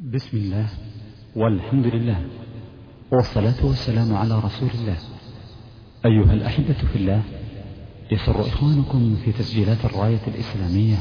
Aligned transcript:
بسم 0.00 0.36
الله 0.36 0.66
والحمد 1.36 1.86
لله 1.86 2.16
والصلاة 3.12 3.66
والسلام 3.66 4.14
على 4.16 4.38
رسول 4.38 4.68
الله. 4.80 4.96
أيها 6.04 6.32
الأحبة 6.32 6.72
في 6.92 6.96
الله 6.96 7.22
يسر 8.12 8.40
إخوانكم 8.40 9.16
في 9.24 9.32
تسجيلات 9.32 9.84
الراية 9.84 10.20
الإسلامية 10.28 10.96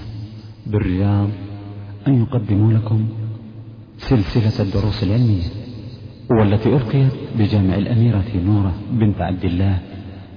بالرياض 0.67 1.29
أن 2.07 2.21
يقدموا 2.21 2.73
لكم 2.73 3.09
سلسلة 3.97 4.65
الدروس 4.65 5.03
العلمية 5.03 5.47
والتي 6.31 6.69
ألقيت 6.69 7.13
بجامع 7.39 7.75
الأميرة 7.75 8.25
نورة 8.35 8.73
بنت 8.91 9.21
عبد 9.21 9.45
الله 9.45 9.79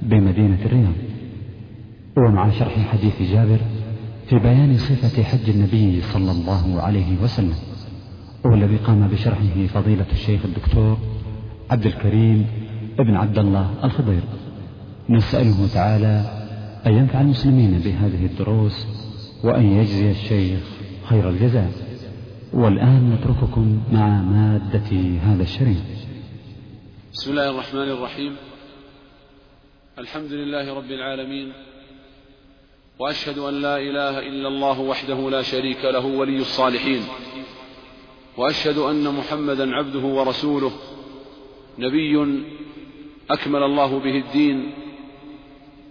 بمدينة 0.02 0.58
الرياض. 0.64 0.94
ومع 2.16 2.50
شرح 2.50 2.79
حديث 2.79 3.22
جابر 3.22 3.60
في 4.29 4.38
بيان 4.38 4.79
صفة 4.79 5.22
حج 5.22 5.50
النبي 5.50 6.00
صلى 6.00 6.30
الله 6.30 6.82
عليه 6.82 7.22
وسلم. 7.22 7.71
والذي 8.45 8.77
قام 8.77 9.09
بشرحه 9.09 9.66
فضيلة 9.75 10.06
الشيخ 10.12 10.40
الدكتور 10.44 10.98
عبد 11.71 11.86
الكريم 11.86 12.46
ابن 12.99 13.14
عبد 13.14 13.39
الله 13.39 13.75
الخضير. 13.85 14.21
نسأله 15.08 15.68
تعالى 15.75 16.25
أن 16.86 16.93
ينفع 16.93 17.21
المسلمين 17.21 17.79
بهذه 17.79 18.26
الدروس 18.26 18.86
وأن 19.44 19.72
يجزي 19.72 20.11
الشيخ 20.11 20.61
خير 21.04 21.29
الجزاء. 21.30 21.72
والآن 22.52 23.11
نترككم 23.11 23.82
مع 23.93 24.22
مادة 24.22 25.18
هذا 25.22 25.43
الشريط. 25.43 25.86
بسم 27.13 27.30
الله 27.30 27.50
الرحمن 27.50 27.88
الرحيم. 27.88 28.36
الحمد 29.99 30.32
لله 30.32 30.74
رب 30.74 30.90
العالمين 30.90 31.52
وأشهد 32.98 33.38
أن 33.38 33.55
لا 33.55 33.77
إله 33.77 34.19
إلا 34.19 34.48
الله 34.48 34.80
وحده 34.80 35.30
لا 35.30 35.42
شريك 35.42 35.84
له 35.84 36.06
ولي 36.06 36.36
الصالحين. 36.36 37.02
وأشهد 38.36 38.78
أن 38.78 39.14
محمدا 39.14 39.77
عبده 39.77 39.98
ورسوله 39.98 40.72
نبي 41.78 42.42
أكمل 43.30 43.62
الله 43.62 43.98
به 43.98 44.16
الدين 44.19 44.72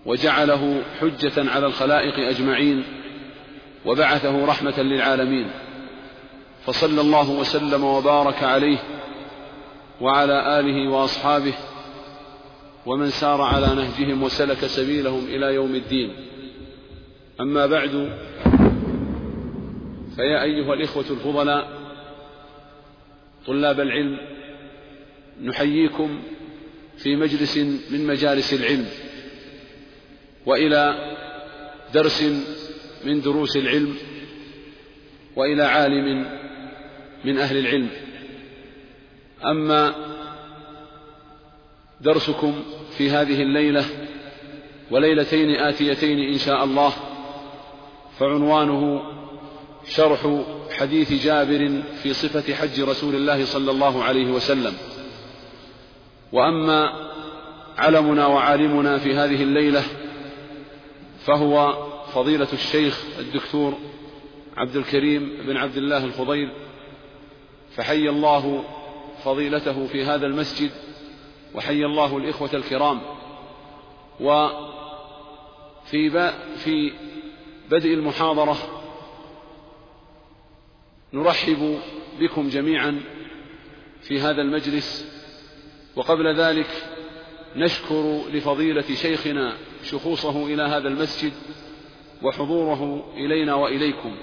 وجعله 0.06 0.81
حجة 1.00 1.52
على 1.52 1.66
الخلائق 1.66 2.28
أجمعين 2.28 2.83
وبعثه 3.86 4.45
رحمة 4.45 4.80
للعالمين. 4.80 5.48
فصلى 6.66 7.02
الله 7.02 7.31
وسلم 7.31 7.83
وبارك 7.83 8.44
عليه 8.44 8.78
وعلى 10.02 10.59
آله 10.59 10.92
وأصحابه 10.92 11.53
ومن 12.86 13.09
سار 13.09 13.42
على 13.42 13.67
نهجهم 13.67 14.23
وسلك 14.23 14.66
سبيلهم 14.66 15.26
إلى 15.26 15.55
يوم 15.55 15.76
الدين. 15.76 16.14
أما 17.42 17.66
بعد 17.66 18.17
فيا 20.16 20.44
أيها 20.44 20.73
الإخوة 20.73 21.05
الفضلاء 21.09 21.80
طلاب 23.47 23.80
العلم 23.80 24.17
نحييكم 25.42 26.23
في 26.97 27.16
مجلس 27.16 27.58
من 27.92 28.08
مجالس 28.08 28.53
العلم 28.53 28.86
وإلى 30.45 31.16
درس 31.94 32.23
من 33.06 33.22
دروس 33.22 33.58
العلم 33.58 33.95
وإلى 35.36 35.64
عالم 35.64 36.25
من 37.25 37.38
أهل 37.38 37.58
العلم. 37.58 37.89
أما 39.45 39.95
درسكم 42.02 42.64
في 42.98 43.09
هذه 43.09 43.42
الليلة 43.42 43.86
وليلتين 44.92 45.55
آتيتين 45.55 46.20
إن 46.20 46.38
شاء 46.38 46.64
الله 46.64 46.94
فعنوانه 48.20 49.02
شرح 49.87 50.43
حديث 50.71 51.23
جابر 51.23 51.81
في 52.03 52.13
صفة 52.13 52.53
حج 52.53 52.81
رسول 52.81 53.15
الله 53.15 53.45
صلى 53.45 53.71
الله 53.71 54.03
عليه 54.03 54.31
وسلم. 54.31 54.73
وأما 56.31 57.11
علمنا 57.77 58.25
وعالمنا 58.25 58.97
في 58.97 59.15
هذه 59.15 59.43
الليلة 59.43 59.83
فهو 61.25 61.73
فضيلة 62.14 62.47
الشيخ 62.53 63.03
الدكتور 63.20 63.77
عبد 64.58 64.75
الكريم 64.75 65.37
بن 65.47 65.58
عبد 65.58 65.77
الله 65.77 66.05
الخضير 66.05 66.52
فحي 67.75 68.09
الله 68.09 68.64
فضيلته 69.23 69.87
في 69.87 70.05
هذا 70.05 70.25
المسجد 70.27 70.71
وحي 71.55 71.86
الله 71.86 72.17
الإخوة 72.17 72.49
الكرام. 72.53 73.02
وفي 74.20 74.52
في 76.58 76.93
بدء 77.71 77.93
المحاضرة 77.93 78.80
نرحب 81.14 81.80
بكم 82.20 82.49
جميعا 82.49 83.02
في 84.02 84.20
هذا 84.20 84.42
المجلس 84.42 85.05
وقبل 85.95 86.36
ذلك 86.36 86.67
نشكر 87.55 88.22
لفضيلة 88.33 88.95
شيخنا 88.95 89.54
شخوصه 89.83 90.45
إلى 90.45 90.64
هذا 90.64 90.88
المسجد 90.88 91.33
وحضوره 92.23 93.11
إلينا 93.17 93.54
وإليكم. 93.54 94.16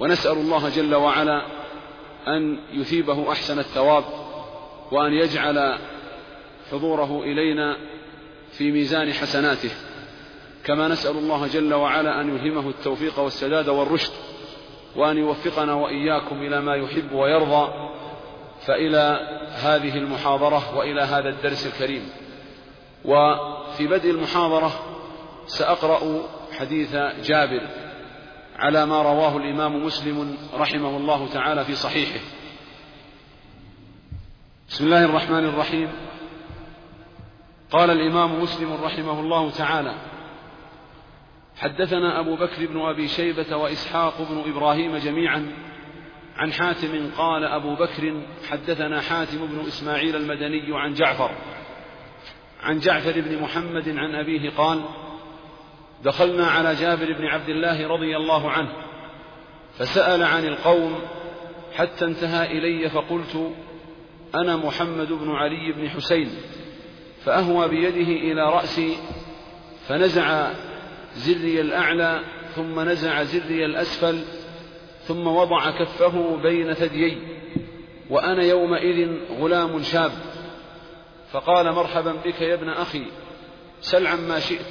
ونسأل 0.00 0.32
الله 0.32 0.68
جل 0.68 0.94
وعلا 0.94 1.42
أن 2.26 2.58
يثيبه 2.72 3.32
أحسن 3.32 3.58
الثواب 3.58 4.04
وأن 4.92 5.12
يجعل 5.12 5.78
حضوره 6.70 7.22
إلينا 7.22 7.76
في 8.52 8.72
ميزان 8.72 9.12
حسناته. 9.12 9.70
كما 10.64 10.88
نسأل 10.88 11.16
الله 11.16 11.46
جل 11.46 11.74
وعلا 11.74 12.20
أن 12.20 12.36
يلهمه 12.36 12.68
التوفيق 12.68 13.18
والسداد 13.18 13.68
والرشد. 13.68 14.12
وأن 14.98 15.18
يوفقنا 15.18 15.74
وإياكم 15.74 16.42
إلى 16.42 16.60
ما 16.60 16.76
يحب 16.76 17.12
ويرضى 17.12 17.72
فإلى 18.66 19.20
هذه 19.52 19.98
المحاضرة 19.98 20.78
وإلى 20.78 21.02
هذا 21.02 21.28
الدرس 21.28 21.66
الكريم. 21.66 22.10
وفي 23.04 23.86
بدء 23.86 24.10
المحاضرة 24.10 24.72
سأقرأ 25.46 26.22
حديث 26.58 26.96
جابر 27.24 27.68
على 28.56 28.86
ما 28.86 29.02
رواه 29.02 29.36
الإمام 29.36 29.84
مسلم 29.84 30.36
رحمه 30.54 30.96
الله 30.96 31.28
تعالى 31.28 31.64
في 31.64 31.74
صحيحه. 31.74 32.20
بسم 34.68 34.84
الله 34.84 35.04
الرحمن 35.04 35.44
الرحيم. 35.44 35.92
قال 37.70 37.90
الإمام 37.90 38.42
مسلم 38.42 38.72
رحمه 38.84 39.20
الله 39.20 39.50
تعالى 39.50 39.94
حدثنا 41.58 42.20
أبو 42.20 42.36
بكر 42.36 42.66
بن 42.66 42.80
أبي 42.80 43.08
شيبة 43.08 43.56
وإسحاق 43.56 44.14
بن 44.30 44.52
إبراهيم 44.52 44.96
جميعا. 44.96 45.52
عن 46.36 46.52
حاتم 46.52 47.10
قال 47.16 47.44
أبو 47.44 47.74
بكر 47.74 48.22
حدثنا 48.50 49.00
حاتم 49.00 49.46
بن 49.46 49.66
إسماعيل 49.66 50.16
المدني 50.16 50.78
عن 50.78 50.94
جعفر. 50.94 51.30
عن 52.62 52.78
جعفر 52.78 53.20
بن 53.20 53.42
محمد 53.42 53.88
عن 53.88 54.14
أبيه 54.14 54.50
قال 54.50 54.80
دخلنا 56.04 56.46
على 56.46 56.74
جابر 56.74 57.12
بن 57.12 57.24
عبد 57.24 57.48
الله 57.48 57.88
رضي 57.88 58.16
الله 58.16 58.50
عنه 58.50 58.72
فسأل 59.78 60.22
عن 60.22 60.44
القوم 60.44 60.98
حتى 61.74 62.04
انتهى 62.04 62.58
إلي 62.58 62.90
فقلت 62.90 63.52
أنا 64.34 64.56
محمد 64.56 65.12
بن 65.12 65.30
علي 65.30 65.72
بن 65.72 65.90
حسين 65.90 66.30
فأهوى 67.24 67.68
بيده 67.68 68.12
إلى 68.12 68.42
رأسي 68.42 68.96
فنزع 69.88 70.50
زري 71.18 71.60
الأعلى 71.60 72.20
ثم 72.54 72.80
نزع 72.80 73.22
زري 73.22 73.64
الأسفل 73.64 74.24
ثم 75.02 75.26
وضع 75.26 75.70
كفه 75.70 76.36
بين 76.42 76.74
ثديي 76.74 77.18
وأنا 78.10 78.42
يومئذ 78.42 79.18
غلام 79.40 79.82
شاب. 79.82 80.12
فقال 81.32 81.72
مرحبا 81.72 82.12
بك 82.12 82.40
يا 82.40 82.54
ابن 82.54 82.68
أخي 82.68 83.06
سل 83.80 84.06
عما 84.06 84.40
شئت. 84.40 84.66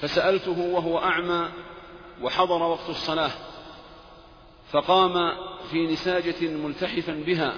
فسألته 0.00 0.60
وهو 0.60 0.98
أعمى 0.98 1.48
وحضر 2.22 2.62
وقت 2.62 2.88
الصلاة. 2.88 3.30
فقام 4.70 5.32
في 5.70 5.86
نساجة 5.86 6.48
ملتحفا 6.48 7.12
بها 7.26 7.54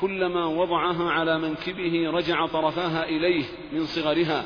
كلما 0.00 0.46
وضعها 0.46 1.10
على 1.10 1.38
منكبه 1.38 2.10
رجع 2.10 2.46
طرفاها 2.46 3.04
إليه 3.04 3.44
من 3.72 3.86
صغرها. 3.86 4.44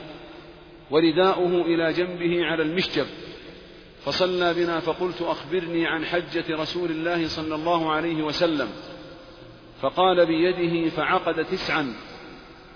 ورداؤه 0.91 1.63
إلى 1.63 1.93
جنبه 1.93 2.47
على 2.47 2.63
المشجب 2.63 3.07
فصلى 4.05 4.55
بنا 4.55 4.81
فقلت 4.81 5.23
أخبرني 5.23 5.87
عن 5.87 6.05
حجة 6.05 6.45
رسول 6.51 6.91
الله 6.91 7.29
صلى 7.29 7.55
الله 7.55 7.93
عليه 7.93 8.23
وسلم. 8.23 8.69
فقال 9.81 10.27
بيده 10.27 10.91
فعقد 10.91 11.45
تسعا. 11.45 11.95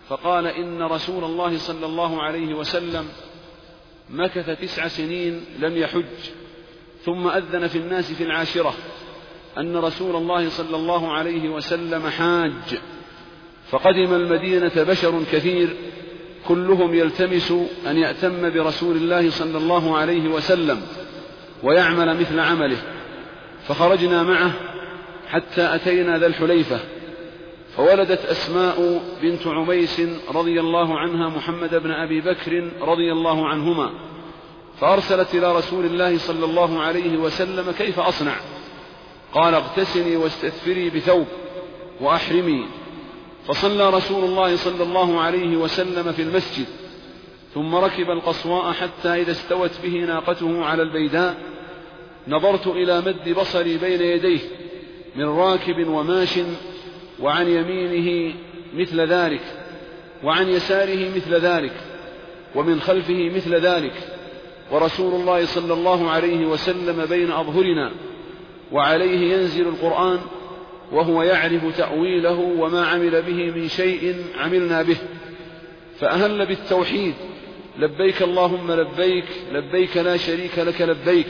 فقال 0.09 0.47
إن 0.47 0.82
رسول 0.82 1.25
الله 1.25 1.59
صلى 1.59 1.87
الله 1.87 2.23
عليه 2.23 2.55
وسلم 2.55 3.09
مكث 4.11 4.61
تسع 4.61 4.88
سنين 4.88 5.44
لم 5.58 5.76
يحج. 5.76 6.31
ثم 7.05 7.29
أذن 7.29 7.67
في 7.67 7.79
الناس 7.79 8.12
في 8.12 8.25
العاشرة 8.25 8.75
أن 9.58 9.76
رسول 9.76 10.17
الله 10.17 10.49
صلى 10.49 10.76
الله 10.76 11.12
عليه 11.12 11.49
وسلم 11.49 12.08
حاج. 12.08 12.79
فقدم 13.70 14.15
المدينة 14.15 14.73
بشر 14.76 15.23
كثير 15.32 15.76
كلهم 16.49 16.94
يلتمس 16.94 17.53
أن 17.87 17.97
يأتم 17.97 18.50
برسول 18.50 18.97
الله 18.97 19.31
صلى 19.31 19.59
الله 19.59 19.97
عليه 19.97 20.29
وسلم 20.29 20.81
ويعمل 21.62 22.21
مثل 22.21 22.41
عمله. 22.41 22.79
فخرجنا 23.69 24.23
معه 24.23 24.53
حتى 25.29 25.75
أتينا 25.75 26.19
ذا 26.19 26.27
الحليفة 26.27 26.81
فولدت 27.77 28.25
أسماء 28.25 29.03
بنت 29.23 29.47
عميس 29.47 30.03
رضي 30.35 30.61
الله 30.61 30.99
عنها 30.99 31.29
محمد 31.29 31.75
بن 31.75 31.91
أبي 31.91 32.21
بكر 32.21 32.71
رضي 32.81 33.12
الله 33.12 33.49
عنهما 33.49 33.91
فأرسلت 34.81 35.35
إلى 35.35 35.56
رسول 35.56 35.85
الله 35.85 36.19
صلى 36.19 36.44
الله 36.44 36.83
عليه 36.83 37.17
وسلم 37.17 37.73
كيف 37.79 38.00
أصنع؟ 38.00 38.35
قال 39.33 39.55
اغتسلي 39.55 40.17
واستثفري 40.17 40.91
بثوب 40.91 41.27
وأحرمي. 42.00 42.67
فصلى 43.49 43.91
رسول 43.91 44.25
الله 44.25 44.56
صلى 44.56 44.83
الله 44.83 45.21
عليه 45.21 45.56
وسلم 45.56 46.12
في 46.12 46.23
المسجد 46.23 46.67
ثم 47.55 47.75
ركب 47.75 48.11
القصواء 48.11 48.73
حتى 48.73 49.09
إذا 49.09 49.31
استوت 49.33 49.71
به 49.83 50.05
ناقته 50.05 50.65
على 50.65 50.83
البيداء. 50.83 51.37
نظرت 52.29 52.67
إلى 52.67 53.00
مد 53.00 53.29
بصري 53.29 53.79
بين 53.79 54.00
يديه 54.00 54.41
من 55.17 55.25
راكب 55.25 55.89
وماش 55.89 56.39
وعن 57.21 57.49
يمينه 57.49 58.35
مثل 58.75 59.00
ذلك 59.00 59.43
وعن 60.25 60.49
يساره 60.49 61.17
مثل 61.17 61.35
ذلك 61.35 61.73
ومن 62.55 62.81
خلفه 62.81 63.31
مثل 63.35 63.55
ذلك. 63.55 63.94
ورسول 64.71 65.21
الله 65.21 65.47
صلى 65.47 65.75
الله 65.75 66.11
عليه 66.11 66.47
وسلم 66.47 67.06
بين 67.06 67.33
أظهرنا 67.33 67.93
وعليه 68.73 69.35
ينزل 69.35 69.69
القرآن 69.69 70.21
وهو 70.93 71.23
يعرف 71.23 71.77
تأويله 71.77 72.39
وما 72.59 72.87
عمل 72.87 73.23
به 73.23 73.50
من 73.50 73.69
شيء 73.69 74.15
عملنا 74.39 74.83
به. 74.83 74.97
فأهل 76.00 76.47
بالتوحيد. 76.47 77.15
لبيك 77.79 78.23
اللهم 78.23 78.73
لبيك 78.73 79.25
لبيك 79.53 79.97
لا 79.97 80.17
شريك 80.17 80.59
لك 80.59 80.83
لبيك. 80.83 81.27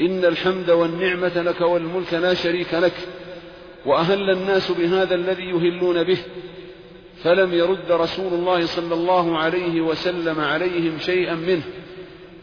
إن 0.00 0.24
الحمد 0.24 0.70
والنعمة 0.70 1.42
لك 1.42 1.60
والملك 1.60 2.14
لا 2.14 2.34
شريك 2.34 2.74
لك. 2.74 2.94
وأهل 3.86 4.30
الناس 4.30 4.72
بهذا 4.72 5.14
الذي 5.14 5.42
يهلون 5.42 6.02
به. 6.02 6.18
فلم 7.22 7.54
يرد 7.54 7.90
رسول 7.90 8.32
الله 8.32 8.66
صلى 8.66 8.94
الله 8.94 9.38
عليه 9.38 9.80
وسلم 9.80 10.40
عليهم 10.40 10.98
شيئا 10.98 11.34
منه. 11.34 11.62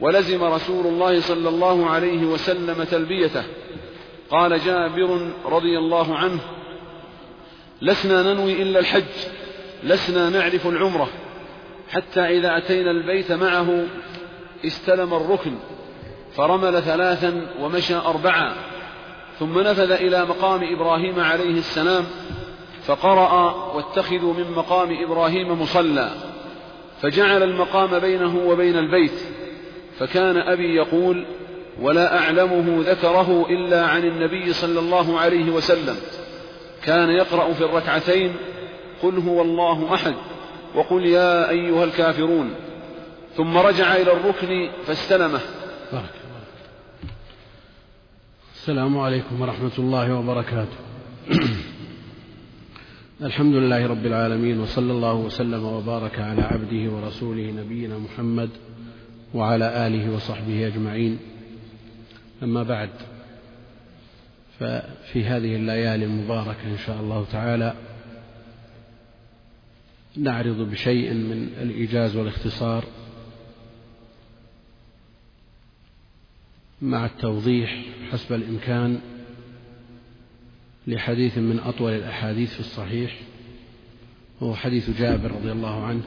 ولزم 0.01 0.44
رسول 0.44 0.88
الله 0.88 1.19
صلى 1.19 1.50
الله 1.50 1.90
عليه 1.90 2.25
وسلم 2.25 2.84
تلبيته. 2.84 3.44
قال 4.33 4.59
جابر 4.59 5.31
رضي 5.45 5.77
الله 5.77 6.15
عنه 6.15 6.39
لسنا 7.81 8.33
ننوي 8.33 8.62
إلا 8.62 8.80
الحج 8.80 9.03
لسنا 9.83 10.30
نعرف 10.30 10.68
العمرة 10.68 11.09
حتى 11.89 12.21
إذا 12.21 12.57
أتينا 12.57 12.91
البيت 12.91 13.31
معه 13.31 13.85
استلم 14.65 15.13
الركن 15.13 15.56
فرمل 16.35 16.81
ثلاثا 16.81 17.47
ومشى 17.59 17.95
أربعا 17.95 18.53
ثم 19.39 19.59
نفذ 19.59 19.91
إلى 19.91 20.25
مقام 20.25 20.63
إبراهيم 20.63 21.19
عليه 21.19 21.57
السلام 21.57 22.03
فقرأ 22.85 23.53
واتخذوا 23.75 24.33
من 24.33 24.51
مقام 24.51 25.03
إبراهيم 25.03 25.62
مصلى 25.62 26.09
فجعل 27.01 27.44
المقام 27.44 28.00
بينه 28.00 28.38
وبين 28.47 28.77
البيت 28.77 29.19
فكان 30.00 30.38
أبي 30.38 30.75
يقول 30.75 31.25
ولا 31.81 32.17
أعلمه 32.19 32.83
ذكره 32.91 33.45
إلا 33.49 33.85
عن 33.85 34.03
النبي 34.03 34.53
صلى 34.53 34.79
الله 34.79 35.19
عليه 35.19 35.51
وسلم. 35.51 35.95
كان 36.83 37.09
يقرأ 37.09 37.53
في 37.53 37.63
الركعتين 37.65 38.33
قل 39.03 39.17
هو 39.17 39.41
الله 39.41 39.93
أحد 39.93 40.15
وقل 40.75 41.05
يا 41.05 41.49
أيها 41.49 41.83
الكافرون. 41.83 42.53
ثم 43.37 43.57
رجع 43.57 43.95
إلى 43.95 44.11
الركن 44.11 44.69
فاستلمه. 44.85 45.39
بارك 45.91 46.23
السلام 48.55 48.97
عليكم 48.97 49.41
ورحمة 49.41 49.71
الله 49.79 50.15
وبركاته. 50.15 50.77
الحمد 53.21 53.55
لله 53.55 53.87
رب 53.87 54.05
العالمين 54.05 54.59
وصلى 54.59 54.91
الله 54.91 55.13
وسلم 55.13 55.65
وبارك 55.65 56.19
على 56.19 56.41
عبده 56.41 56.91
ورسوله 56.91 57.51
نبينا 57.51 57.97
محمد 57.97 58.49
وعلى 59.33 59.87
آله 59.87 60.15
وصحبه 60.15 60.67
أجمعين. 60.67 61.32
أما 62.44 62.63
بعد 62.63 62.90
ففي 64.60 65.24
هذه 65.24 65.56
الليالي 65.56 66.06
المباركة 66.06 66.63
إن 66.63 66.78
شاء 66.78 67.00
الله 67.00 67.25
تعالى 67.31 67.75
نعرض 70.18 70.57
بشيء 70.57 71.13
من 71.13 71.50
الإيجاز 71.62 72.16
والاختصار 72.16 72.86
مع 76.81 77.06
التوضيح 77.06 77.86
حسب 78.12 78.34
الإمكان 78.34 79.01
لحديث 80.88 81.38
من 81.38 81.60
أطول 81.60 81.94
الأحاديث 81.94 82.54
في 82.54 82.60
الصحيح 82.60 83.19
وهو 84.42 84.56
حديث 84.56 84.90
جابر 84.90 85.31
رضي 85.31 85.51
الله 85.51 85.86
عنه 85.86 86.04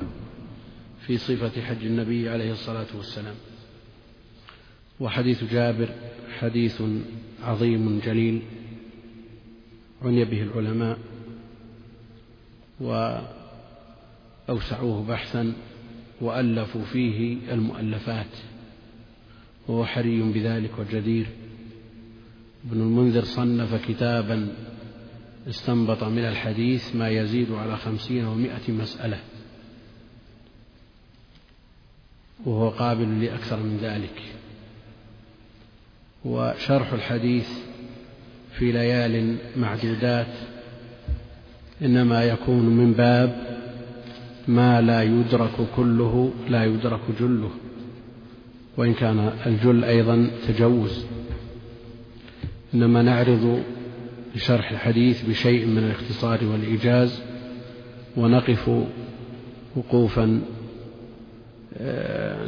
في 1.06 1.18
صفة 1.18 1.62
حج 1.62 1.86
النبي 1.86 2.28
عليه 2.28 2.52
الصلاة 2.52 2.86
والسلام. 2.94 3.34
وحديث 5.00 5.44
جابر 5.44 5.88
حديث 6.36 6.82
عظيم 7.42 8.00
جليل 8.04 8.42
عني 10.02 10.24
به 10.24 10.42
العلماء 10.42 10.98
وأوسعوه 14.48 15.02
بحثا 15.08 15.52
وألفوا 16.20 16.84
فيه 16.84 17.36
المؤلفات 17.52 18.26
وهو 19.68 19.86
حري 19.86 20.22
بذلك 20.22 20.78
وجدير. 20.78 21.26
ابن 22.70 22.80
المنذر 22.80 23.24
صنف 23.24 23.88
كتابا 23.88 24.54
استنبط 25.48 26.04
من 26.04 26.24
الحديث 26.24 26.96
ما 26.96 27.08
يزيد 27.08 27.52
على 27.52 27.76
خمسين 27.76 28.24
ومائة 28.24 28.72
مسألة 28.72 29.20
وهو 32.44 32.68
قابل 32.68 33.24
لأكثر 33.24 33.56
من 33.62 33.78
ذلك. 33.82 34.35
وشرح 36.26 36.92
الحديث 36.92 37.48
في 38.58 38.72
ليال 38.72 39.36
معدودات 39.56 40.34
إنما 41.82 42.24
يكون 42.24 42.66
من 42.66 42.92
باب 42.92 43.58
ما 44.48 44.80
لا 44.80 45.02
يدرك 45.02 45.50
كله 45.76 46.32
لا 46.48 46.64
يدرك 46.64 47.00
جله 47.20 47.50
وإن 48.76 48.94
كان 48.94 49.32
الجل 49.46 49.84
أيضا 49.84 50.30
تجوز. 50.48 51.06
إنما 52.74 53.02
نعرض 53.02 53.62
لشرح 54.36 54.70
الحديث 54.70 55.22
بشيء 55.22 55.66
من 55.66 55.78
الاختصار 55.78 56.44
والإيجاز 56.44 57.22
ونقف 58.16 58.70
وقوفا 59.76 60.40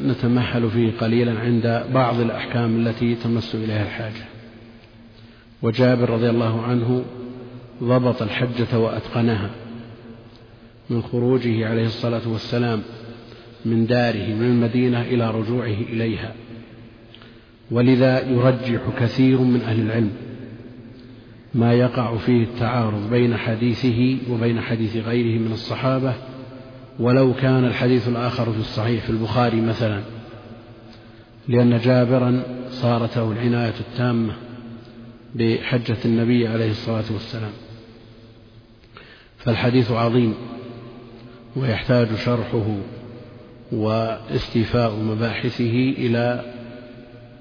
نتمهل 0.06 0.70
فيه 0.70 0.92
قليلا 1.00 1.40
عند 1.40 1.84
بعض 1.94 2.20
الأحكام 2.20 2.86
التي 2.86 3.14
تمس 3.14 3.54
إليها 3.54 3.82
الحاجة. 3.82 4.24
وجابر 5.62 6.10
رضي 6.10 6.30
الله 6.30 6.62
عنه 6.62 7.04
ضبط 7.82 8.22
الحجة 8.22 8.78
وأتقنها 8.78 9.50
من 10.90 11.02
خروجه 11.02 11.68
عليه 11.68 11.86
الصلاة 11.86 12.28
والسلام 12.28 12.82
من 13.64 13.86
داره 13.86 14.34
من 14.34 14.46
المدينة 14.46 15.02
إلى 15.02 15.30
رجوعه 15.30 15.76
إليها. 15.92 16.34
ولذا 17.70 18.30
يرجح 18.30 18.80
كثير 19.00 19.40
من 19.40 19.60
أهل 19.60 19.80
العلم 19.80 20.10
ما 21.54 21.72
يقع 21.72 22.16
فيه 22.16 22.42
التعارض 22.42 23.10
بين 23.10 23.36
حديثه 23.36 24.18
وبين 24.30 24.60
حديث 24.60 24.96
غيره 24.96 25.38
من 25.38 25.52
الصحابة 25.52 26.14
ولو 26.98 27.34
كان 27.34 27.64
الحديث 27.64 28.08
الآخر 28.08 28.52
في 28.52 28.58
الصحيح 28.58 29.04
في 29.04 29.10
البخاري 29.10 29.60
مثلا 29.60 30.02
لأن 31.48 31.78
جابرا 31.78 32.42
صارت 32.70 33.16
له 33.16 33.32
العناية 33.32 33.74
التامة 33.80 34.34
بحجة 35.34 35.96
النبي 36.04 36.48
عليه 36.48 36.70
الصلاة 36.70 37.04
والسلام. 37.12 37.52
فالحديث 39.38 39.90
عظيم 39.90 40.34
ويحتاج 41.56 42.08
شرحه 42.14 42.76
واستيفاء 43.72 44.94
مباحثه 44.96 45.94
إلى 45.98 46.54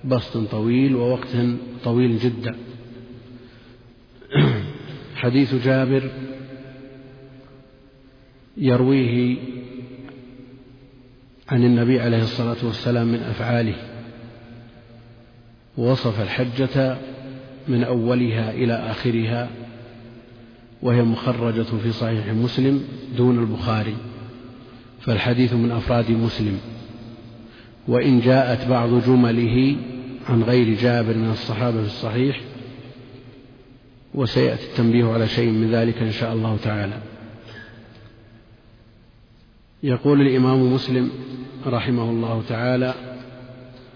بسط 0.06 0.38
طويل 0.38 0.96
ووقت 0.96 1.38
طويل 1.84 2.20
جدا. 2.20 2.56
حديث 5.16 5.56
جابر 5.56 6.10
يرويه 8.58 9.38
عن 11.50 11.64
النبي 11.64 12.00
عليه 12.00 12.24
الصلاة 12.24 12.58
والسلام 12.64 13.08
من 13.08 13.20
أفعاله 13.20 13.76
وصف 15.78 16.22
الحجة 16.22 16.98
من 17.68 17.84
أولها 17.84 18.52
إلى 18.52 18.74
آخرها 18.74 19.50
وهي 20.82 21.02
مخرجة 21.02 21.64
في 21.84 21.92
صحيح 21.92 22.28
مسلم 22.28 22.84
دون 23.18 23.40
البخاري 23.40 23.96
فالحديث 25.02 25.54
من 25.54 25.72
أفراد 25.72 26.12
مسلم 26.12 26.60
وإن 27.88 28.20
جاءت 28.20 28.68
بعض 28.68 29.04
جمله 29.06 29.76
عن 30.30 30.44
غير 30.44 30.78
جابر 30.78 31.14
من 31.14 31.30
الصحابة 31.30 31.82
في 31.82 31.88
الصحيح 31.88 32.42
وسيأتي 34.14 34.64
التنبيه 34.64 35.06
على 35.06 35.28
شيء 35.28 35.50
من 35.50 35.72
ذلك 35.72 36.02
إن 36.02 36.12
شاء 36.12 36.34
الله 36.34 36.58
تعالى. 36.64 36.98
يقول 39.88 40.22
الإمام 40.22 40.74
مسلم 40.74 41.12
رحمه 41.67 42.10
الله 42.10 42.44
تعالى 42.50 42.94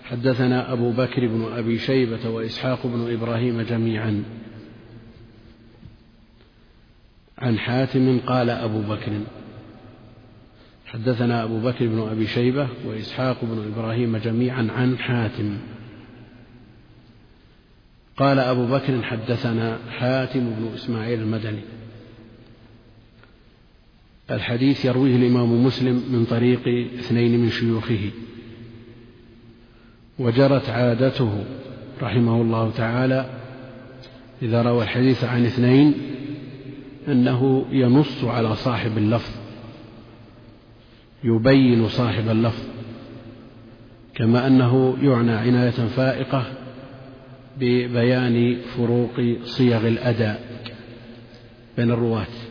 حدثنا 0.03 0.73
أبو 0.73 0.91
بكر 0.91 1.27
بن 1.27 1.51
أبي 1.53 1.79
شيبة 1.79 2.29
وإسحاق 2.29 2.87
بن 2.87 3.13
إبراهيم 3.13 3.61
جميعا. 3.61 4.23
عن 7.37 7.59
حاتم 7.59 8.19
قال 8.19 8.49
أبو 8.49 8.81
بكر 8.81 9.11
حدثنا 10.85 11.43
أبو 11.43 11.59
بكر 11.59 11.87
بن 11.87 11.99
أبي 12.11 12.27
شيبة 12.27 12.67
وإسحاق 12.85 13.37
بن 13.41 13.71
إبراهيم 13.73 14.17
جميعا 14.17 14.67
عن 14.71 14.97
حاتم. 14.97 15.57
قال 18.17 18.39
أبو 18.39 18.65
بكر 18.65 19.03
حدثنا 19.03 19.79
حاتم 19.89 20.39
بن 20.39 20.71
إسماعيل 20.73 21.21
المدني. 21.21 21.80
الحديث 24.31 24.85
يرويه 24.85 25.15
الإمام 25.15 25.65
مسلم 25.65 26.03
من 26.11 26.25
طريق 26.25 26.87
اثنين 26.99 27.39
من 27.39 27.49
شيوخه. 27.49 28.09
وجرت 30.19 30.69
عادته 30.69 31.43
رحمه 32.01 32.41
الله 32.41 32.71
تعالى 32.71 33.29
إذا 34.41 34.61
روى 34.61 34.83
الحديث 34.83 35.23
عن 35.23 35.45
اثنين 35.45 35.93
أنه 37.07 37.65
ينص 37.71 38.23
على 38.23 38.55
صاحب 38.55 38.97
اللفظ 38.97 39.31
يبين 41.23 41.87
صاحب 41.87 42.29
اللفظ 42.29 42.63
كما 44.15 44.47
أنه 44.47 44.97
يعنى 45.01 45.31
عناية 45.31 45.71
فائقة 45.71 46.45
ببيان 47.59 48.57
فروق 48.77 49.21
صيغ 49.43 49.87
الأداء 49.87 50.61
بين 51.77 51.91
الرواة. 51.91 52.50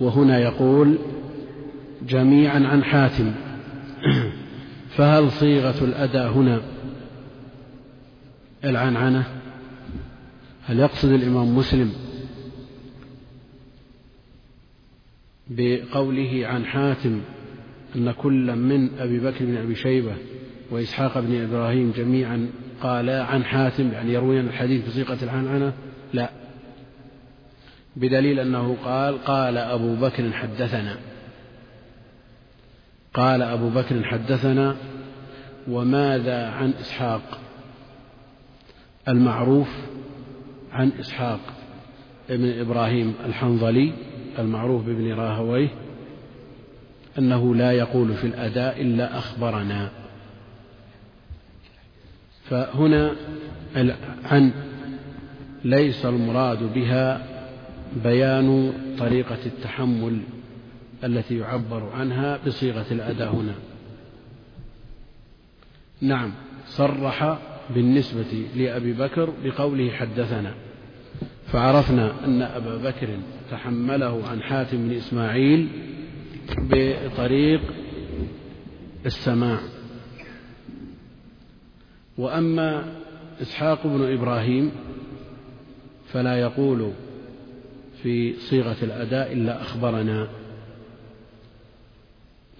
وهنا 0.00 0.38
يقول 0.38 0.98
جميعا 2.08 2.66
عن 2.66 2.84
حاتم. 2.84 3.32
فهل 4.96 5.30
صيغة 5.30 5.84
الأداء 5.84 6.32
هنا 6.32 6.60
العنعنة؟ 8.64 9.26
هل 10.64 10.78
يقصد 10.78 11.12
الإمام 11.12 11.56
مسلم 11.56 11.92
بقوله 15.50 16.46
عن 16.46 16.64
حاتم 16.64 17.20
أن 17.96 18.10
كل 18.12 18.56
من 18.56 18.98
أبي 18.98 19.18
بكر 19.20 19.44
بن 19.44 19.56
أبي 19.56 19.74
شيبة 19.74 20.16
وإسحاق 20.70 21.20
بن 21.20 21.42
إبراهيم 21.42 21.92
جميعا 21.96 22.50
قالا 22.82 23.24
عن 23.24 23.44
حاتم 23.44 23.92
يعني 23.92 24.12
يروون 24.12 24.40
الحديث 24.40 24.88
بصيغة 24.88 25.18
العنعنة؟ 25.22 25.72
لا. 26.12 26.30
بدليل 27.98 28.40
أنه 28.40 28.76
قال 28.84 29.24
قال 29.24 29.58
أبو 29.58 29.94
بكر 29.94 30.32
حدثنا. 30.32 30.96
قال 33.14 33.42
أبو 33.42 33.68
بكر 33.68 34.04
حدثنا 34.04 34.76
وماذا 35.68 36.46
عن 36.48 36.74
إسحاق؟ 36.80 37.40
المعروف 39.08 39.68
عن 40.72 40.92
إسحاق 41.00 41.40
ابن 42.30 42.60
إبراهيم 42.60 43.14
الحنظلي 43.26 43.92
المعروف 44.38 44.84
بابن 44.84 45.12
راهويه 45.12 45.68
أنه 47.18 47.54
لا 47.54 47.72
يقول 47.72 48.14
في 48.14 48.26
الأداء 48.26 48.82
إلا 48.82 49.18
أخبرنا. 49.18 49.90
فهنا 52.44 53.16
عن 54.24 54.52
ليس 55.64 56.06
المراد 56.06 56.72
بها 56.74 57.37
بيان 58.04 58.72
طريقة 58.98 59.38
التحمل 59.46 60.20
التي 61.04 61.38
يعبر 61.38 61.90
عنها 61.94 62.38
بصيغة 62.46 62.86
الأداء 62.90 63.34
هنا. 63.34 63.54
نعم 66.00 66.32
صرح 66.66 67.38
بالنسبة 67.74 68.46
لأبي 68.56 68.92
بكر 68.92 69.32
بقوله 69.44 69.90
حدثنا. 69.90 70.54
فعرفنا 71.46 72.24
أن 72.24 72.42
أبا 72.42 72.76
بكر 72.76 73.08
تحمله 73.50 74.28
عن 74.28 74.42
حاتم 74.42 74.88
بن 74.88 74.94
إسماعيل 74.96 75.68
بطريق 76.58 77.60
السماع 79.06 79.58
وأما 82.18 82.84
إسحاق 83.42 83.86
بن 83.86 84.12
إبراهيم 84.12 84.70
فلا 86.06 86.40
يقول 86.40 86.92
في 88.02 88.34
صيغة 88.34 88.76
الأداء 88.82 89.32
إلا 89.32 89.62
أخبرنا. 89.62 90.28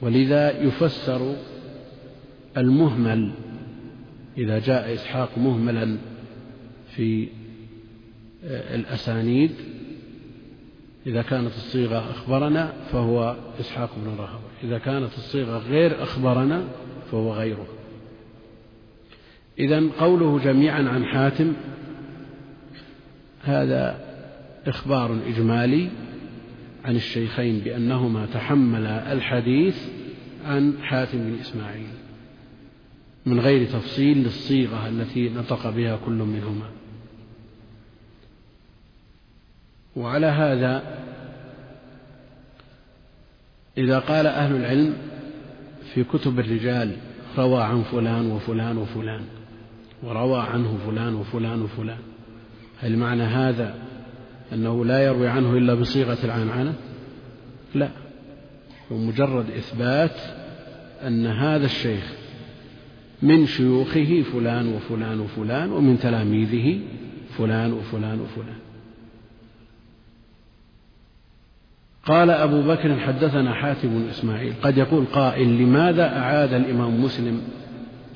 ولذا 0.02 0.62
يفسر 0.62 1.36
المهمل 2.56 3.32
إذا 4.38 4.58
جاء 4.58 4.94
إسحاق 4.94 5.38
مهملا 5.38 5.96
في 6.96 7.28
الأسانيد 8.44 9.50
إذا 11.06 11.22
كانت 11.22 11.52
الصيغة 11.56 12.10
أخبرنا 12.10 12.72
فهو 12.92 13.36
إسحاق 13.60 13.90
بن 13.96 14.16
راهوي 14.18 14.40
إذا 14.62 14.78
كانت 14.78 15.12
الصيغة 15.18 15.58
غير 15.58 16.02
أخبرنا 16.02 16.64
فهو 17.10 17.32
غيره. 17.32 17.66
إذا 19.58 19.82
قوله 19.98 20.38
جميعا 20.38 20.82
عن 20.88 21.04
حاتم 21.04 21.52
هذا 23.42 24.07
إخبار 24.66 25.18
إجمالي 25.26 25.90
عن 26.84 26.96
الشيخين 26.96 27.58
بأنهما 27.58 28.26
تحملا 28.26 29.12
الحديث 29.12 29.76
عن 30.46 30.78
حاتم 30.82 31.18
بن 31.18 31.38
إسماعيل 31.40 31.88
من 33.26 33.40
غير 33.40 33.66
تفصيل 33.66 34.18
للصيغة 34.18 34.88
التي 34.88 35.28
نطق 35.28 35.70
بها 35.70 35.98
كل 36.06 36.12
منهما. 36.12 36.70
وعلى 39.96 40.26
هذا 40.26 40.98
إذا 43.78 43.98
قال 43.98 44.26
أهل 44.26 44.56
العلم 44.56 44.96
في 45.94 46.04
كتب 46.04 46.38
الرجال 46.40 46.96
روى 47.38 47.62
عن 47.62 47.82
فلان 47.82 48.30
وفلان 48.30 48.78
وفلان 48.78 49.24
وروى 50.02 50.40
عنه 50.40 50.78
فلان 50.86 51.14
وفلان 51.14 51.62
وفلان 51.62 51.98
هل 52.80 52.96
معنى 52.96 53.22
هذا 53.22 53.87
أنه 54.52 54.84
لا 54.84 55.04
يروي 55.04 55.28
عنه 55.28 55.56
إلا 55.56 55.74
بصيغة 55.74 56.18
العنعنة؟ 56.24 56.74
لا. 57.74 57.88
ومجرد 58.90 59.50
إثبات 59.50 60.20
أن 61.06 61.26
هذا 61.26 61.64
الشيخ 61.64 62.12
من 63.22 63.46
شيوخه 63.46 64.22
فلان 64.32 64.68
وفلان 64.68 65.20
وفلان 65.20 65.72
ومن 65.72 65.98
تلاميذه 65.98 66.80
فلان 67.38 67.72
وفلان 67.72 68.20
وفلان. 68.20 68.58
قال 72.06 72.30
أبو 72.30 72.62
بكر 72.62 72.96
حدثنا 72.96 73.54
حاتم 73.54 73.88
بن 73.88 74.08
إسماعيل 74.08 74.52
قد 74.62 74.78
يقول 74.78 75.04
قائل 75.04 75.48
لماذا 75.48 76.18
أعاد 76.18 76.52
الإمام 76.52 77.02
مسلم 77.04 77.42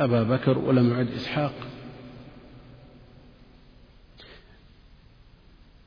أبا 0.00 0.22
بكر 0.22 0.58
ولم 0.58 0.90
يعد 0.90 1.08
إسحاق؟ 1.16 1.52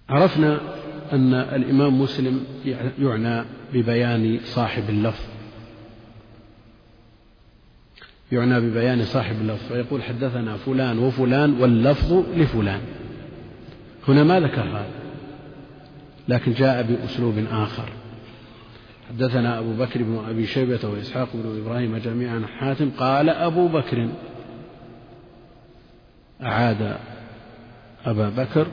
عرفنا 0.10 0.60
أن 1.14 1.34
الإمام 1.34 2.02
مسلم 2.02 2.44
يعنى 3.00 3.44
ببيان 3.74 4.40
صاحب 4.44 4.90
اللفظ. 4.90 5.26
يعنى 8.32 8.60
ببيان 8.60 9.04
صاحب 9.04 9.36
اللفظ 9.42 9.68
فيقول 9.68 10.04
حدثنا 10.04 10.58
فلان 10.58 11.00
وفلان 11.00 11.62
واللفظ 11.62 12.14
لفلان. 12.36 12.82
هنا 14.08 14.24
ما 14.24 14.40
ذكر 14.40 14.62
هذا 14.62 14.90
لكن 16.28 16.54
جاء 16.54 16.84
بأسلوب 16.84 17.46
آخر. 17.52 17.90
حدثنا 19.10 19.60
أبو 19.60 19.74
بكر 19.74 20.04
بن 20.04 20.24
أبي 20.30 20.46
شيبة 20.46 20.90
وإسحاق 20.90 21.28
بن 21.34 21.62
إبراهيم 21.62 21.98
جميعا. 21.98 22.46
حاتم 22.60 22.92
قال 22.98 23.30
أبو 23.30 23.68
بكر 23.68 24.10
أعاد 26.44 26.98
أبا 28.06 28.30
بكر 28.30 28.68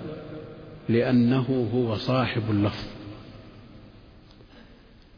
لأنه 0.89 1.71
هو 1.75 1.97
صاحب 1.97 2.43
اللفظ. 2.51 2.87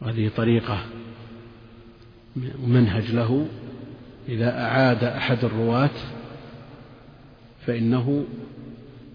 هذه 0.02 0.30
طريقة 0.36 0.84
منهج 2.66 3.10
له. 3.10 3.46
إذا 4.28 4.60
أعاد 4.60 5.04
أحد 5.04 5.44
الرواة 5.44 5.90
فإنه 7.66 8.24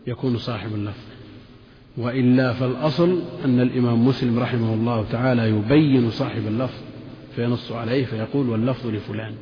يكون 0.07 0.37
صاحب 0.37 0.73
اللفظ. 0.73 1.03
وإلا 1.97 2.53
فالأصل 2.53 3.21
أن 3.45 3.59
الإمام 3.59 4.07
مسلم 4.07 4.39
رحمه 4.39 4.73
الله 4.73 5.05
تعالى 5.11 5.49
يبين 5.49 6.11
صاحب 6.11 6.47
اللفظ 6.47 6.79
فينص 7.35 7.71
عليه 7.71 8.05
فيقول 8.05 8.49
واللفظ 8.49 8.87
لفلان. 8.87 9.35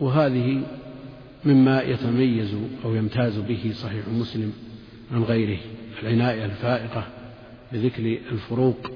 وهذه 0.00 0.62
مما 1.46 1.82
يتميز 1.82 2.54
أو 2.84 2.94
يمتاز 2.94 3.38
به 3.38 3.72
صحيح 3.74 4.08
مسلم 4.08 4.52
عن 5.12 5.22
غيره 5.22 5.58
العناية 6.02 6.44
الفائقة 6.44 7.06
بذكر 7.72 8.18
الفروق 8.32 8.90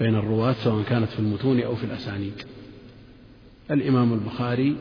بين 0.00 0.14
الرواة 0.14 0.52
سواء 0.52 0.84
كانت 0.84 1.10
في 1.10 1.18
المتون 1.18 1.60
أو 1.60 1.76
في 1.76 1.84
الأسانيد. 1.84 2.42
الإمام 3.70 4.12
البخاري 4.12 4.76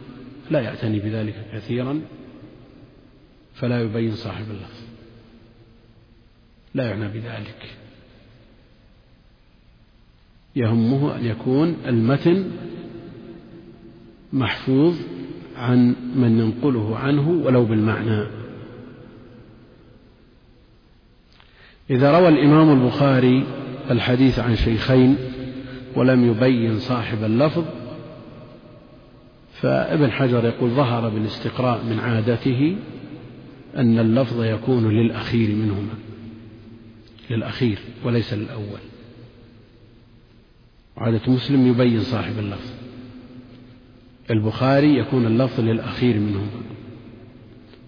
لا 0.51 0.61
يعتني 0.61 0.99
بذلك 0.99 1.45
كثيرا 1.53 2.01
فلا 3.53 3.81
يبين 3.81 4.15
صاحب 4.15 4.45
اللفظ. 4.51 4.83
لا 6.73 6.89
يعنى 6.89 7.07
بذلك. 7.07 7.69
يهمه 10.55 11.15
أن 11.15 11.25
يكون 11.25 11.77
المتن 11.85 12.51
محفوظ 14.33 14.95
عن 15.57 15.95
من 16.15 16.39
ينقله 16.39 16.97
عنه 16.97 17.29
ولو 17.29 17.65
بالمعنى. 17.65 18.23
إذا 21.89 22.19
روى 22.19 22.27
الإمام 22.27 22.81
البخاري 22.81 23.45
الحديث 23.91 24.39
عن 24.39 24.55
شيخين 24.55 25.17
ولم 25.95 26.31
يبين 26.31 26.79
صاحب 26.79 27.23
اللفظ 27.23 27.63
فابن 29.53 30.11
حجر 30.11 30.45
يقول 30.45 30.69
ظهر 30.69 31.09
بالاستقراء 31.09 31.83
من 31.83 31.99
عادته 31.99 32.75
أن 33.75 33.99
اللفظ 33.99 34.43
يكون 34.43 34.89
للأخير 34.89 35.49
منهما 35.49 35.93
للأخير 37.29 37.79
وليس 38.03 38.33
للأول. 38.33 38.79
عادة 40.97 41.31
مسلم 41.31 41.67
يبين 41.67 41.99
صاحب 41.99 42.39
اللفظ. 42.39 42.82
البخاري 44.31 44.97
يكون 44.97 45.25
اللفظ 45.25 45.59
للأخير 45.59 46.19
منهما 46.19 46.63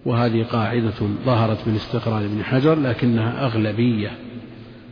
وهذه 0.06 0.44
قاعدة 0.44 0.94
ظهرت 1.26 1.66
بالاستقراء 1.66 2.22
لابن 2.22 2.44
حجر 2.44 2.80
لكنها 2.80 3.46
أغلبية 3.46 4.18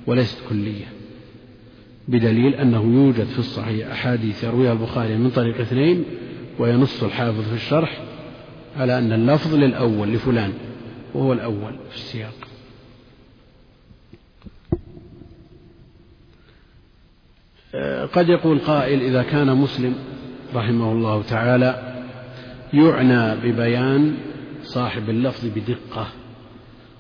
وليست 0.07 0.37
كلية 0.49 0.85
بدليل 2.07 2.55
أنه 2.55 2.83
يوجد 2.83 3.23
في 3.25 3.39
الصحيح 3.39 3.91
أحاديث 3.91 4.43
يرويها 4.43 4.73
البخاري 4.73 5.17
من 5.17 5.29
طريق 5.29 5.59
اثنين 5.59 6.03
وينص 6.59 7.03
الحافظ 7.03 7.41
في 7.49 7.55
الشرح 7.55 8.01
على 8.77 8.97
أن 8.97 9.11
اللفظ 9.11 9.55
للأول 9.55 10.13
لفلان 10.13 10.53
وهو 11.13 11.33
الأول 11.33 11.75
في 11.89 11.95
السياق. 11.95 12.33
قد 18.13 18.29
يقول 18.29 18.59
قائل 18.59 19.01
إذا 19.01 19.23
كان 19.23 19.57
مسلم 19.57 19.95
رحمه 20.55 20.91
الله 20.91 21.23
تعالى 21.23 22.03
يعنى 22.73 23.35
ببيان 23.35 24.17
صاحب 24.63 25.09
اللفظ 25.09 25.45
بدقة 25.45 26.07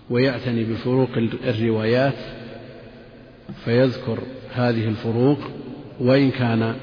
ويعتني 0.09 0.63
بفروق 0.63 1.09
الروايات 1.43 2.17
فيذكر 3.65 4.19
هذه 4.53 4.87
الفروق 4.87 5.39
وإن 5.99 6.31
كان 6.31 6.75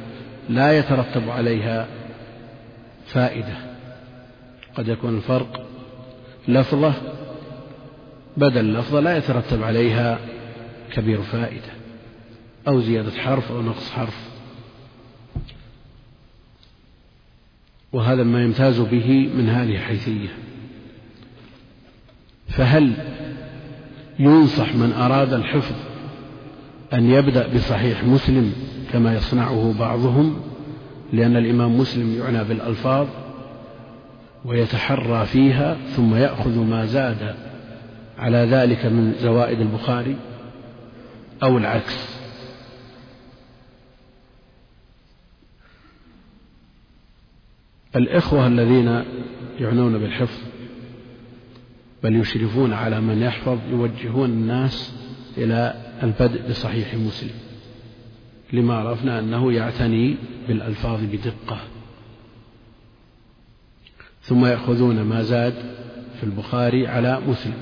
لا 0.48 0.78
يترتب 0.78 1.30
عليها 1.30 1.86
فائدة. 3.06 3.56
قد 4.74 4.88
يكون 4.88 5.16
الفرق 5.16 5.66
لفظة 6.48 6.94
بدل 8.36 8.74
لفظة 8.74 9.00
لا 9.00 9.16
يترتب 9.16 9.62
عليها 9.62 10.18
كبير 10.92 11.22
فائدة 11.22 11.72
أو 12.68 12.80
زيادة 12.80 13.10
حرف 13.10 13.52
أو 13.52 13.62
نقص 13.62 13.90
حرف. 13.90 14.29
وهذا 17.92 18.22
ما 18.22 18.42
يمتاز 18.44 18.80
به 18.80 19.30
من 19.36 19.48
هذه 19.48 19.76
الحيثية. 19.76 20.28
فهل 22.48 22.92
ينصح 24.18 24.74
من 24.74 24.92
أراد 24.92 25.32
الحفظ 25.32 25.74
أن 26.92 27.10
يبدأ 27.10 27.48
بصحيح 27.54 28.04
مسلم 28.04 28.52
كما 28.92 29.14
يصنعه 29.14 29.74
بعضهم؟ 29.78 30.40
لأن 31.12 31.36
الإمام 31.36 31.78
مسلم 31.78 32.18
يعنى 32.18 32.44
بالألفاظ 32.44 33.06
ويتحرى 34.44 35.26
فيها 35.26 35.76
ثم 35.96 36.14
يأخذ 36.14 36.58
ما 36.58 36.86
زاد 36.86 37.34
على 38.18 38.36
ذلك 38.38 38.86
من 38.86 39.14
زوائد 39.20 39.60
البخاري 39.60 40.16
أو 41.42 41.58
العكس. 41.58 42.19
الإخوة 47.96 48.46
الذين 48.46 49.04
يعنون 49.60 49.98
بالحفظ 49.98 50.38
بل 52.02 52.16
يشرفون 52.16 52.72
على 52.72 53.00
من 53.00 53.22
يحفظ 53.22 53.58
يوجهون 53.70 54.30
الناس 54.30 54.94
إلى 55.36 55.74
البدء 56.02 56.48
بصحيح 56.48 56.94
مسلم. 56.94 57.34
لما 58.52 58.74
عرفنا 58.74 59.18
أنه 59.18 59.52
يعتني 59.52 60.16
بالألفاظ 60.48 61.00
بدقة. 61.04 61.58
ثم 64.22 64.46
يأخذون 64.46 65.02
ما 65.02 65.22
زاد 65.22 65.54
في 66.20 66.24
البخاري 66.24 66.86
على 66.86 67.20
مسلم. 67.20 67.60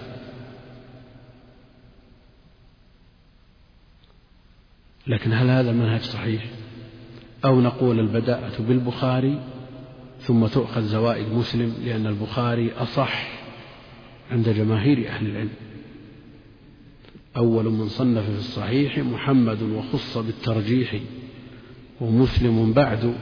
لكن 5.06 5.32
هل 5.32 5.50
هذا 5.50 5.70
المنهج 5.70 6.00
صحيح؟ 6.00 6.46
أو 7.44 7.60
نقول 7.60 8.00
البداءة 8.00 8.62
بالبخاري 8.62 9.40
ثم 10.20 10.46
تؤخذ 10.46 10.82
زوائد 10.82 11.32
مسلم 11.32 11.74
لأن 11.84 12.06
البخاري 12.06 12.72
أصح 12.72 13.28
عند 14.30 14.48
جماهير 14.48 15.08
أهل 15.08 15.26
العلم. 15.26 15.50
أول 17.36 17.64
من 17.64 17.88
صنف 17.88 18.24
في 18.24 18.38
الصحيح 18.38 18.98
محمد 18.98 19.62
وخص 19.62 20.18
بالترجيح 20.18 20.96
ومسلم 22.00 22.72
بعد. 22.72 23.14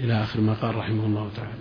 إلى 0.00 0.22
آخر 0.22 0.40
ما 0.40 0.54
قال 0.54 0.74
رحمه 0.74 1.06
الله 1.06 1.30
تعالى. 1.36 1.58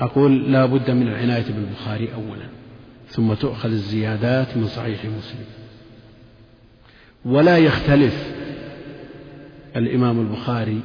أقول 0.00 0.52
لا 0.52 0.66
بد 0.66 0.90
من 0.90 1.08
العناية 1.08 1.52
بالبخاري 1.52 2.14
أولا 2.14 2.48
ثم 3.08 3.34
تؤخذ 3.34 3.70
الزيادات 3.70 4.56
من 4.56 4.66
صحيح 4.66 5.04
مسلم. 5.04 5.44
ولا 7.24 7.58
يختلف 7.58 8.39
الإمام 9.76 10.20
البخاري 10.20 10.80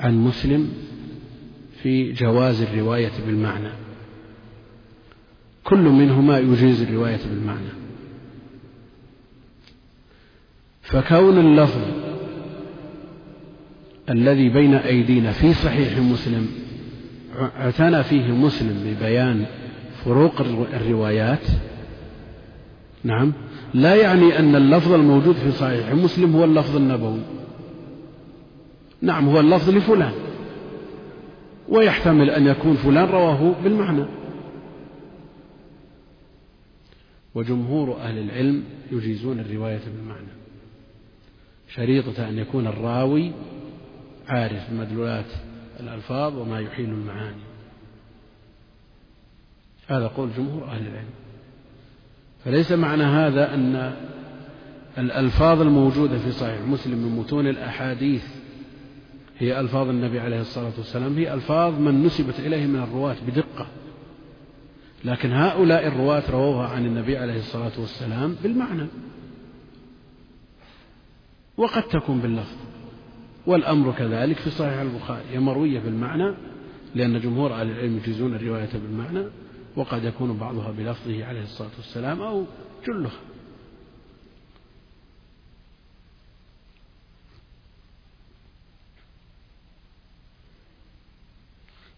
عن 0.00 0.24
مسلم 0.24 0.72
في 1.82 2.12
جواز 2.12 2.62
الرواية 2.62 3.12
بالمعنى. 3.26 3.70
كل 5.64 5.78
منهما 5.78 6.38
يجيز 6.38 6.82
الرواية 6.82 7.20
بالمعنى. 7.30 7.84
فكون 10.82 11.38
اللفظ 11.38 11.80
الذي 14.10 14.48
بين 14.48 14.74
أيدينا 14.74 15.32
في 15.32 15.54
صحيح 15.54 15.98
مسلم 15.98 16.46
اعتنى 17.38 18.02
فيه 18.02 18.32
مسلم 18.32 18.84
ببيان 18.86 19.46
فروق 20.04 20.40
الروايات 20.74 21.46
نعم 23.04 23.32
لا 23.74 23.94
يعني 23.94 24.38
أن 24.38 24.56
اللفظ 24.56 24.92
الموجود 24.92 25.34
في 25.34 25.52
صحيح 25.52 25.92
مسلم 25.92 26.36
هو 26.36 26.44
اللفظ 26.44 26.76
النبوي. 26.76 27.20
نعم 29.04 29.28
هو 29.28 29.40
اللفظ 29.40 29.70
لفلان. 29.70 30.12
ويحتمل 31.68 32.30
أن 32.30 32.46
يكون 32.46 32.76
فلان 32.76 33.08
رواه 33.08 33.54
بالمعنى. 33.64 34.04
وجمهور 37.34 37.96
أهل 37.96 38.18
العلم 38.18 38.64
يجيزون 38.92 39.40
الرواية 39.40 39.80
بالمعنى. 39.96 40.28
شريطة 41.68 42.28
أن 42.28 42.38
يكون 42.38 42.66
الراوي 42.66 43.32
عارف 44.28 44.70
بمدلولات 44.70 45.32
الألفاظ 45.80 46.38
وما 46.38 46.60
يحيل 46.60 46.88
المعاني. 46.90 47.42
هذا 49.88 50.06
قول 50.06 50.30
جمهور 50.36 50.64
أهل 50.64 50.86
العلم. 50.86 51.14
فليس 52.44 52.72
معنى 52.72 53.04
هذا 53.04 53.54
أن 53.54 53.94
الألفاظ 54.98 55.60
الموجودة 55.60 56.18
في 56.18 56.32
صحيح 56.32 56.60
مسلم 56.60 56.98
من 56.98 57.18
متون 57.18 57.46
الأحاديث 57.46 58.33
هي 59.38 59.60
ألفاظ 59.60 59.88
النبي 59.88 60.20
عليه 60.20 60.40
الصلاة 60.40 60.72
والسلام. 60.78 61.18
هي 61.18 61.34
ألفاظ 61.34 61.80
من 61.80 62.02
نسبت 62.02 62.40
إليه 62.40 62.66
من 62.66 62.82
الرواة 62.82 63.16
بدقة. 63.26 63.66
لكن 65.04 65.32
هؤلاء 65.32 65.86
الرواة 65.86 66.30
رووها 66.30 66.68
عن 66.68 66.86
النبي 66.86 67.16
عليه 67.16 67.38
الصلاة 67.38 67.72
والسلام 67.78 68.36
بالمعنى. 68.42 68.86
وقد 71.56 71.82
تكون 71.82 72.18
باللفظ. 72.18 72.56
والأمر 73.46 73.92
كذلك 73.92 74.36
في 74.36 74.50
صحيح 74.50 74.80
البخاري. 74.80 75.22
هي 75.30 75.38
مروية 75.38 75.80
بالمعنى 75.80 76.34
لأن 76.94 77.20
جمهور 77.20 77.54
أهل 77.54 77.70
العلم 77.70 77.96
يجيزون 77.96 78.34
الرواية 78.34 78.70
بالمعنى 78.72 79.24
وقد 79.76 80.04
يكون 80.04 80.36
بعضها 80.36 80.70
بلفظه 80.70 81.24
عليه 81.24 81.42
الصلاة 81.42 81.70
والسلام 81.76 82.20
أو 82.20 82.44
جلها. 82.86 83.33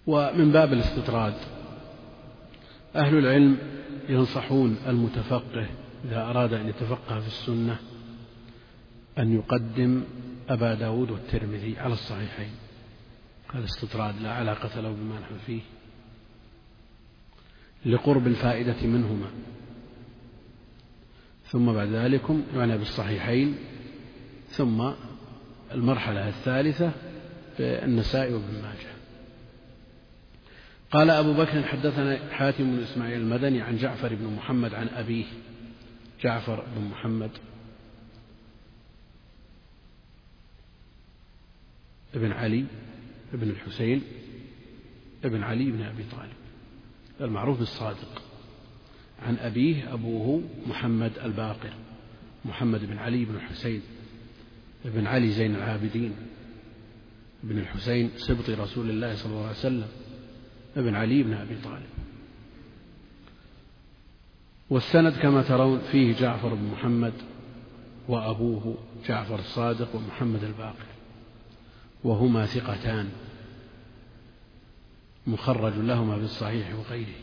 ومن 0.06 0.52
باب 0.52 0.72
الاستطراد 0.72 1.34
أهل 2.96 3.18
العلم 3.18 3.58
ينصحون 4.08 4.76
المتفقه 4.86 5.66
إذا 6.04 6.22
أراد 6.22 6.52
أن 6.52 6.68
يتفقه 6.68 7.20
في 7.20 7.26
السنة 7.26 7.76
أن 9.18 9.34
يقدم 9.34 10.02
أبا 10.48 10.74
داود 10.74 11.10
والترمذي 11.10 11.78
على 11.78 11.92
الصحيحين. 11.92 12.50
هذا 13.54 13.64
استطراد 13.64 14.14
لا 14.22 14.32
علاقة 14.32 14.80
له 14.80 14.90
بما 14.90 15.20
نحن 15.20 15.34
فيه 15.46 15.60
لقرب 17.86 18.26
الفائدة 18.26 18.86
منهما. 18.86 19.26
ثم 21.46 21.72
بعد 21.72 21.88
ذلك 21.88 22.22
يعنى 22.54 22.78
بالصحيحين 22.78 23.56
ثم 24.48 24.90
المرحلة 25.72 26.28
الثالثة 26.28 26.92
بالنساء 27.58 28.32
وابن 28.32 28.62
ماجه. 28.62 28.95
قال 30.90 31.10
أبو 31.10 31.32
بكر 31.32 31.62
حدثنا 31.62 32.32
حاتم 32.32 32.76
بن 32.76 32.82
إسماعيل 32.82 33.20
المدني 33.20 33.60
عن 33.62 33.76
جعفر 33.76 34.14
بن 34.14 34.26
محمد 34.26 34.74
عن 34.74 34.88
أبيه 34.88 35.24
جعفر 36.22 36.64
بن 36.76 36.84
محمد. 36.84 37.30
ابن 42.14 42.32
علي 42.32 42.64
ابن 43.34 43.50
الحسين 43.50 44.02
ابن 45.24 45.42
علي 45.42 45.70
بن 45.70 45.82
أبي 45.82 46.04
طالب. 46.12 46.32
المعروف 47.20 47.58
بالصادق. 47.58 48.22
عن 49.22 49.36
أبيه 49.36 49.92
أبوه 49.94 50.42
محمد 50.66 51.12
الباقر 51.24 51.72
محمد 52.44 52.84
بن 52.84 52.98
علي 52.98 53.24
بن 53.24 53.34
الحسين 53.34 53.82
ابن 54.84 55.06
علي 55.06 55.30
زين 55.30 55.54
العابدين 55.54 56.16
بن 57.42 57.58
الحسين 57.58 58.10
سبط 58.16 58.50
رسول 58.50 58.90
الله 58.90 59.16
صلى 59.16 59.32
الله 59.32 59.46
عليه 59.46 59.58
وسلم. 59.58 59.88
ابن 60.76 60.94
علي 60.94 61.22
بن 61.22 61.34
أبي 61.34 61.56
طالب. 61.64 61.86
والسند 64.70 65.12
كما 65.12 65.42
ترون 65.42 65.80
فيه 65.92 66.16
جعفر 66.16 66.54
بن 66.54 66.64
محمد 66.64 67.12
وأبوه 68.08 68.74
جعفر 69.06 69.38
الصادق 69.38 69.94
ومحمد 69.94 70.44
الباقر 70.44 70.86
وهما 72.04 72.46
ثقتان 72.46 73.08
مخرج 75.26 75.72
لهما 75.76 76.16
في 76.16 76.24
الصحيح 76.24 76.74
وغيره. 76.74 77.16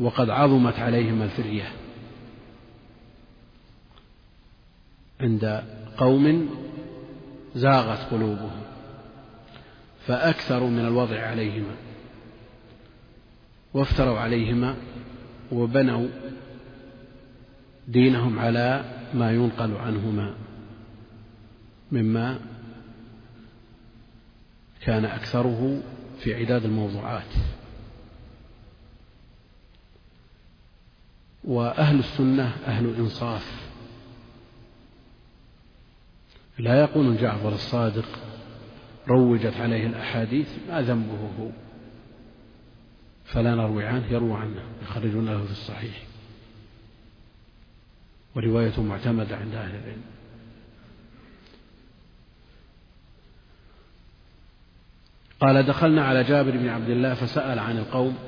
وقد 0.00 0.30
عظمت 0.30 0.74
عليهما 0.74 1.24
الفرية 1.24 1.72
عند 5.20 5.64
قوم 5.96 6.48
زاغت 7.54 8.10
قلوبهم. 8.10 8.63
فأكثروا 10.06 10.70
من 10.70 10.86
الوضع 10.86 11.20
عليهما. 11.20 11.76
وافتروا 13.74 14.18
عليهما 14.18 14.76
وبنوا 15.52 16.08
دينهم 17.88 18.38
على 18.38 18.84
ما 19.14 19.32
ينقل 19.32 19.76
عنهما 19.76 20.34
مما 21.92 22.40
كان 24.80 25.04
أكثره 25.04 25.82
في 26.20 26.34
عداد 26.34 26.64
الموضوعات. 26.64 27.34
وأهل 31.44 31.98
السنة 31.98 32.56
أهل 32.66 32.94
إنصاف 32.94 33.64
لا 36.58 36.80
يقول 36.80 37.16
جعفر 37.16 37.52
الصادق 37.52 38.04
روجت 39.08 39.54
عليه 39.60 39.86
الأحاديث 39.86 40.48
ما 40.68 40.82
ذنبه 40.82 41.30
هو؟ 41.40 41.50
فلا 43.24 43.54
نروي 43.54 43.84
عنه 43.84 44.12
يروى 44.12 44.36
عنه 44.36 44.62
يخرجون 44.82 45.26
له 45.26 45.44
في 45.44 45.50
الصحيح. 45.50 46.02
وروايته 48.36 48.82
معتمدة 48.82 49.36
عند 49.36 49.54
أهل 49.54 49.74
العلم. 49.74 50.02
قال 55.40 55.66
دخلنا 55.66 56.04
على 56.04 56.24
جابر 56.24 56.50
بن 56.50 56.68
عبد 56.68 56.88
الله 56.88 57.14
فسأل 57.14 57.58
عن 57.58 57.78
القوم. 57.78 58.18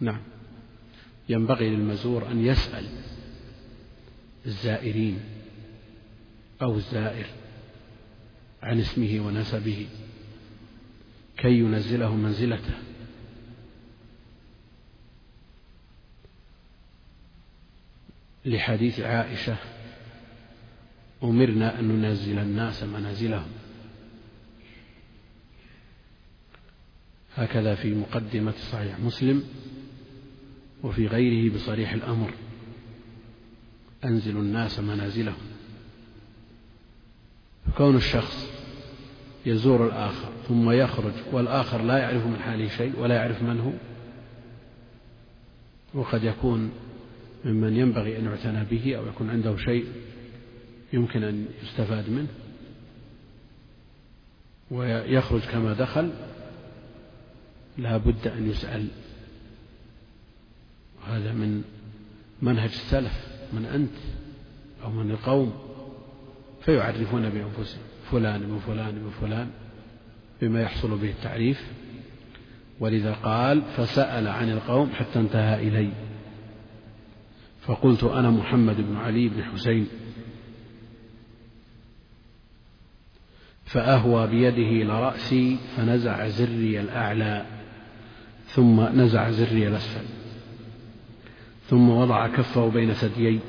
نعم. 0.00 0.20
ينبغي 1.28 1.70
للمزور 1.70 2.30
أن 2.30 2.44
يسأل 2.44 2.86
الزائرين. 4.46 5.33
أو 6.62 6.74
الزائر 6.74 7.26
عن 8.62 8.80
اسمه 8.80 9.20
ونسبه 9.26 9.86
كي 11.36 11.58
ينزله 11.58 12.16
منزلته. 12.16 12.74
لحديث 18.44 19.00
عائشة 19.00 19.56
أمرنا 21.22 21.80
أن 21.80 21.88
ننزل 21.88 22.38
الناس 22.38 22.82
منازلهم. 22.82 23.52
هكذا 27.36 27.74
في 27.74 27.94
مقدمة 27.94 28.54
صحيح 28.72 28.98
مسلم 29.00 29.44
وفي 30.82 31.06
غيره 31.06 31.54
بصريح 31.54 31.92
الأمر. 31.92 32.34
أنزلوا 34.04 34.42
الناس 34.42 34.78
منازلهم. 34.78 35.53
كون 37.76 37.96
الشخص 37.96 38.50
يزور 39.46 39.86
الآخر 39.86 40.28
ثم 40.48 40.70
يخرج 40.70 41.12
والآخر 41.32 41.82
لا 41.82 41.98
يعرف 41.98 42.26
من 42.26 42.38
حاله 42.38 42.68
شيء 42.68 42.92
ولا 42.98 43.14
يعرف 43.14 43.42
من 43.42 43.60
هو 43.60 43.72
وقد 45.94 46.24
يكون 46.24 46.70
ممن 47.44 47.76
ينبغي 47.76 48.18
أن 48.18 48.24
يعتنى 48.24 48.64
به 48.64 48.96
أو 48.96 49.06
يكون 49.06 49.30
عنده 49.30 49.56
شيء 49.56 49.86
يمكن 50.92 51.22
أن 51.22 51.46
يستفاد 51.62 52.10
منه. 52.10 52.28
ويخرج 54.70 55.40
كما 55.40 55.72
دخل 55.72 56.12
لا 57.78 57.96
بد 57.96 58.28
أن 58.28 58.50
يسأل. 58.50 58.88
هذا 61.06 61.32
من 61.32 61.62
منهج 62.42 62.70
السلف 62.70 63.26
من 63.52 63.64
أنت 63.64 63.96
أو 64.84 64.90
من 64.90 65.10
القوم. 65.10 65.63
فيعرفون 66.64 67.30
بأنفسهم 67.30 67.82
فلان 68.10 68.42
ابن 68.42 68.58
فلان 68.66 68.88
ابن 68.88 69.10
فلان 69.20 69.50
بما 70.42 70.62
يحصل 70.62 70.98
به 70.98 71.10
التعريف. 71.10 71.70
ولذا 72.80 73.12
قال 73.12 73.62
فسأل 73.76 74.28
عن 74.28 74.50
القوم 74.50 74.90
حتى 74.90 75.18
انتهى 75.18 75.68
إلي. 75.68 75.90
فقلت 77.60 78.04
أنا 78.04 78.30
محمد 78.30 78.76
بن 78.76 78.96
علي 78.96 79.28
بن 79.28 79.44
حسين. 79.44 79.86
فأهوى 83.64 84.26
بيده 84.26 84.82
إلى 84.84 85.02
رأسي 85.02 85.56
فنزع 85.76 86.28
زري 86.28 86.80
الأعلى 86.80 87.46
ثم 88.46 88.80
نزع 88.80 89.30
زري 89.30 89.68
الأسفل 89.68 90.04
ثم 91.68 91.90
وضع 91.90 92.26
كفه 92.26 92.70
بين 92.70 92.92
ثديي. 92.92 93.40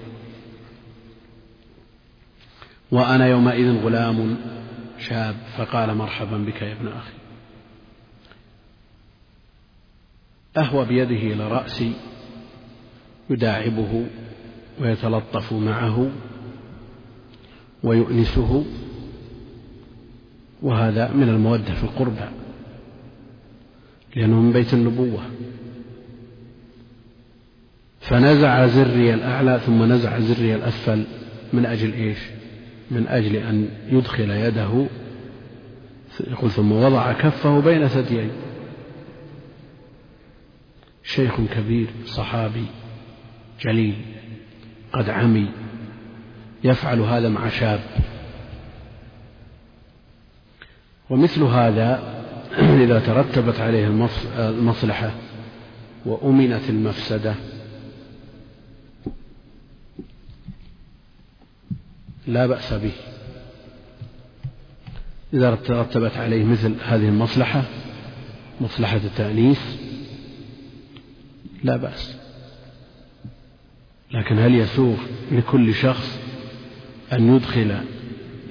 وأنا 2.91 3.27
يومئذ 3.27 3.83
غلام 3.83 4.37
شاب 4.99 5.35
فقال 5.57 5.95
مرحبا 5.95 6.37
بك 6.37 6.61
يا 6.61 6.73
ابن 6.73 6.87
أخي. 6.87 7.13
أهوى 10.57 10.85
بيده 10.85 11.33
إلى 11.33 11.47
رأسي 11.47 11.93
يداعبه 13.29 14.05
ويتلطف 14.81 15.53
معه 15.53 16.11
ويؤنسه 17.83 18.65
وهذا 20.61 21.11
من 21.11 21.29
المودة 21.29 21.73
في 21.73 21.83
القربى 21.83 22.29
لأنه 24.15 24.39
من 24.41 24.51
بيت 24.51 24.73
النبوة. 24.73 25.23
فنزع 27.99 28.67
زري 28.67 29.13
الأعلى 29.13 29.59
ثم 29.65 29.83
نزع 29.83 30.19
زري 30.19 30.55
الأسفل 30.55 31.05
من 31.53 31.65
أجل 31.65 31.93
إيش؟ 31.93 32.17
من 32.91 33.07
أجل 33.07 33.35
أن 33.35 33.69
يدخل 33.87 34.29
يده 34.29 34.87
يقول 36.27 36.51
ثم 36.51 36.71
وضع 36.71 37.13
كفه 37.13 37.61
بين 37.61 37.87
ثديين. 37.87 38.31
شيخ 41.03 41.41
كبير 41.55 41.87
صحابي 42.05 42.65
جليل 43.61 43.95
قد 44.93 45.09
عمي 45.09 45.51
يفعل 46.63 46.99
هذا 46.99 47.29
مع 47.29 47.49
شاب. 47.49 47.79
ومثل 51.09 51.43
هذا 51.43 52.15
إذا 52.83 52.99
ترتبت 52.99 53.59
عليه 53.59 53.87
المصلحة 54.37 55.11
وأمنت 56.05 56.69
المفسدة 56.69 57.35
لا 62.27 62.45
بأس 62.47 62.73
به. 62.73 62.91
إذا 65.33 65.55
ترتبت 65.55 66.17
عليه 66.17 66.43
مثل 66.43 66.75
هذه 66.85 67.09
المصلحة 67.09 67.63
مصلحة 68.61 68.97
التأنيث 68.97 69.61
لا 71.63 71.77
بأس. 71.77 72.15
لكن 74.11 74.39
هل 74.39 74.55
يسوغ 74.55 74.97
لكل 75.31 75.73
شخص 75.73 76.19
أن 77.13 77.35
يدخل 77.35 77.75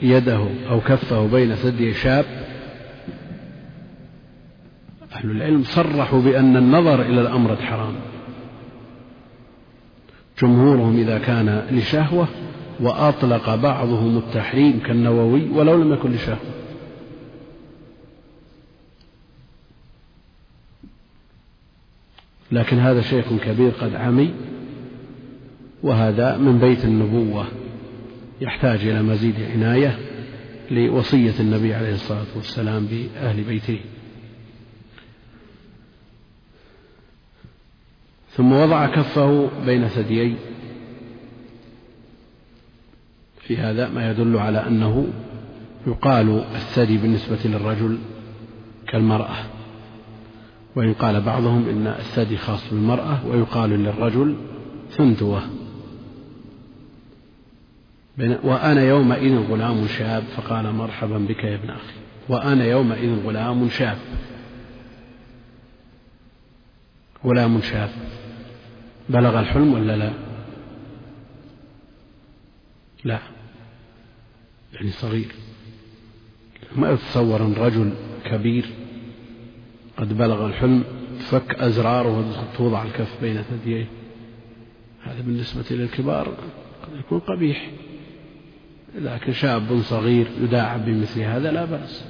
يده 0.02 0.48
أو 0.68 0.80
كفه 0.80 1.26
بين 1.26 1.54
ثدي 1.54 1.94
شاب؟ 1.94 2.24
أهل 5.12 5.30
العلم 5.30 5.64
صرحوا 5.64 6.20
بأن 6.20 6.56
النظر 6.56 7.02
إلى 7.02 7.20
الأمر 7.20 7.56
حرام. 7.56 7.94
جمهورهم 10.42 10.98
إذا 10.98 11.18
كان 11.18 11.66
لشهوة 11.70 12.28
وأطلق 12.84 13.54
بعضهم 13.54 14.18
التحريم 14.18 14.80
كالنووي 14.86 15.48
ولو 15.48 15.82
لم 15.82 15.92
يكن 15.92 16.12
لشهوة 16.12 16.38
لكن 22.52 22.78
هذا 22.78 23.00
شيخ 23.00 23.32
كبير 23.44 23.70
قد 23.70 23.94
عمي 23.94 24.34
وهذا 25.82 26.36
من 26.36 26.58
بيت 26.58 26.84
النبوة 26.84 27.46
يحتاج 28.40 28.80
إلى 28.80 29.02
مزيد 29.02 29.34
عناية 29.40 29.98
لوصية 30.70 31.34
النبي 31.40 31.74
عليه 31.74 31.94
الصلاة 31.94 32.26
والسلام 32.36 32.86
بأهل 32.86 33.42
بيته. 33.42 33.80
ثم 38.30 38.52
وضع 38.52 38.86
كفه 38.86 39.50
بين 39.66 39.88
ثديي 39.88 40.36
في 43.46 43.56
هذا 43.56 43.88
ما 43.88 44.10
يدل 44.10 44.36
على 44.36 44.66
أنه 44.66 45.06
يقال 45.86 46.44
الثدي 46.54 46.96
بالنسبة 46.98 47.38
للرجل 47.44 47.98
كالمرأة. 48.88 49.36
وإن 50.76 50.92
قال 50.94 51.20
بعضهم 51.20 51.68
إن 51.68 51.86
الثدي 51.86 52.36
خاص 52.36 52.70
بالمرأة 52.70 53.26
ويقال 53.26 53.70
للرجل 53.70 54.36
ثنتوة. 54.90 55.42
وأنا 58.18 58.82
يومئذ 58.82 59.38
غلام 59.38 59.86
شاب 59.86 60.22
فقال 60.22 60.72
مرحبا 60.72 61.18
بك 61.18 61.44
يا 61.44 61.54
ابن 61.54 61.70
أخي. 61.70 61.94
وأنا 62.28 62.64
يومئذ 62.64 63.26
غلام 63.26 63.68
شاب. 63.68 63.98
غلام 67.24 67.60
شاب. 67.60 67.90
بلغ 69.08 69.40
الحلم 69.40 69.74
ولا 69.74 69.96
لا؟ 69.96 70.12
لا. 73.04 73.33
يعني 74.74 74.90
صغير. 74.90 75.32
ما 76.76 76.90
يتصور 76.90 77.42
أن 77.42 77.52
رجل 77.52 77.92
كبير 78.24 78.66
قد 79.96 80.18
بلغ 80.18 80.46
الحلم 80.46 80.84
فك 81.18 81.54
أزراره 81.54 82.42
وتوضع 82.52 82.82
الكف 82.82 83.20
بين 83.22 83.42
ثدييه. 83.42 83.86
هذا 85.02 85.20
بالنسبة 85.20 85.64
للكبار 85.70 86.28
قد 86.82 86.98
يكون 86.98 87.18
قبيح. 87.18 87.70
لكن 88.98 89.32
شاب 89.32 89.80
صغير 89.82 90.26
يداعب 90.42 90.84
بمثل 90.84 91.20
هذا 91.20 91.52
لا 91.52 91.64
بأس. 91.64 92.04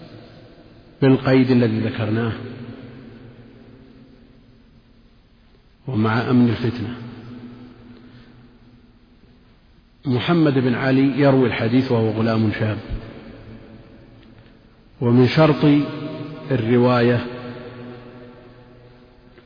بالقيد 1.03 1.51
الذي 1.51 1.81
ذكرناه. 1.81 2.33
ومع 5.87 6.31
أمن 6.31 6.49
الفتنة. 6.49 7.04
محمد 10.07 10.55
بن 10.55 10.75
علي 10.75 11.21
يروي 11.21 11.47
الحديث 11.47 11.93
وهو 11.93 12.11
غلام 12.11 12.53
شاب. 12.53 12.79
ومن 15.01 15.27
شرط 15.27 15.65
الرواية 16.51 17.27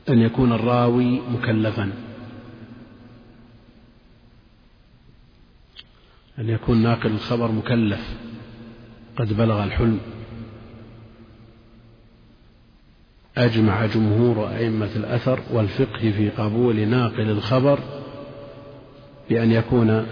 أن 0.09 0.19
يكون 0.19 0.53
الراوي 0.53 1.21
مكلفا. 1.21 1.93
أن 6.39 6.49
يكون 6.49 6.83
ناقل 6.83 7.11
الخبر 7.11 7.53
مكلف. 7.53 8.17
قد 9.17 9.33
بلغ 9.33 9.65
الحلم. 9.65 10.01
أجمع 13.37 13.87
جمهور 13.87 14.49
أئمة 14.49 14.91
الأثر 14.97 15.41
والفقه 15.53 16.11
في 16.11 16.31
قبول 16.31 16.89
ناقل 16.89 17.31
الخبر 17.31 17.79
بأن 19.31 19.53
يكون 19.53 20.07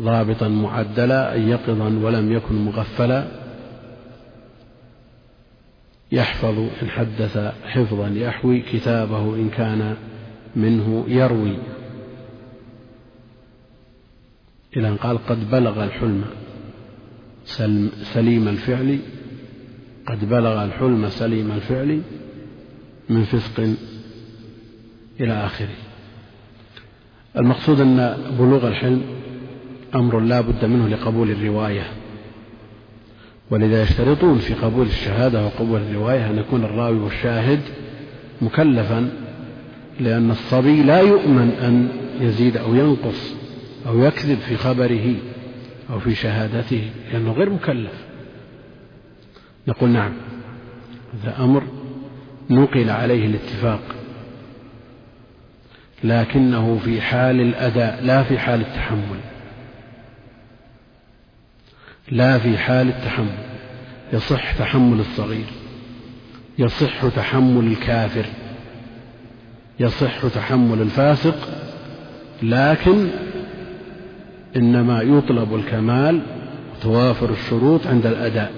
ضابطا 0.00 0.48
معدلا 0.48 1.32
أي 1.32 1.48
يقظا 1.48 1.88
ولم 2.02 2.32
يكن 2.32 2.54
مغفلا. 2.54 3.26
يحفظ 6.12 6.58
إن 6.82 6.88
حدث 6.88 7.38
حفظا 7.64 8.08
يحوي 8.08 8.60
كتابه 8.60 9.34
إن 9.34 9.50
كان 9.50 9.96
منه 10.56 11.04
يروي. 11.08 11.58
إلى 14.76 14.88
أن 14.88 14.96
قال 14.96 15.26
قد 15.26 15.50
بلغ 15.50 15.84
الحلم 15.84 16.24
سليم 18.14 18.48
الفعل 18.48 18.98
قد 20.06 20.28
بلغ 20.28 20.64
الحلم 20.64 21.08
سليم 21.08 21.52
الفعل 21.52 22.00
من 23.08 23.24
فسق 23.24 23.74
إلى 25.20 25.32
آخره. 25.32 25.76
المقصود 27.36 27.80
أن 27.80 28.16
بلوغ 28.38 28.68
الحلم 28.68 29.15
أمر 29.96 30.20
لا 30.20 30.40
بد 30.40 30.64
منه 30.64 30.88
لقبول 30.88 31.30
الرواية. 31.30 31.86
ولذا 33.50 33.82
يشترطون 33.82 34.38
في 34.38 34.54
قبول 34.54 34.86
الشهادة 34.86 35.46
وقبول 35.46 35.80
الرواية 35.80 36.30
أن 36.30 36.38
يكون 36.38 36.64
الراوي 36.64 36.98
والشاهد 36.98 37.60
مكلفا 38.42 39.10
لأن 40.00 40.30
الصبي 40.30 40.82
لا 40.82 41.00
يؤمن 41.00 41.50
أن 41.50 41.88
يزيد 42.20 42.56
أو 42.56 42.74
ينقص 42.74 43.34
أو 43.86 44.04
يكذب 44.04 44.38
في 44.38 44.56
خبره 44.56 45.14
أو 45.90 46.00
في 46.00 46.14
شهادته 46.14 46.90
لأنه 47.12 47.32
غير 47.32 47.50
مكلف. 47.50 48.06
نقول 49.68 49.90
نعم 49.90 50.12
هذا 51.14 51.44
أمر 51.44 51.62
نقل 52.50 52.90
عليه 52.90 53.26
الاتفاق. 53.26 53.80
لكنه 56.04 56.78
في 56.84 57.00
حال 57.00 57.40
الأداء 57.40 58.04
لا 58.04 58.22
في 58.22 58.38
حال 58.38 58.60
التحمل. 58.60 59.20
لا 62.10 62.38
في 62.38 62.58
حال 62.58 62.88
التحمل. 62.88 63.38
يصح 64.12 64.52
تحمل 64.52 65.00
الصغير. 65.00 65.46
يصح 66.58 67.08
تحمل 67.16 67.66
الكافر. 67.66 68.24
يصح 69.80 70.26
تحمل 70.34 70.82
الفاسق. 70.82 71.48
لكن 72.42 73.08
إنما 74.56 75.02
يطلب 75.02 75.54
الكمال 75.54 76.20
وتوافر 76.76 77.30
الشروط 77.30 77.86
عند 77.86 78.06
الأداء. 78.06 78.52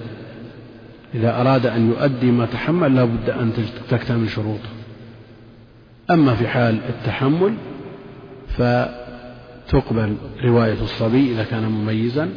إذا 1.15 1.41
أراد 1.41 1.65
أن 1.65 1.89
يؤدي 1.89 2.31
ما 2.31 2.45
تحمل 2.45 2.95
لا 2.95 3.03
بد 3.03 3.29
أن 3.29 3.53
تكتمل 3.89 4.29
شروطه. 4.29 4.69
أما 6.11 6.35
في 6.35 6.47
حال 6.47 6.79
التحمل 6.89 7.53
فتقبل 8.57 10.15
رواية 10.43 10.81
الصبي 10.81 11.31
إذا 11.31 11.43
كان 11.43 11.63
مميزا. 11.63 12.29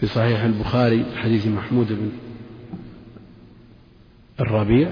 في 0.00 0.06
صحيح 0.06 0.40
البخاري 0.40 1.04
حديث 1.16 1.46
محمود 1.46 1.86
بن 1.88 2.10
الربيع 4.40 4.90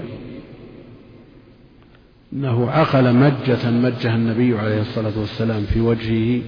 أنه 2.33 2.71
عقل 2.71 3.13
مجة 3.13 3.71
مجها 3.71 4.15
النبي 4.15 4.57
عليه 4.57 4.81
الصلاة 4.81 5.19
والسلام 5.19 5.63
في 5.63 5.79
وجهه 5.79 6.41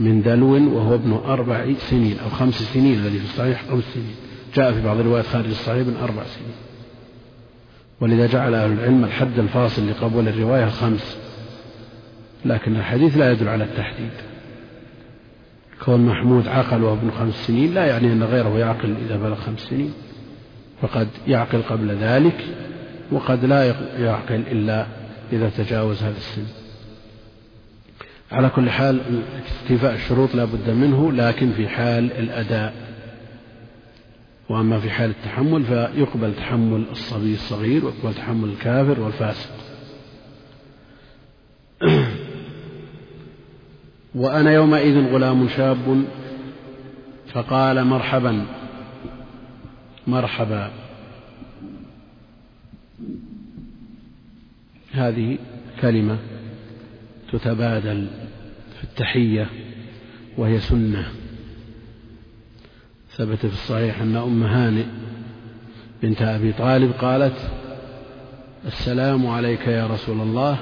من 0.00 0.22
دلو 0.22 0.76
وهو 0.76 0.94
ابن 0.94 1.12
أربع 1.12 1.72
سنين 1.78 2.18
أو 2.18 2.28
خمس 2.28 2.54
سنين 2.54 2.98
الذي 2.98 3.18
في 3.18 3.24
الصحيح 3.24 3.62
خمس 3.70 3.84
سنين. 3.94 4.14
جاء 4.54 4.72
في 4.72 4.82
بعض 4.82 4.98
الروايات 4.98 5.26
خارج 5.26 5.46
الصحيح 5.46 5.86
من 5.86 5.96
أربع 6.02 6.22
سنين. 6.24 6.54
ولذا 8.00 8.26
جعل 8.26 8.54
أهل 8.54 8.72
العلم 8.72 9.04
الحد 9.04 9.38
الفاصل 9.38 9.90
لقبول 9.90 10.28
الرواية 10.28 10.66
خمس 10.66 11.16
لكن 12.44 12.76
الحديث 12.76 13.16
لا 13.18 13.32
يدل 13.32 13.48
على 13.48 13.64
التحديد. 13.64 14.33
كون 15.84 16.06
محمود 16.06 16.48
عقل 16.48 16.82
وهو 16.82 16.94
ابن 16.94 17.10
خمس 17.10 17.34
سنين 17.34 17.74
لا 17.74 17.86
يعني 17.86 18.12
أن 18.12 18.22
غيره 18.22 18.58
يعقل 18.58 18.94
إذا 19.06 19.16
بلغ 19.16 19.34
خمس 19.34 19.60
سنين. 19.60 19.92
فقد 20.82 21.08
يعقل 21.26 21.62
قبل 21.62 21.96
ذلك 21.96 22.44
وقد 23.12 23.44
لا 23.44 23.74
يعقل 23.98 24.42
إلا 24.50 24.86
إذا 25.32 25.50
تجاوز 25.50 26.02
هذا 26.02 26.16
السن. 26.16 26.44
على 28.32 28.48
كل 28.48 28.70
حال 28.70 29.00
استيفاء 29.46 29.94
الشروط 29.94 30.34
لا 30.34 30.44
بد 30.44 30.70
منه 30.70 31.12
لكن 31.12 31.52
في 31.52 31.68
حال 31.68 32.12
الأداء. 32.12 32.74
وأما 34.48 34.80
في 34.80 34.90
حال 34.90 35.10
التحمل 35.10 35.62
فيقبل 35.62 36.34
تحمل 36.34 36.84
الصبي 36.92 37.34
الصغير 37.34 37.84
ويقبل 37.84 38.14
تحمل 38.14 38.48
الكافر 38.48 39.00
والفاسق. 39.00 39.50
وأنا 44.14 44.52
يومئذ 44.52 45.12
غلام 45.12 45.48
شاب 45.48 46.04
فقال 47.32 47.84
مرحبا 47.84 48.46
مرحبا. 50.06 50.70
هذه 54.92 55.38
كلمة 55.80 56.18
تتبادل 57.32 58.08
في 58.78 58.84
التحية 58.84 59.46
وهي 60.38 60.60
سنة. 60.60 61.08
ثبت 63.10 63.38
في 63.38 63.44
الصحيح 63.44 64.00
أن 64.00 64.16
أم 64.16 64.42
هانئ 64.42 64.84
بنت 66.02 66.22
أبي 66.22 66.52
طالب 66.52 66.92
قالت 66.92 67.50
السلام 68.66 69.26
عليك 69.26 69.66
يا 69.66 69.86
رسول 69.86 70.20
الله. 70.20 70.58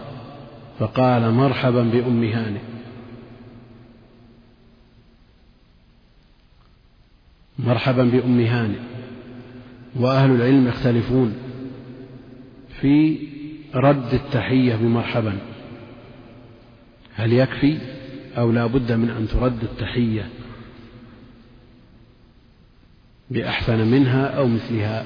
فقال 0.78 1.30
مرحبا 1.30 1.82
بأم 1.82 2.24
هانئ. 2.24 2.71
مرحبا 7.64 8.04
بأم 8.04 8.40
هانئ. 8.40 8.78
وأهل 9.96 10.30
العلم 10.30 10.68
يختلفون 10.68 11.34
في 12.80 13.18
رد 13.74 14.14
التحية 14.14 14.76
بمرحبا. 14.76 15.38
هل 17.14 17.32
يكفي 17.32 17.78
أو 18.38 18.52
لا 18.52 18.66
بد 18.66 18.92
من 18.92 19.10
أن 19.10 19.28
ترد 19.28 19.62
التحية 19.62 20.28
بأحسن 23.30 23.86
منها 23.86 24.26
أو 24.26 24.46
مثلها؟ 24.46 25.04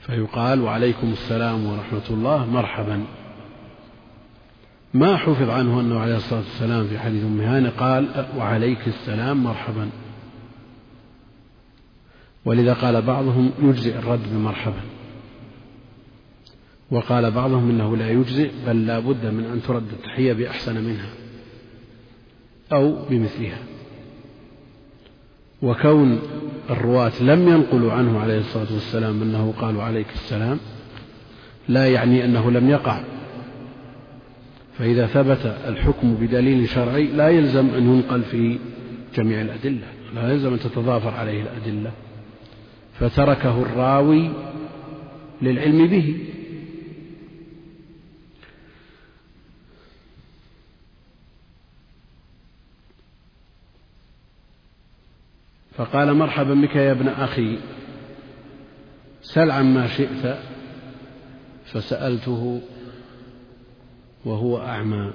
فيقال 0.00 0.60
وعليكم 0.60 1.12
السلام 1.12 1.66
ورحمة 1.66 2.10
الله. 2.10 2.50
مرحبا. 2.50 3.04
ما 4.94 5.16
حفظ 5.16 5.50
عنه 5.50 5.80
أنه 5.80 5.98
عليه 5.98 6.16
الصلاة 6.16 6.40
والسلام 6.40 6.86
في 6.86 6.98
حديث 6.98 7.24
أم 7.24 7.40
هانة 7.40 7.70
قال 7.70 8.26
وعليك 8.36 8.88
السلام 8.88 9.44
مرحبا. 9.44 9.88
ولذا 12.44 12.72
قال 12.72 13.02
بعضهم 13.02 13.50
يجزئ 13.62 13.98
الرد 13.98 14.20
بمرحبا. 14.32 14.80
وقال 16.90 17.30
بعضهم 17.30 17.70
إنه 17.70 17.96
لا 17.96 18.10
يجزئ 18.10 18.50
بل 18.66 18.86
لا 18.86 18.98
بد 18.98 19.26
من 19.26 19.44
أن 19.44 19.62
ترد 19.62 19.92
التحية 19.92 20.32
بأحسن 20.32 20.84
منها 20.84 21.10
أو 22.72 23.04
بمثلها. 23.10 23.58
وكون 25.62 26.20
الرواة 26.70 27.22
لم 27.22 27.48
ينقلوا 27.48 27.92
عنه 27.92 28.20
عليه 28.20 28.38
الصلاة 28.38 28.72
والسلام 28.72 29.22
أنه 29.22 29.54
قال 29.60 29.80
عليك 29.80 30.06
السلام 30.14 30.58
لا 31.68 31.86
يعني 31.86 32.24
أنه 32.24 32.50
لم 32.50 32.70
يقع 32.70 33.00
فإذا 34.78 35.06
ثبت 35.06 35.56
الحكم 35.68 36.14
بدليل 36.14 36.68
شرعي 36.68 37.06
لا 37.06 37.28
يلزم 37.28 37.74
أن 37.74 37.94
ينقل 37.94 38.22
في 38.22 38.58
جميع 39.14 39.40
الأدلة 39.40 39.86
لا 40.14 40.32
يلزم 40.32 40.52
أن 40.52 40.58
تتضافر 40.58 41.14
عليه 41.14 41.42
الأدلة. 41.42 41.92
فتركه 43.00 43.62
الراوي 43.62 44.30
للعلم 45.42 45.86
به. 45.86 46.18
فقال 55.76 56.14
مرحبا 56.14 56.54
بك 56.54 56.76
يا 56.76 56.92
ابن 56.92 57.08
أخي 57.08 57.58
سل 59.22 59.50
عما 59.50 59.86
شئت 59.86 60.38
فسألته 61.64 62.60
وهو 64.24 64.58
أعمى 64.58 65.12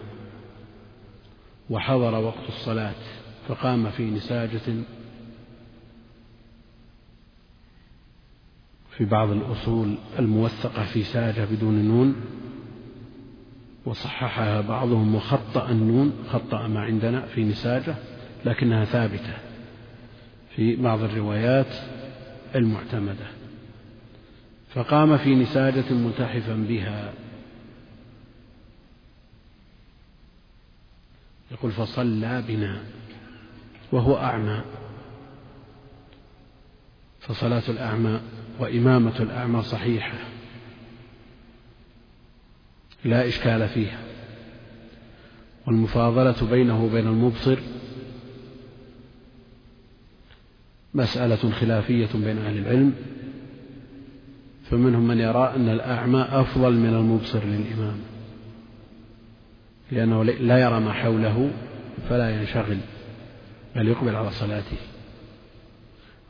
وحضر 1.69 2.15
وقت 2.15 2.47
الصلاة 2.47 2.95
فقام 3.47 3.89
في 3.89 4.03
نساجة 4.11 4.83
في 8.97 9.05
بعض 9.05 9.29
الأصول 9.29 9.95
الموثقة 10.19 10.83
في 10.83 11.03
ساجة 11.03 11.45
بدون 11.45 11.85
نون 11.85 12.15
وصححها 13.85 14.61
بعضهم 14.61 15.15
وخطأ 15.15 15.71
النون 15.71 16.13
خطأ 16.29 16.67
ما 16.67 16.79
عندنا 16.79 17.21
في 17.21 17.43
نساجة 17.43 17.95
لكنها 18.45 18.85
ثابتة 18.85 19.33
في 20.55 20.75
بعض 20.75 21.01
الروايات 21.03 21.75
المعتمدة. 22.55 23.27
فقام 24.69 25.17
في 25.17 25.35
نساجة 25.35 25.93
ملتحفا 25.93 26.65
بها. 26.69 27.13
يقول 31.51 31.71
فصلى 31.71 32.43
بنا 32.47 32.81
وهو 33.91 34.17
أعمى. 34.17 34.61
فصلاة 37.19 37.63
الأعمى 37.69 38.19
وإمامة 38.59 39.19
الأعمى 39.19 39.63
صحيحة. 39.63 40.17
لا 43.05 43.27
إشكال 43.27 43.69
فيها. 43.69 43.99
والمفاضلة 45.67 46.49
بينه 46.51 46.83
وبين 46.83 47.07
المبصر 47.07 47.59
مسألة 50.93 51.51
خلافية 51.51 52.09
بين 52.13 52.37
أهل 52.37 52.57
العلم. 52.57 52.93
فمنهم 54.69 55.07
من 55.07 55.19
يرى 55.19 55.53
أن 55.55 55.69
الأعمى 55.69 56.21
أفضل 56.21 56.73
من 56.73 56.89
المبصر 56.89 57.43
للإمام. 57.43 57.99
لأنه 59.91 60.23
لا 60.23 60.57
يرى 60.57 60.79
ما 60.79 60.93
حوله 60.93 61.51
فلا 62.09 62.29
ينشغل 62.29 62.77
بل 63.75 63.87
يقبل 63.87 64.15
على 64.15 64.31
صلاته. 64.31 64.77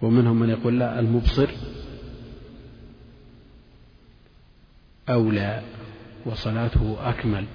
ومنهم 0.02 0.40
من 0.40 0.50
يقول 0.50 0.80
لا 0.80 1.00
المبصر 1.00 1.50
أولى 5.10 5.62
وصلاته 6.26 6.98
أكمل 7.10 7.46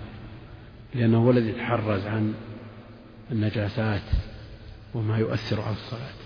لأنه 0.94 1.24
هو 1.24 1.30
الذي 1.30 1.48
يتحرز 1.48 2.06
عن 2.06 2.34
النجاسات 3.32 4.02
وما 4.94 5.18
يؤثر 5.18 5.60
على 5.60 5.76
الصلاة. 5.76 6.24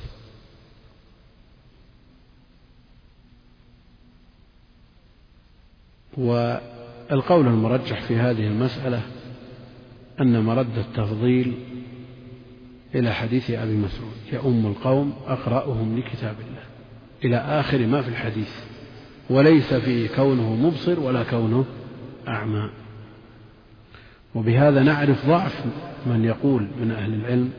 والقول 6.17 7.47
المرجح 7.47 8.03
في 8.03 8.17
هذه 8.17 8.47
المسألة 8.47 9.03
أن 10.21 10.45
مرد 10.45 10.79
التفضيل 10.79 11.55
إلى 12.95 13.13
حديث 13.15 13.51
أبي 13.51 13.77
مسعود. 13.77 14.13
يؤم 14.33 14.67
القوم 14.67 15.15
أقرأهم 15.27 15.99
لكتاب 15.99 16.37
الله. 16.49 16.63
إلى 17.25 17.37
آخر 17.37 17.87
ما 17.87 18.03
في 18.03 18.09
الحديث. 18.09 18.51
وليس 19.31 19.75
فيه 19.75 20.09
كونه 20.09 20.55
مبصر 20.55 21.01
ولا 21.01 21.23
كونه 21.23 21.65
أعمى. 22.29 22.71
وبهذا 24.35 24.83
نعرف 24.83 25.27
ضعف 25.27 25.65
من 26.07 26.25
يقول 26.25 26.69
من 26.81 26.91
أهل 26.91 27.15
العلم 27.15 27.51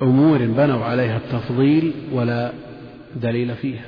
بأمور 0.00 0.38
بنوا 0.38 0.84
عليها 0.84 1.16
التفضيل 1.16 1.92
ولا 2.12 2.52
دليل 3.16 3.54
فيها. 3.54 3.86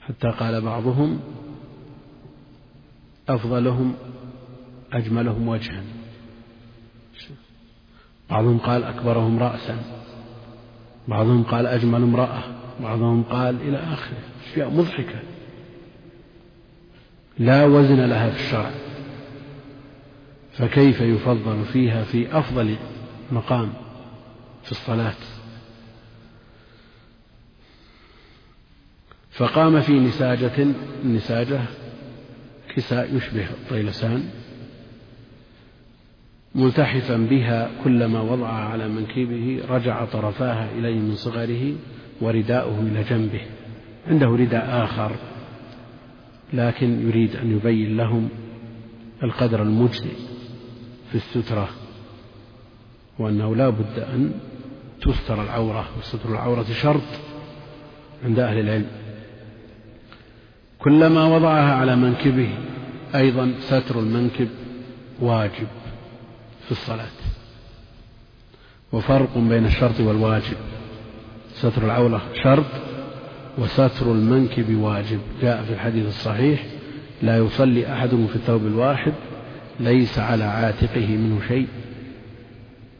حتى 0.00 0.28
قال 0.28 0.60
بعضهم 0.60 1.20
أفضلهم 3.34 3.94
أجملهم 4.92 5.48
وجها. 5.48 5.82
بعضهم 8.30 8.58
قال 8.58 8.84
أكبرهم 8.84 9.38
رأسا 9.38 9.78
بعضهم 11.08 11.42
قال 11.42 11.66
أجمل 11.66 12.02
امرأة 12.02 12.42
بعضهم 12.80 13.22
قال 13.22 13.60
إلى 13.60 13.78
آخره. 13.78 14.18
أشياء 14.50 14.70
مضحكة. 14.70 15.22
لا 17.38 17.64
وزن 17.64 18.00
لها 18.00 18.30
في 18.30 18.36
الشرع. 18.36 18.70
فكيف 20.52 21.00
يفضل 21.00 21.64
فيها 21.64 22.04
في 22.04 22.38
أفضل 22.38 22.76
مقام 23.32 23.72
في 24.62 24.72
الصلاة؟ 24.72 25.14
فقام 29.30 29.80
في 29.80 29.92
نساجة 29.92 30.66
النساجة 31.04 31.60
كساء 32.76 33.16
يشبه 33.16 33.50
الطيلسان 33.50 34.24
ملتحفا 36.54 37.16
بها 37.16 37.70
كلما 37.84 38.20
وضعها 38.20 38.64
على 38.64 38.88
منكبه 38.88 39.60
رجع 39.68 40.04
طرفاها 40.04 40.68
إليه 40.78 40.98
من 40.98 41.14
صغره 41.14 41.74
ورداؤه 42.20 42.80
إلى 42.80 43.02
جنبه. 43.02 43.40
عنده 44.08 44.26
رداء 44.26 44.84
آخر 44.84 45.12
لكن 46.52 47.08
يريد 47.08 47.36
أن 47.36 47.56
يبين 47.56 47.96
لهم 47.96 48.28
القدر 49.22 49.62
المجزي 49.62 50.10
في 51.10 51.14
السترة 51.14 51.68
وأنه 53.18 53.56
لا 53.56 53.68
بد 53.68 53.98
أن 53.98 54.32
تستر 55.00 55.42
العورة 55.42 55.88
وستر 55.98 56.30
العورة 56.30 56.66
شرط 56.82 57.02
عند 58.24 58.38
أهل 58.38 58.58
العلم. 58.58 58.86
كلما 60.84 61.24
وضعها 61.26 61.74
على 61.74 61.96
منكبه 61.96 62.48
أيضا 63.14 63.52
ستر 63.60 64.00
المنكب 64.00 64.48
واجب 65.20 65.66
في 66.64 66.70
الصلاة. 66.72 67.06
وفرق 68.92 69.38
بين 69.38 69.64
الشرط 69.64 70.00
والواجب. 70.00 70.56
ستر 71.54 71.84
العورة 71.84 72.22
شرط 72.44 72.64
وستر 73.58 74.12
المنكب 74.12 74.76
واجب. 74.76 75.20
جاء 75.42 75.62
في 75.62 75.72
الحديث 75.72 76.06
الصحيح 76.06 76.64
لا 77.22 77.38
يصلي 77.38 77.92
أحدهم 77.92 78.26
في 78.26 78.36
الثوب 78.36 78.66
الواحد 78.66 79.12
ليس 79.80 80.18
على 80.18 80.44
عاتقه 80.44 81.06
منه 81.06 81.40
شيء. 81.48 81.68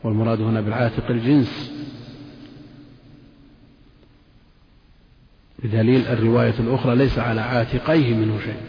والمراد 0.04 0.40
هنا 0.40 0.60
بالعاتق 0.60 1.10
الجنس. 1.10 1.72
بدليل 5.64 6.06
الرواية 6.06 6.54
الأخرى 6.60 6.96
ليس 6.96 7.18
على 7.18 7.40
عاتقيه 7.40 8.14
منه 8.14 8.40
شيء. 8.44 8.60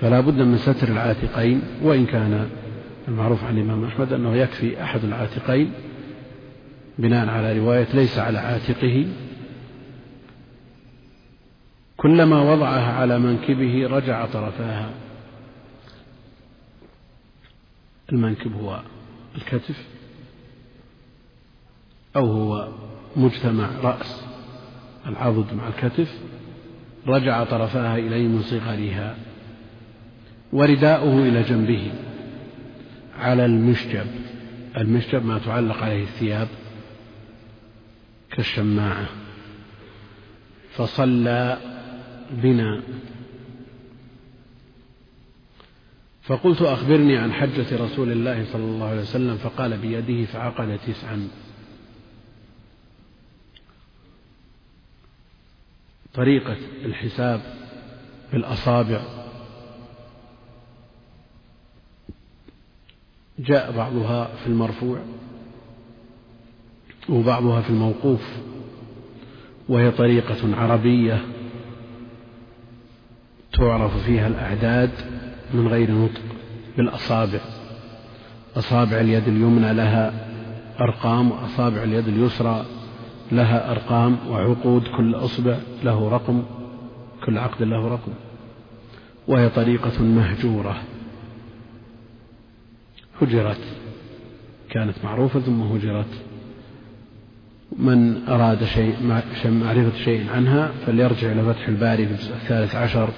فلا 0.00 0.20
بد 0.20 0.34
من 0.34 0.58
ستر 0.58 0.88
العاتقين 0.88 1.62
وإن 1.82 2.06
كان 2.06 2.50
المعروف 3.08 3.44
عن 3.44 3.58
الإمام 3.58 3.84
أحمد 3.84 4.12
أنه 4.12 4.36
يكفي 4.36 4.82
أحد 4.82 5.04
العاتقين 5.04 5.72
بناء 6.98 7.28
على 7.28 7.58
رواية 7.58 7.86
ليس 7.94 8.18
على 8.18 8.38
عاتقه. 8.38 9.06
كلما 11.96 12.52
وضعها 12.52 12.92
على 12.92 13.18
منكبه 13.18 13.86
رجع 13.86 14.26
طرفاها. 14.26 14.90
المنكب 18.12 18.52
هو 18.52 18.80
الكتف 19.36 19.86
أو 22.16 22.26
هو 22.26 22.68
مجتمع 23.16 23.70
رأس. 23.82 24.29
العضد 25.10 25.54
مع 25.54 25.68
الكتف 25.68 26.18
رجع 27.06 27.44
طرفاها 27.44 27.98
إليه 27.98 28.28
من 28.28 28.42
صغرها 28.42 29.16
ورداؤه 30.52 31.28
إلى 31.28 31.42
جنبه 31.42 31.92
على 33.18 33.44
المشجب. 33.44 34.06
المشجب 34.76 35.24
ما 35.24 35.38
تعلق 35.38 35.82
عليه 35.82 36.02
الثياب 36.02 36.48
كالشماعة. 38.30 39.06
فصلى 40.70 41.58
بنا. 42.30 42.82
فقلت 46.22 46.62
أخبرني 46.62 47.16
عن 47.16 47.32
حجة 47.32 47.84
رسول 47.84 48.12
الله 48.12 48.44
صلى 48.44 48.64
الله 48.64 48.86
عليه 48.86 49.00
وسلم 49.00 49.36
فقال 49.36 49.76
بيده 49.76 50.24
فعقد 50.24 50.78
تسعا. 50.86 51.28
طريقة 56.20 56.56
الحساب 56.84 57.40
بالأصابع 58.32 59.00
جاء 63.38 63.72
بعضها 63.76 64.24
في 64.24 64.46
المرفوع 64.46 64.98
وبعضها 67.08 67.60
في 67.60 67.70
الموقوف 67.70 68.36
وهي 69.68 69.90
طريقة 69.90 70.56
عربية 70.56 71.24
تعرف 73.52 74.04
فيها 74.04 74.26
الأعداد 74.26 74.90
من 75.54 75.68
غير 75.68 75.90
نطق 75.90 76.20
بالأصابع. 76.76 77.40
أصابع 78.56 79.00
اليد 79.00 79.28
اليمنى 79.28 79.74
لها 79.74 80.28
أرقام 80.80 81.30
وأصابع 81.30 81.82
اليد 81.82 82.08
اليسرى 82.08 82.66
لها 83.32 83.70
أرقام 83.70 84.16
وعقود 84.28 84.88
كل 84.96 85.14
أصبع 85.14 85.56
له 85.84 86.08
رقم 86.08 86.42
كل 87.24 87.38
عقد 87.38 87.62
له 87.62 87.88
رقم. 87.88 88.12
وهي 89.28 89.48
طريقة 89.48 90.02
مهجورة. 90.02 90.76
هجرت. 93.22 93.60
كانت 94.70 94.94
معروفة 95.04 95.40
ثم 95.40 95.62
هجرت. 95.62 96.30
من 97.78 98.28
أراد 98.28 98.64
شيء 98.64 98.94
معرفة 99.44 99.98
شيء 100.04 100.30
عنها 100.30 100.70
فليرجع 100.86 101.32
إلى 101.32 101.54
فتح 101.54 101.68
الباري 101.68 102.06
في 102.06 102.12
الجزء 102.12 102.34
الثالث 102.34 102.74
عشر 102.74 103.08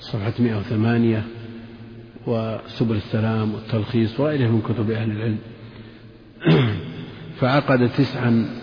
صفحة 0.00 0.32
108 0.38 1.22
وسبل 2.26 2.96
السلام 2.96 3.54
والتلخيص 3.54 4.20
وغيره 4.20 4.48
من 4.48 4.62
كتب 4.62 4.90
أهل 4.90 5.10
العلم. 5.10 5.38
فعقد 7.40 7.88
تسعا 7.88 8.61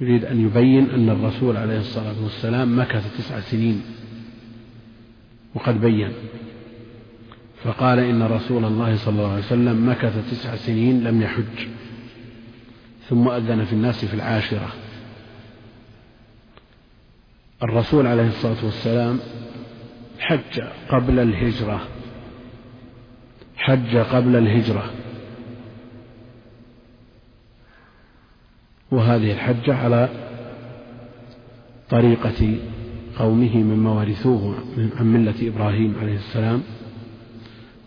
يريد 0.00 0.24
أن 0.24 0.46
يبين 0.46 0.90
أن 0.90 1.10
الرسول 1.10 1.56
عليه 1.56 1.78
الصلاة 1.78 2.22
والسلام 2.22 2.78
مكث 2.78 3.18
تسع 3.18 3.40
سنين 3.40 3.82
وقد 5.54 5.80
بين. 5.80 6.12
فقال 7.64 7.98
إن 7.98 8.22
رسول 8.22 8.64
الله 8.64 8.96
صلى 8.96 9.14
الله 9.18 9.32
عليه 9.32 9.44
وسلم 9.44 9.88
مكث 9.88 10.30
تسع 10.30 10.56
سنين 10.56 11.04
لم 11.04 11.22
يحج. 11.22 11.68
ثم 13.08 13.28
أذن 13.28 13.64
في 13.64 13.72
الناس 13.72 14.04
في 14.04 14.14
العاشرة. 14.14 14.68
الرسول 17.62 18.06
عليه 18.06 18.28
الصلاة 18.28 18.64
والسلام 18.64 19.18
حج 20.18 20.60
قبل 20.88 21.18
الهجرة. 21.18 21.88
حج 23.56 23.96
قبل 23.96 24.36
الهجرة. 24.36 24.90
وهذه 28.90 29.32
الحجة 29.32 29.74
على 29.74 30.08
طريقة 31.90 32.56
قومه 33.18 33.56
مما 33.56 33.90
ورثوه 33.90 34.54
عن 35.00 35.06
ملة 35.06 35.34
إبراهيم 35.48 35.94
عليه 36.00 36.14
السلام 36.14 36.62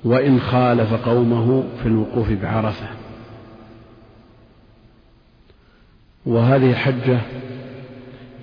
وإن 0.03 0.39
خالف 0.39 0.93
قومه 0.93 1.63
في 1.81 1.85
الوقوف 1.85 2.31
بعرفة. 2.31 2.87
وهذه 6.25 6.71
الحجة 6.71 7.19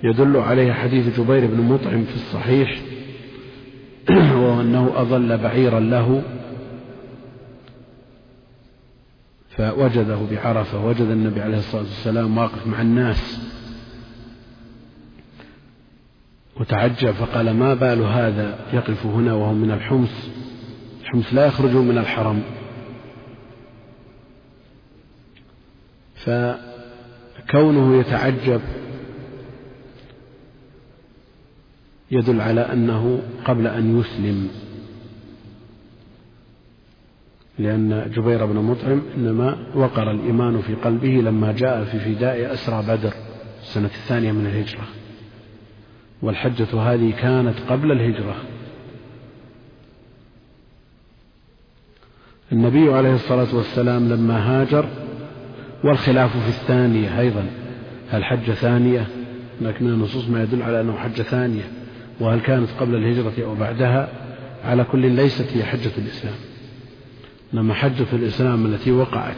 يدل 0.03 0.37
عليها 0.37 0.73
حديث 0.73 1.19
جبير 1.19 1.47
بن 1.47 1.61
مطعم 1.61 2.03
في 2.03 2.15
الصحيح 2.15 2.79
وأنه 4.43 4.91
أضل 4.95 5.37
بعيرا 5.37 5.79
له 5.79 6.23
فوجده 9.57 10.19
بعرفة 10.31 10.85
وجد 10.85 11.01
النبي 11.01 11.41
عليه 11.41 11.57
الصلاة 11.57 11.81
والسلام 11.81 12.37
واقف 12.37 12.67
مع 12.67 12.81
الناس. 12.81 13.39
وتعجب 16.59 17.11
فقال 17.11 17.51
ما 17.53 17.73
بال 17.73 18.01
هذا 18.01 18.59
يقف 18.73 19.05
هنا 19.05 19.33
وهو 19.33 19.53
من 19.53 19.71
الحمص؟ 19.71 20.29
الحمص 21.01 21.33
لا 21.33 21.45
يخرجون 21.45 21.87
من 21.87 21.97
الحرم. 21.97 22.43
فكونه 26.15 27.99
يتعجب 27.99 28.61
يدل 32.11 32.41
على 32.41 32.61
أنه 32.61 33.21
قبل 33.45 33.67
أن 33.67 33.99
يسلم. 33.99 34.49
لأن 37.59 38.11
جبير 38.15 38.45
بن 38.45 38.55
مطعم 38.55 39.01
إنما 39.17 39.57
وقر 39.75 40.11
الإيمان 40.11 40.61
في 40.61 40.73
قلبه 40.73 41.07
لما 41.07 41.51
جاء 41.51 41.83
في 41.83 41.99
فداء 41.99 42.53
أسرى 42.53 42.83
بدر 42.87 43.13
السنة 43.61 43.85
الثانية 43.85 44.31
من 44.31 44.45
الهجرة. 44.45 44.87
والحجة 46.21 46.81
هذه 46.81 47.13
كانت 47.21 47.55
قبل 47.69 47.91
الهجرة. 47.91 48.35
النبي 52.51 52.93
عليه 52.93 53.13
الصلاة 53.13 53.55
والسلام 53.55 54.09
لما 54.09 54.37
هاجر 54.37 54.85
والخلاف 55.83 56.37
في 56.37 56.49
الثانية 56.49 57.19
أيضا. 57.19 57.45
هل 58.09 58.25
حجة 58.25 58.51
ثانية؟ 58.51 59.07
لكن 59.61 59.87
النصوص 59.87 60.29
ما 60.29 60.43
يدل 60.43 60.61
على 60.61 60.81
أنه 60.81 60.97
حجة 60.97 61.21
ثانية. 61.21 61.63
وهل 62.19 62.39
كانت 62.39 62.69
قبل 62.79 62.95
الهجرة 62.95 63.45
أو 63.45 63.55
بعدها؟ 63.55 64.09
على 64.65 64.83
كل 64.83 65.11
ليست 65.11 65.57
هي 65.57 65.63
حجة 65.63 65.91
الإسلام. 65.97 66.35
إنما 67.53 67.73
حجة 67.73 68.07
الإسلام 68.13 68.65
التي 68.65 68.91
وقعت 68.91 69.37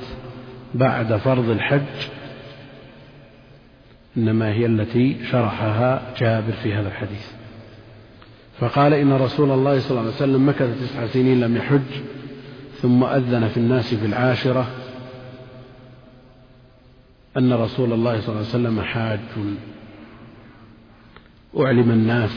بعد 0.74 1.18
فرض 1.18 1.50
الحج 1.50 2.08
إنما 4.18 4.54
هي 4.54 4.66
التي 4.66 5.26
شرحها 5.32 6.14
جابر 6.20 6.52
في 6.52 6.74
هذا 6.74 6.88
الحديث. 6.88 7.32
فقال 8.60 8.94
إن 8.94 9.14
رسول 9.14 9.52
الله 9.52 9.80
صلى 9.80 9.92
الله 9.92 10.02
عليه 10.02 10.12
وسلم 10.12 10.50
مكث 10.50 10.82
تسع 10.82 11.08
سنين 11.08 11.40
لم 11.40 11.58
يحج 11.58 12.02
ثم 12.82 13.04
أذن 13.04 13.48
في 13.48 13.58
الناس 13.58 13.94
في 13.94 14.06
العاشرة 14.06 14.68
أن 17.38 17.54
رسول 17.54 17.94
الله 17.94 18.22
صلى 18.22 18.30
الله 18.30 18.40
عليه 18.40 18.50
وسلم 18.50 18.82
حاج. 18.82 19.20
أعلم 21.58 21.92
الناس 21.92 22.32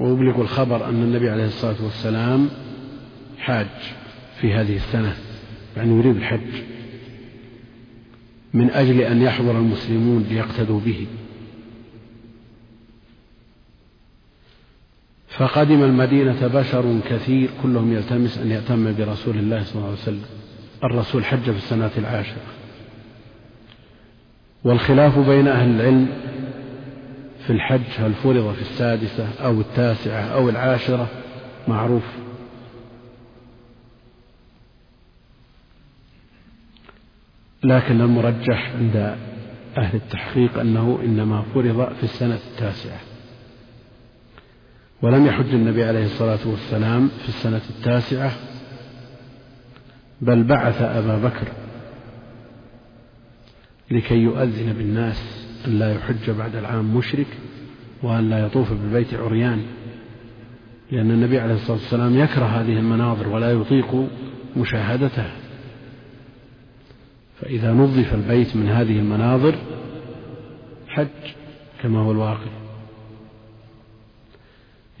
وأبلغ 0.00 0.40
الخبر 0.40 0.88
أن 0.88 1.02
النبي 1.02 1.30
عليه 1.30 1.46
الصلاة 1.46 1.84
والسلام 1.84 2.48
حاج 3.38 3.66
في 4.40 4.52
هذه 4.52 4.76
السنة 4.76 5.16
يعني 5.76 5.98
يريد 5.98 6.16
الحج 6.16 6.62
من 8.54 8.70
أجل 8.70 9.00
أن 9.00 9.22
يحضر 9.22 9.58
المسلمون 9.58 10.26
ليقتدوا 10.30 10.80
به. 10.80 11.06
فقدم 15.28 15.82
المدينة 15.82 16.46
بشر 16.46 17.00
كثير 17.08 17.50
كلهم 17.62 17.92
يلتمس 17.92 18.38
أن 18.38 18.50
يأتم 18.50 18.94
برسول 18.96 19.36
الله 19.36 19.64
صلى 19.64 19.74
الله 19.74 19.86
عليه 19.86 19.98
وسلم. 19.98 20.24
الرسول 20.84 21.24
حج 21.24 21.42
في 21.42 21.50
السنة 21.50 21.90
العاشرة. 21.98 22.42
والخلاف 24.64 25.18
بين 25.18 25.48
أهل 25.48 25.80
العلم 25.80 26.08
في 27.50 27.56
الحج 27.56 27.82
هل 27.98 28.14
فرض 28.14 28.54
في 28.54 28.60
السادسة 28.60 29.28
أو 29.44 29.60
التاسعة 29.60 30.22
أو 30.22 30.48
العاشرة؟ 30.48 31.08
معروف. 31.68 32.02
لكن 37.64 38.00
المرجح 38.00 38.72
عند 38.76 39.16
أهل 39.78 39.96
التحقيق 39.96 40.58
أنه 40.58 41.00
إنما 41.04 41.42
فرض 41.54 41.92
في 41.94 42.02
السنة 42.02 42.38
التاسعة. 42.52 43.00
ولم 45.02 45.26
يحج 45.26 45.54
النبي 45.54 45.84
عليه 45.84 46.04
الصلاة 46.04 46.48
والسلام 46.48 47.08
في 47.08 47.28
السنة 47.28 47.62
التاسعة 47.70 48.32
بل 50.20 50.42
بعث 50.42 50.82
أبا 50.82 51.18
بكر 51.18 51.48
لكي 53.90 54.16
يؤذن 54.16 54.72
بالناس. 54.72 55.39
أن 55.66 55.78
لا 55.78 55.94
يحج 55.94 56.30
بعد 56.30 56.56
العام 56.56 56.96
مشرك 56.96 57.26
وأن 58.02 58.30
لا 58.30 58.46
يطوف 58.46 58.72
بالبيت 58.72 59.14
عريان 59.14 59.62
لأن 60.92 61.10
النبي 61.10 61.40
عليه 61.40 61.54
الصلاة 61.54 61.76
والسلام 61.76 62.18
يكره 62.18 62.44
هذه 62.44 62.78
المناظر 62.78 63.28
ولا 63.28 63.52
يطيق 63.52 64.08
مشاهدتها. 64.56 65.32
فإذا 67.40 67.72
نظف 67.72 68.14
البيت 68.14 68.56
من 68.56 68.68
هذه 68.68 68.98
المناظر 68.98 69.54
حج 70.88 71.06
كما 71.82 71.98
هو 72.00 72.12
الواقع. 72.12 72.50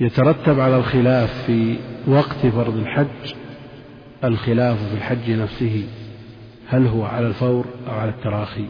يترتب 0.00 0.60
على 0.60 0.76
الخلاف 0.76 1.46
في 1.46 1.76
وقت 2.06 2.46
فرض 2.46 2.76
الحج 2.76 3.34
الخلاف 4.24 4.88
في 4.88 4.94
الحج 4.94 5.30
نفسه 5.30 5.84
هل 6.68 6.86
هو 6.86 7.04
على 7.04 7.26
الفور 7.26 7.66
أو 7.88 7.92
على 7.92 8.10
التراخي. 8.10 8.66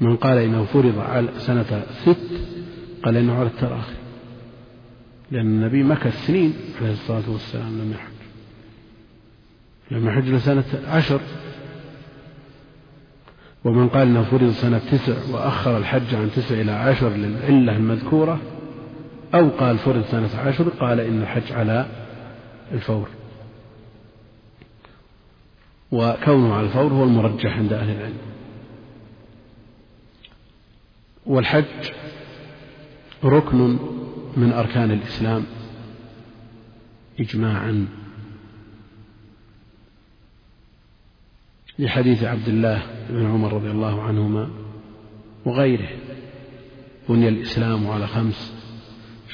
من 0.00 0.16
قال 0.16 0.38
إنه 0.38 0.64
فرض 0.64 0.98
على 0.98 1.28
سنة 1.38 1.86
ست 2.04 2.30
قال 3.04 3.16
إنه 3.16 3.34
على 3.34 3.46
التراخي 3.46 3.94
لأن 5.30 5.46
النبي 5.46 5.82
مكث 5.82 6.26
سنين 6.26 6.54
عليه 6.80 6.92
الصلاة 6.92 7.30
والسلام 7.30 7.78
لم 7.78 7.92
يحج. 7.92 8.14
لم 9.90 10.08
يحج 10.08 10.28
لسنة 10.28 10.64
عشر. 10.88 11.20
ومن 13.64 13.88
قال 13.88 14.08
إنه 14.08 14.22
فرض 14.22 14.50
سنة 14.50 14.78
تسع 14.78 15.14
وأخر 15.32 15.76
الحج 15.76 16.14
عن 16.14 16.30
تسع 16.36 16.60
إلى 16.60 16.72
عشر 16.72 17.08
للعلة 17.08 17.76
المذكورة 17.76 18.40
أو 19.34 19.48
قال 19.48 19.78
فرض 19.78 20.04
سنة 20.04 20.36
عشر 20.36 20.68
قال 20.68 21.00
إن 21.00 21.22
الحج 21.22 21.52
على 21.52 21.86
الفور. 22.72 23.08
وكونه 25.92 26.54
على 26.54 26.66
الفور 26.66 26.92
هو 26.92 27.04
المرجح 27.04 27.56
عند 27.56 27.72
أهل 27.72 27.90
العلم. 27.90 28.18
والحج 31.26 31.90
ركن 33.24 33.78
من 34.36 34.52
أركان 34.52 34.90
الإسلام 34.90 35.44
إجماعا. 37.20 37.86
لحديث 41.78 42.24
عبد 42.24 42.48
الله 42.48 42.82
بن 43.10 43.26
عمر 43.26 43.52
رضي 43.52 43.70
الله 43.70 44.02
عنهما 44.02 44.50
وغيره. 45.44 45.88
بني 47.08 47.28
الإسلام 47.28 47.90
على 47.90 48.06
خمس. 48.06 48.54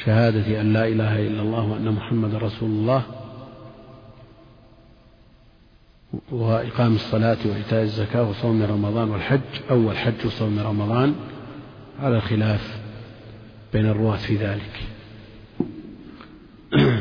شهادة 0.05 0.61
أن 0.61 0.73
لا 0.73 0.89
إله 0.89 1.27
إلا 1.27 1.43
الله 1.43 1.67
وأن 1.67 1.93
محمد 1.93 2.35
رسول 2.35 2.71
الله. 2.71 3.03
وإقام 6.33 6.95
الصلاة 6.95 7.39
وإيتاء 7.45 7.83
الزكاة 7.83 8.31
وصوم 8.31 8.63
رمضان 8.63 9.11
والحج. 9.11 9.41
أول 9.71 9.97
حج 9.97 10.27
وصوم 10.27 10.59
رمضان. 10.59 11.15
على 12.01 12.17
الخلاف 12.17 12.81
بين 13.73 13.87
الرواة 13.87 14.17
في 14.17 14.37
ذلك. 14.37 14.81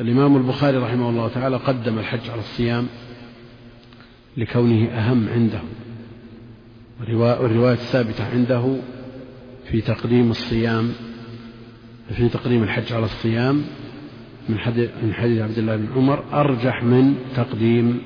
الإمام 0.00 0.36
البخاري 0.36 0.76
رحمه 0.76 1.10
الله 1.10 1.28
تعالى 1.28 1.56
قدم 1.56 1.98
الحج 1.98 2.30
على 2.30 2.40
الصيام 2.40 2.86
لكونه 4.36 4.88
أهم 4.88 5.28
عنده. 5.28 5.60
والرواية 7.00 7.72
الثابتة 7.72 8.28
عنده 8.32 8.76
في 9.70 9.80
تقديم 9.80 10.30
الصيام 10.30 10.92
في 12.16 12.28
تقديم 12.28 12.62
الحج 12.62 12.92
على 12.92 13.04
الصيام 13.04 13.64
من 14.48 14.58
حديث 15.14 15.42
عبد 15.42 15.58
الله 15.58 15.76
بن 15.76 15.88
عمر 15.96 16.24
أرجح 16.32 16.82
من 16.82 17.14
تقديم 17.36 18.00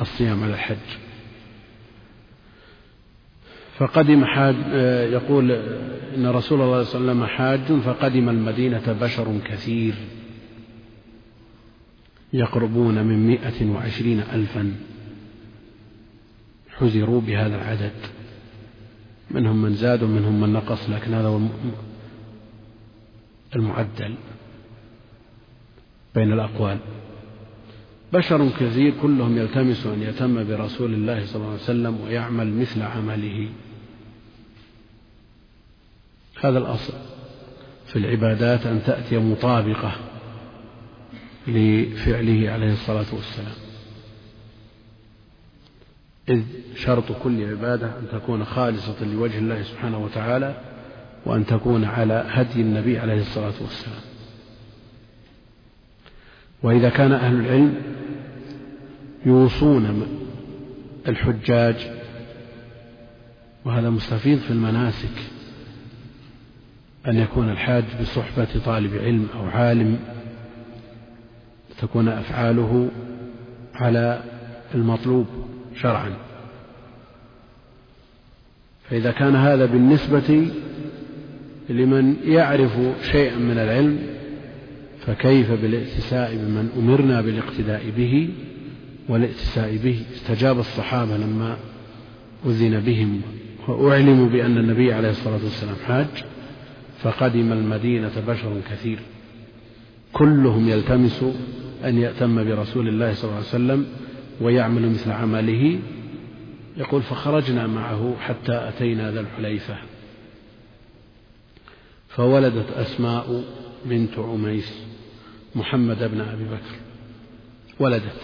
الصيام 0.00 0.42
على 0.42 0.52
الحج. 0.52 1.07
فقدم 3.78 4.24
حاج 4.24 4.54
يقول 5.12 5.52
إن 6.16 6.26
رسول 6.26 6.60
الله 6.60 6.82
صلى 6.82 7.00
الله 7.00 7.10
عليه 7.10 7.20
وسلم 7.20 7.24
حاج 7.24 7.80
فقدم 7.80 8.28
المدينة 8.28 8.96
بشر 9.00 9.38
كثير 9.44 9.94
يقربون 12.32 13.02
من 13.06 13.26
مائة 13.26 13.70
وعشرين 13.70 14.20
ألفا 14.20 14.74
حزروا 16.70 17.20
بهذا 17.20 17.56
العدد. 17.56 17.92
منهم 19.30 19.62
من 19.62 19.74
زاد 19.74 20.02
ومنهم 20.02 20.40
من 20.40 20.52
نقص 20.52 20.90
لكن 20.90 21.14
هذا 21.14 21.28
هو 21.28 21.40
المعدل 23.56 24.14
بين 26.14 26.32
الأقوال. 26.32 26.78
بشر 28.12 28.48
كثير 28.60 28.94
كلهم 29.02 29.38
يلتمس 29.38 29.86
أن 29.86 30.02
يتم 30.02 30.48
برسول 30.48 30.94
الله 30.94 31.26
صلى 31.26 31.36
الله 31.36 31.52
عليه 31.52 31.62
وسلم 31.62 32.00
ويعمل 32.00 32.52
مثل 32.52 32.82
عمله. 32.82 33.48
هذا 36.40 36.58
الأصل 36.58 36.92
في 37.86 37.96
العبادات 37.96 38.66
أن 38.66 38.82
تأتي 38.86 39.18
مطابقة 39.18 39.92
لفعله 41.46 42.50
عليه 42.50 42.72
الصلاة 42.72 43.06
والسلام. 43.12 43.54
إذ 46.28 46.42
شرط 46.76 47.12
كل 47.22 47.50
عبادة 47.50 47.86
أن 47.86 48.06
تكون 48.12 48.44
خالصة 48.44 49.04
لوجه 49.04 49.38
الله 49.38 49.62
سبحانه 49.62 49.98
وتعالى 49.98 50.60
وأن 51.26 51.46
تكون 51.46 51.84
على 51.84 52.24
هدي 52.28 52.60
النبي 52.60 52.98
عليه 52.98 53.20
الصلاة 53.20 53.54
والسلام. 53.60 54.00
وإذا 56.62 56.88
كان 56.88 57.12
أهل 57.12 57.40
العلم 57.40 57.74
يوصون 59.26 60.06
الحجاج 61.08 61.90
وهذا 63.64 63.90
مستفيض 63.90 64.38
في 64.38 64.50
المناسك 64.50 65.37
أن 67.08 67.16
يكون 67.16 67.50
الحاج 67.50 67.84
بصحبة 68.00 68.48
طالب 68.64 68.94
علم 68.94 69.26
أو 69.34 69.46
عالم 69.48 69.98
تكون 71.78 72.08
أفعاله 72.08 72.90
على 73.74 74.22
المطلوب 74.74 75.26
شرعا. 75.80 76.12
فإذا 78.90 79.10
كان 79.10 79.36
هذا 79.36 79.66
بالنسبة 79.66 80.48
لمن 81.68 82.16
يعرف 82.24 82.78
شيئا 83.02 83.36
من 83.36 83.58
العلم 83.58 83.98
فكيف 85.06 85.52
بالائتساء 85.52 86.34
بمن 86.34 86.70
أمرنا 86.78 87.20
بالاقتداء 87.20 87.82
به؟ 87.96 88.28
والائتساء 89.08 89.76
به 89.76 90.02
استجاب 90.14 90.58
الصحابة 90.58 91.16
لما 91.16 91.56
أذن 92.46 92.80
بهم 92.80 93.20
وأعلموا 93.68 94.28
بأن 94.28 94.58
النبي 94.58 94.92
عليه 94.92 95.10
الصلاة 95.10 95.44
والسلام 95.44 95.76
حاج. 95.86 96.06
فقدم 97.02 97.52
المدينة 97.52 98.22
بشر 98.28 98.60
كثير. 98.70 98.98
كلهم 100.12 100.68
يلتمس 100.68 101.24
أن 101.84 101.98
يأتم 101.98 102.44
برسول 102.44 102.88
الله 102.88 103.14
صلى 103.14 103.24
الله 103.24 103.36
عليه 103.36 103.48
وسلم 103.48 103.86
ويعمل 104.40 104.90
مثل 104.90 105.10
عمله. 105.10 105.78
يقول 106.76 107.02
فخرجنا 107.02 107.66
معه 107.66 108.16
حتى 108.20 108.68
أتينا 108.68 109.12
ذا 109.12 109.20
الحليفة. 109.20 109.76
فولدت 112.08 112.70
أسماء 112.70 113.44
بنت 113.84 114.18
عميس 114.18 114.74
محمد 115.54 115.98
بن 115.98 116.20
أبي 116.20 116.44
بكر. 116.44 116.76
ولدت. 117.80 118.22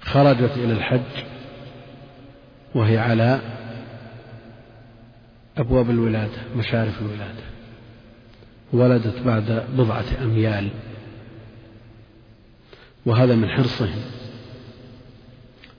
خرجت 0.00 0.52
إلى 0.56 0.72
الحج 0.72 1.24
وهي 2.74 2.98
على 2.98 3.40
أبواب 5.58 5.90
الولادة 5.90 6.38
مشارف 6.56 7.02
الولادة. 7.02 7.42
ولدت 8.72 9.20
بعد 9.22 9.64
بضعة 9.76 10.04
أميال. 10.22 10.68
وهذا 13.06 13.34
من 13.34 13.48
حرصهم 13.48 14.00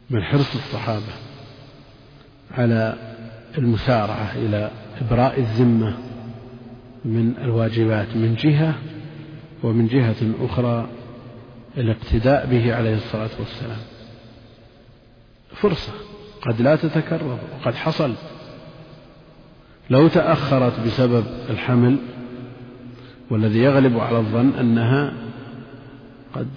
من 0.10 0.24
حرص 0.24 0.56
الصحابة 0.56 1.14
على 2.52 2.96
المسارعة 3.58 4.34
إلى 4.36 4.72
إبراء 5.02 5.40
الذمة 5.40 5.98
من 7.06 7.34
الواجبات 7.38 8.16
من 8.16 8.36
جهة 8.36 8.76
ومن 9.64 9.88
جهة 9.88 10.16
أخرى 10.46 10.88
الاقتداء 11.78 12.46
به 12.46 12.76
عليه 12.76 12.96
الصلاة 12.96 13.30
والسلام. 13.40 13.80
فرصة 15.56 15.92
قد 16.42 16.62
لا 16.62 16.76
تتكرر 16.76 17.40
وقد 17.60 17.76
حصل 17.76 18.14
لو 19.90 20.08
تأخرت 20.08 20.80
بسبب 20.80 21.26
الحمل 21.50 21.98
والذي 23.30 23.60
يغلب 23.60 24.00
على 24.00 24.18
الظن 24.18 24.50
أنها 24.60 25.14
قد 26.36 26.48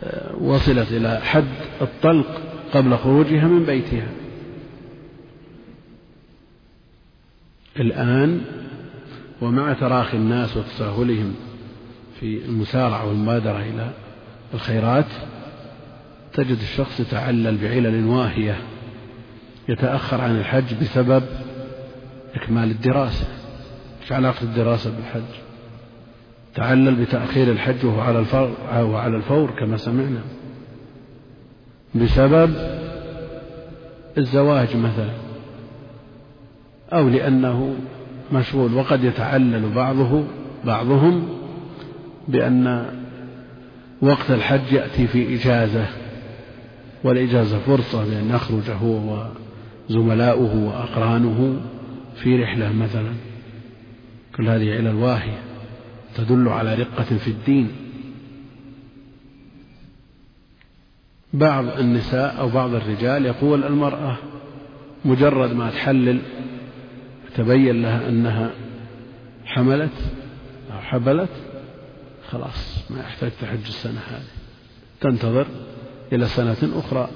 آه، 0.00 0.36
وصلت 0.40 0.92
إلى 0.92 1.20
حد 1.20 1.44
الطلق 1.82 2.40
قبل 2.72 2.96
خروجها 2.96 3.44
من 3.44 3.64
بيتها. 3.64 4.08
الآن 7.76 8.40
ومع 9.40 9.72
تراخي 9.72 10.16
الناس 10.16 10.56
وتساهلهم 10.56 11.34
في 12.20 12.44
المسارعة 12.44 13.08
والمبادرة 13.08 13.60
إلى 13.60 13.90
الخيرات 14.54 15.06
تجد 16.32 16.58
الشخص 16.58 17.00
يتعلل 17.00 17.56
بعلل 17.56 18.04
واهية. 18.04 18.58
يتأخر 19.68 20.20
عن 20.20 20.38
الحج 20.38 20.74
بسبب 20.80 21.22
إكمال 22.34 22.70
الدراسة 22.70 23.26
إيش 24.02 24.12
علاقة 24.12 24.42
الدراسة 24.42 24.90
بالحج؟ 24.90 25.38
تعلل 26.54 26.94
بتأخير 26.94 27.50
الحج 27.50 27.84
وهو 27.84 28.00
على 28.00 28.18
الفور, 28.18 28.50
وهو 28.64 28.96
على 28.96 29.16
الفور 29.16 29.50
كما 29.50 29.76
سمعنا. 29.76 30.20
بسبب 31.94 32.54
الزواج 34.18 34.76
مثلا 34.76 35.12
أو 36.92 37.08
لأنه 37.08 37.76
مشغول 38.32 38.74
وقد 38.74 39.04
يتعلل 39.04 39.70
بعضه 39.74 40.24
بعضهم 40.64 41.28
بأن 42.28 42.86
وقت 44.02 44.30
الحج 44.30 44.72
يأتي 44.72 45.06
في 45.06 45.34
إجازة 45.34 45.86
والإجازة 47.04 47.58
فرصة 47.58 48.04
بأن 48.04 48.30
يخرج 48.30 48.70
هو 48.82 49.26
وزملاؤه 49.90 50.56
وأقرانه 50.56 51.60
في 52.22 52.42
رحلة 52.42 52.72
مثلا. 52.72 53.12
كل 54.36 54.48
هذه 54.48 54.74
علل 54.74 54.94
واهية 54.94 55.38
تدل 56.14 56.48
على 56.48 56.74
رقة 56.74 57.04
في 57.04 57.28
الدين. 57.30 57.72
بعض 61.32 61.64
النساء 61.78 62.40
أو 62.40 62.48
بعض 62.48 62.74
الرجال 62.74 63.26
يقول 63.26 63.64
المرأة 63.64 64.16
مجرد 65.04 65.52
ما 65.52 65.70
تحلل 65.70 66.20
تبين 67.36 67.82
لها 67.82 68.08
أنها 68.08 68.50
حملت 69.44 70.12
أو 70.72 70.78
حبلت 70.78 71.28
خلاص 72.30 72.90
ما 72.90 73.00
يحتاج 73.00 73.30
تحج 73.40 73.66
السنة 73.66 74.00
هذه. 74.10 74.22
تنتظر 75.00 75.46
إلى 76.12 76.26
سنة 76.26 76.78
أخرى 76.78 77.08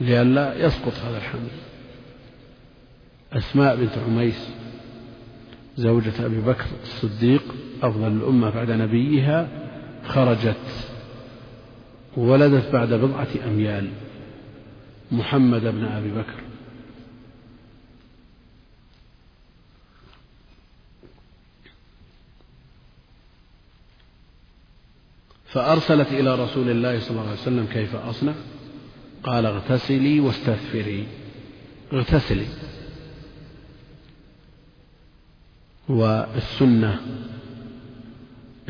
لئلا 0.00 0.66
يسقط 0.66 0.92
هذا 1.04 1.16
الحمل. 1.16 1.48
أسماء 3.32 3.76
بنت 3.76 3.98
عميس 3.98 4.48
زوجة 5.76 6.26
أبي 6.26 6.40
بكر 6.40 6.66
الصديق 6.82 7.42
أفضل 7.82 8.06
الأمة 8.06 8.50
بعد 8.50 8.70
نبيها 8.70 9.48
خرجت 10.06 10.88
وولدت 12.16 12.72
بعد 12.72 12.92
بضعة 12.92 13.28
أميال 13.46 13.90
محمد 15.12 15.60
بن 15.60 15.84
أبي 15.84 16.10
بكر. 16.10 16.42
فأرسلت 25.46 26.08
إلى 26.12 26.34
رسول 26.34 26.70
الله 26.70 27.00
صلى 27.00 27.10
الله 27.10 27.22
عليه 27.22 27.40
وسلم 27.40 27.66
كيف 27.72 27.94
أصنع؟ 27.94 28.34
قال 29.22 29.46
اغتسلي 29.46 30.20
واستثفري 30.20 31.06
اغتسلي. 31.92 32.46
والسنة 35.88 37.00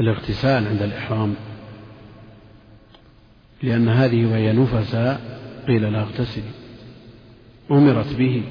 الاغتسال 0.01 0.69
عند 0.69 0.83
الإحرام 0.83 1.35
لأن 3.63 3.89
هذه 3.89 4.27
وهي 4.27 4.53
نفساء 4.53 5.41
قيل 5.67 5.93
لا 5.93 6.01
اغتسلي 6.01 6.51
أمرت 7.71 8.15
به 8.15 8.43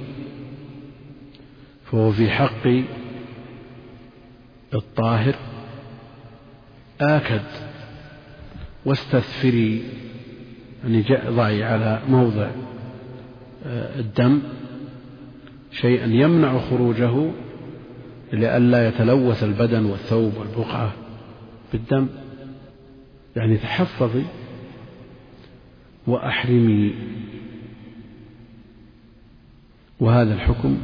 فهو 1.85 2.11
في 2.11 2.29
حق 2.29 2.67
الطاهر 4.73 5.35
آكد 7.01 7.41
واستثفري 8.85 9.83
يعني 10.83 11.05
ضعي 11.29 11.63
على 11.63 12.01
موضع 12.09 12.49
آه، 13.65 13.99
الدم 13.99 14.41
شيئا 15.71 16.05
يمنع 16.05 16.59
خروجه 16.59 17.31
لئلا 18.33 18.87
يتلوث 18.87 19.43
البدن 19.43 19.85
والثوب 19.85 20.33
والبقعة 20.37 20.93
بالدم. 21.73 22.07
يعني 23.35 23.57
تحفظي 23.57 24.23
وأحرمي. 26.07 26.95
وهذا 29.99 30.33
الحكم 30.33 30.77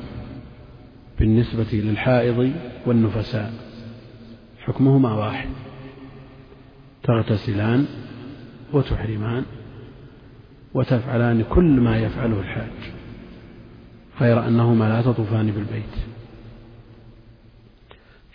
بالنسبة 1.19 1.67
للحائض 1.73 2.53
والنفساء. 2.85 3.53
حكمهما 4.59 5.13
واحد. 5.13 5.49
تغتسلان 7.03 7.85
وتحرمان 8.73 9.45
وتفعلان 10.73 11.43
كل 11.49 11.79
ما 11.79 11.97
يفعله 11.97 12.39
الحاج 12.39 12.91
غير 14.21 14.47
أنهما 14.47 14.89
لا 14.89 15.01
تطوفان 15.01 15.45
بالبيت. 15.45 16.16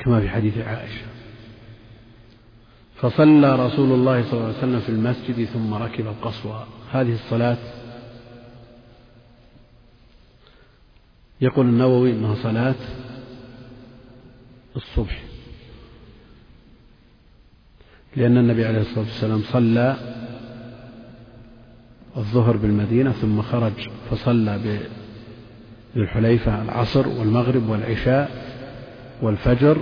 كما 0.05 0.21
في 0.21 0.29
حديث 0.29 0.59
عائشة. 0.59 1.07
فصلى 2.97 3.67
رسول 3.67 3.93
الله 3.93 4.23
صلى 4.23 4.33
الله 4.33 4.47
عليه 4.47 4.59
وسلم 4.59 4.81
في 4.81 4.89
المسجد 4.89 5.45
ثم 5.45 5.75
ركب 5.75 6.07
القصوى 6.07 6.67
هذه 6.93 7.13
الصلاة 7.13 7.57
يقول 11.41 11.67
النووي 11.67 12.13
إنها 12.13 12.35
صلاة 12.35 12.75
الصبح. 14.77 15.23
لأن 18.17 18.39
النبي 18.39 18.65
عليه 18.67 18.81
الصلاة 18.81 19.05
والسلام 19.05 19.43
صلى 19.43 19.97
الظهر 22.17 22.57
بالمدينة 22.57 23.13
ثم 23.13 23.43
خرج 23.43 23.89
فصلى 24.11 24.59
بذي 24.59 24.89
الحليفة 25.97 26.63
العصر 26.63 27.09
والمغرب 27.09 27.69
والعشاء 27.69 28.52
والفجر 29.23 29.77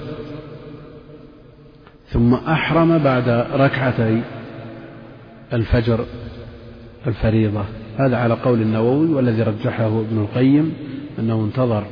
ثم 2.07 2.34
أحرم 2.34 2.99
بعد 2.99 3.28
ركعتي 3.53 4.22
الفجر 5.53 6.05
الفريضة. 7.07 7.64
هذا 7.99 8.16
على 8.16 8.34
قول 8.34 8.62
النووي 8.62 9.12
والذي 9.12 9.43
رجحه 9.43 10.01
ابن 10.01 10.18
القيم 10.18 10.74
أنه 11.18 11.45
انتظر 11.45 11.84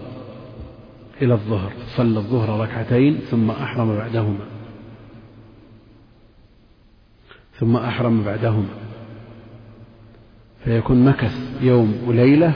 إلى 1.23 1.35
الظهر 1.35 1.73
صلى 1.97 2.19
الظهر 2.19 2.61
ركعتين 2.61 3.19
ثم 3.31 3.51
أحرم 3.51 3.97
بعدهما. 3.97 4.45
ثم 7.59 7.77
أحرم 7.77 8.23
بعدهما. 8.23 8.75
فيكون 10.65 11.05
مكث 11.05 11.63
يوم 11.63 11.95
وليلة 12.07 12.53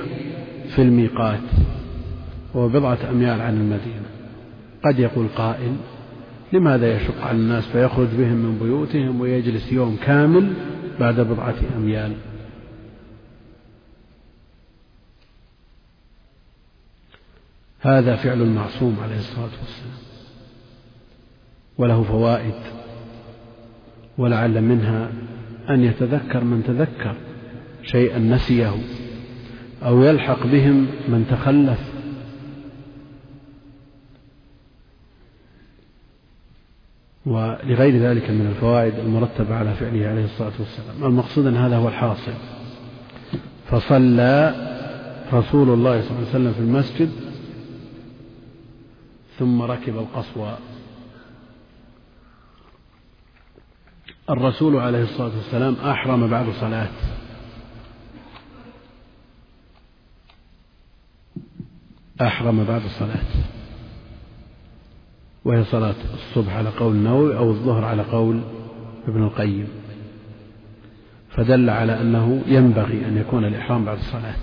في 0.76 0.82
الميقات. 0.82 1.40
وهو 2.54 2.68
بضعة 2.68 2.98
أميال 3.10 3.40
عن 3.40 3.56
المدينة. 3.56 4.01
قد 4.84 4.98
يقول 4.98 5.28
قائل 5.36 5.76
لماذا 6.52 6.96
يشق 6.96 7.20
على 7.20 7.38
الناس 7.38 7.66
فيخرج 7.66 8.08
بهم 8.18 8.36
من 8.36 8.58
بيوتهم 8.58 9.20
ويجلس 9.20 9.72
يوم 9.72 9.96
كامل 9.96 10.52
بعد 11.00 11.20
بضعة 11.20 11.54
أميال؟ 11.76 12.12
هذا 17.80 18.16
فعل 18.16 18.42
المعصوم 18.42 18.96
عليه 19.02 19.18
الصلاة 19.18 19.44
والسلام 19.60 20.02
وله 21.78 22.02
فوائد 22.02 22.54
ولعل 24.18 24.60
منها 24.62 25.12
أن 25.70 25.84
يتذكر 25.84 26.44
من 26.44 26.62
تذكر 26.66 27.14
شيئا 27.82 28.18
نسيه 28.18 28.74
أو 29.84 30.02
يلحق 30.02 30.46
بهم 30.46 30.86
من 31.08 31.26
تخلف 31.30 31.91
ولغير 37.26 37.96
ذلك 37.96 38.30
من 38.30 38.46
الفوائد 38.46 38.98
المرتبة 38.98 39.54
على 39.54 39.74
فعله 39.74 40.08
عليه 40.08 40.24
الصلاة 40.24 40.52
والسلام. 40.58 41.04
المقصود 41.04 41.46
أن 41.46 41.56
هذا 41.56 41.76
هو 41.76 41.88
الحاصل. 41.88 42.32
فصلى 43.70 44.54
رسول 45.32 45.68
الله 45.68 46.00
صلى 46.00 46.10
الله 46.10 46.20
عليه 46.20 46.28
وسلم 46.28 46.52
في 46.52 46.60
المسجد 46.60 47.10
ثم 49.38 49.62
ركب 49.62 49.96
القصوى. 49.96 50.56
الرسول 54.30 54.76
عليه 54.76 55.02
الصلاة 55.02 55.36
والسلام 55.36 55.74
أحرم 55.74 56.26
بعد 56.26 56.46
صلاة. 56.60 56.88
أحرم 62.20 62.64
بعد 62.64 62.84
الصلاة 62.84 63.52
وهي 65.44 65.64
صلاة 65.64 65.94
الصبح 66.14 66.56
على 66.56 66.68
قول 66.68 66.94
النووي 66.94 67.36
أو 67.36 67.50
الظهر 67.50 67.84
على 67.84 68.02
قول 68.02 68.40
ابن 69.08 69.22
القيم. 69.22 69.68
فدل 71.30 71.70
على 71.70 72.00
أنه 72.00 72.42
ينبغي 72.46 73.06
أن 73.06 73.16
يكون 73.16 73.44
الإحرام 73.44 73.84
بعد 73.84 73.98
الصلاة. 73.98 74.34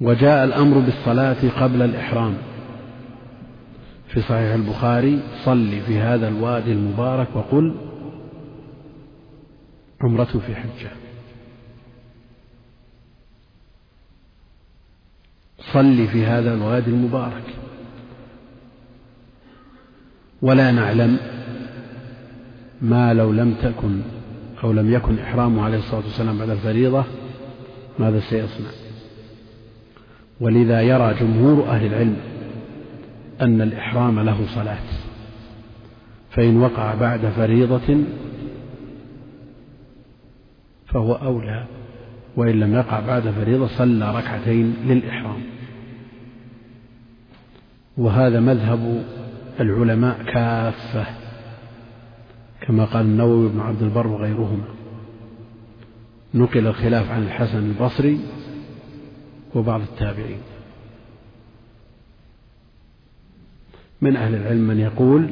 وجاء 0.00 0.44
الأمر 0.44 0.78
بالصلاة 0.78 1.60
قبل 1.60 1.82
الإحرام. 1.82 2.34
في 4.08 4.20
صحيح 4.20 4.54
البخاري 4.54 5.22
صل 5.44 5.80
في 5.86 5.98
هذا 5.98 6.28
الوادي 6.28 6.72
المبارك 6.72 7.28
وقل 7.34 7.74
عمرة 10.00 10.24
في 10.46 10.54
حجة. 10.54 10.90
صل 15.72 16.08
في 16.08 16.26
هذا 16.26 16.54
الوادي 16.54 16.90
المبارك. 16.90 17.61
ولا 20.42 20.70
نعلم 20.70 21.18
ما 22.80 23.14
لو 23.14 23.32
لم 23.32 23.54
تكن 23.62 24.00
أو 24.64 24.72
لم 24.72 24.92
يكن 24.92 25.18
إحرامه 25.18 25.64
عليه 25.64 25.78
الصلاة 25.78 26.00
والسلام 26.00 26.38
بعد 26.38 26.50
الفريضة 26.50 27.04
ماذا 27.98 28.20
سيصنع؟ 28.20 28.70
ولذا 30.40 30.82
يرى 30.82 31.14
جمهور 31.20 31.68
أهل 31.68 31.86
العلم 31.86 32.16
أن 33.40 33.62
الإحرام 33.62 34.20
له 34.20 34.46
صلاة. 34.54 34.78
فإن 36.30 36.60
وقع 36.60 36.94
بعد 36.94 37.26
فريضة 37.26 38.04
فهو 40.86 41.14
أولى 41.14 41.64
وإن 42.36 42.60
لم 42.60 42.74
يقع 42.74 43.00
بعد 43.00 43.30
فريضة 43.30 43.66
صلى 43.66 44.16
ركعتين 44.16 44.76
للإحرام. 44.86 45.40
وهذا 47.96 48.40
مذهب 48.40 49.04
العلماء 49.60 50.22
كافة 50.22 51.06
كما 52.60 52.84
قال 52.84 53.06
النووي 53.06 53.48
بن 53.48 53.60
عبد 53.60 53.82
البر 53.82 54.06
وغيرهما. 54.06 54.64
نقل 56.34 56.66
الخلاف 56.66 57.10
عن 57.10 57.22
الحسن 57.22 57.58
البصري 57.58 58.20
وبعض 59.54 59.80
التابعين. 59.80 60.38
من 64.00 64.16
أهل 64.16 64.34
العلم 64.34 64.68
من 64.68 64.78
يقول 64.78 65.30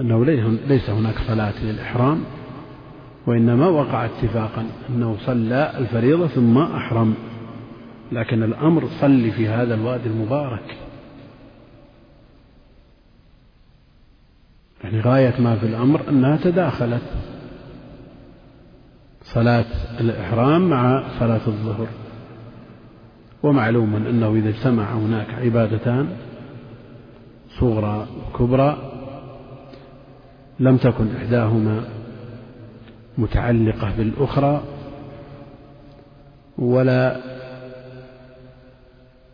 أنه 0.00 0.24
ليس 0.68 0.90
هناك 0.90 1.14
صلاة 1.18 1.64
للإحرام 1.64 2.24
وإنما 3.26 3.68
وقع 3.68 4.04
اتفاقا 4.04 4.66
أنه 4.88 5.16
صلى 5.26 5.78
الفريضة 5.78 6.26
ثم 6.26 6.58
أحرم 6.58 7.14
لكن 8.12 8.42
الأمر 8.42 8.86
صل 9.00 9.30
في 9.30 9.48
هذا 9.48 9.74
الوادي 9.74 10.08
المبارك. 10.08 10.76
يعني 14.84 15.00
غاية 15.00 15.40
ما 15.40 15.56
في 15.56 15.66
الأمر 15.66 16.08
أنها 16.08 16.36
تداخلت 16.36 17.02
صلاة 19.22 20.00
الإحرام 20.00 20.70
مع 20.70 21.04
صلاة 21.18 21.46
الظهر. 21.46 21.86
ومعلوم 23.42 23.96
أنه 23.96 24.34
إذا 24.34 24.48
اجتمع 24.48 24.92
هناك 24.92 25.30
عبادتان 25.30 26.08
صغرى 27.58 28.06
وكبرى 28.28 28.76
لم 30.60 30.76
تكن 30.76 31.16
إحداهما 31.16 31.84
متعلقة 33.18 33.92
بالأخرى 33.98 34.62
ولا 36.58 37.16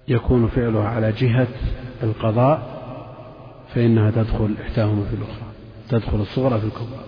يكون 0.09 0.49
فعلها 0.49 0.89
على 0.89 1.13
جهة 1.13 1.49
القضاء. 2.03 2.76
فإنها 3.77 4.11
تدخل 4.11 4.55
إحداهما 4.63 5.05
في 5.05 5.17
الأخرى 5.17 5.47
تدخل 5.89 6.21
الصغرى 6.21 6.61
في 6.61 6.67
الكبرى. 6.67 7.05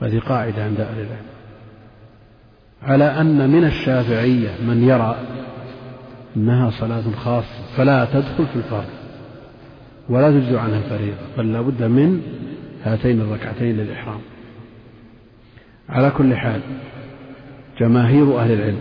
هذه 0.00 0.18
قاعدة 0.18 0.64
عند 0.64 0.80
أهل 0.80 1.00
العلم. 1.00 1.26
على 2.82 3.04
أن 3.04 3.50
من 3.50 3.64
الشافعية 3.64 4.48
من 4.66 4.88
يرى 4.88 5.16
أنها 6.36 6.70
صلاة 6.70 7.02
خاصة 7.16 7.76
فلا 7.76 8.04
تدخل 8.04 8.46
في 8.46 8.56
الفرض 8.56 8.88
ولا 10.08 10.30
تجزع 10.30 10.60
عنها 10.60 10.78
الفريضة 10.78 11.16
بل 11.38 11.52
لا 11.52 11.60
بد 11.60 11.82
من 11.82 12.22
هاتين 12.84 13.20
الركعتين 13.20 13.76
للإحرام. 13.76 14.20
على 15.88 16.10
كل 16.10 16.36
حال 16.36 16.60
جماهير 17.80 18.38
أهل 18.40 18.52
العلم 18.52 18.80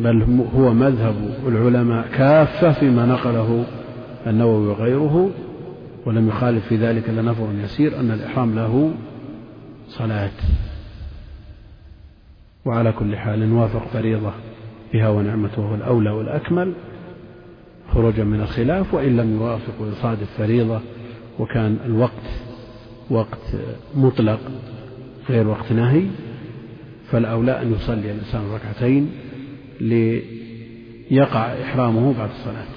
بل 0.00 0.46
هو 0.56 0.74
مذهب 0.74 1.14
العلماء 1.46 2.08
كافة 2.08 2.72
فيما 2.72 3.06
نقله 3.06 3.64
النووي 4.26 4.66
وغيره 4.66 5.30
ولم 6.06 6.28
يخالف 6.28 6.66
في 6.66 6.76
ذلك 6.76 7.08
إلا 7.08 7.22
نفر 7.22 7.48
يسير 7.64 8.00
أن 8.00 8.10
الإحرام 8.10 8.54
له 8.54 8.94
صلاة. 9.88 10.30
وعلى 12.64 12.92
كل 12.92 13.16
حال 13.16 13.48
نوافق 13.48 13.88
فريضة 13.92 14.32
بها 14.92 15.08
ونعمته 15.08 15.62
وهو 15.62 15.74
الأولى 15.74 16.10
والأكمل 16.10 16.72
خروجا 17.92 18.24
من 18.24 18.40
الخلاف 18.40 18.94
وإن 18.94 19.16
لم 19.16 19.34
يوافق 19.34 19.80
ويصادف 19.80 20.30
فريضة 20.38 20.80
وكان 21.38 21.78
الوقت 21.84 22.30
وقت 23.10 23.56
مطلق 23.94 24.40
غير 25.30 25.48
وقت 25.48 25.72
نهي 25.72 26.06
فالأولى 27.10 27.62
أن 27.62 27.72
يصلي 27.72 28.12
الإنسان 28.12 28.42
ركعتين 28.54 29.10
ليقع 29.80 31.62
إحرامه 31.62 32.14
بعد 32.18 32.30
الصلاة. 32.30 32.71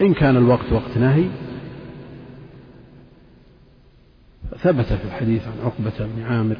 إن 0.00 0.14
كان 0.14 0.36
الوقت 0.36 0.72
وقت 0.72 0.98
نهي 0.98 1.28
ثبت 4.58 4.84
في 4.84 5.04
الحديث 5.04 5.42
عن 5.46 5.64
عقبة 5.64 6.06
بن 6.06 6.22
عامر 6.22 6.56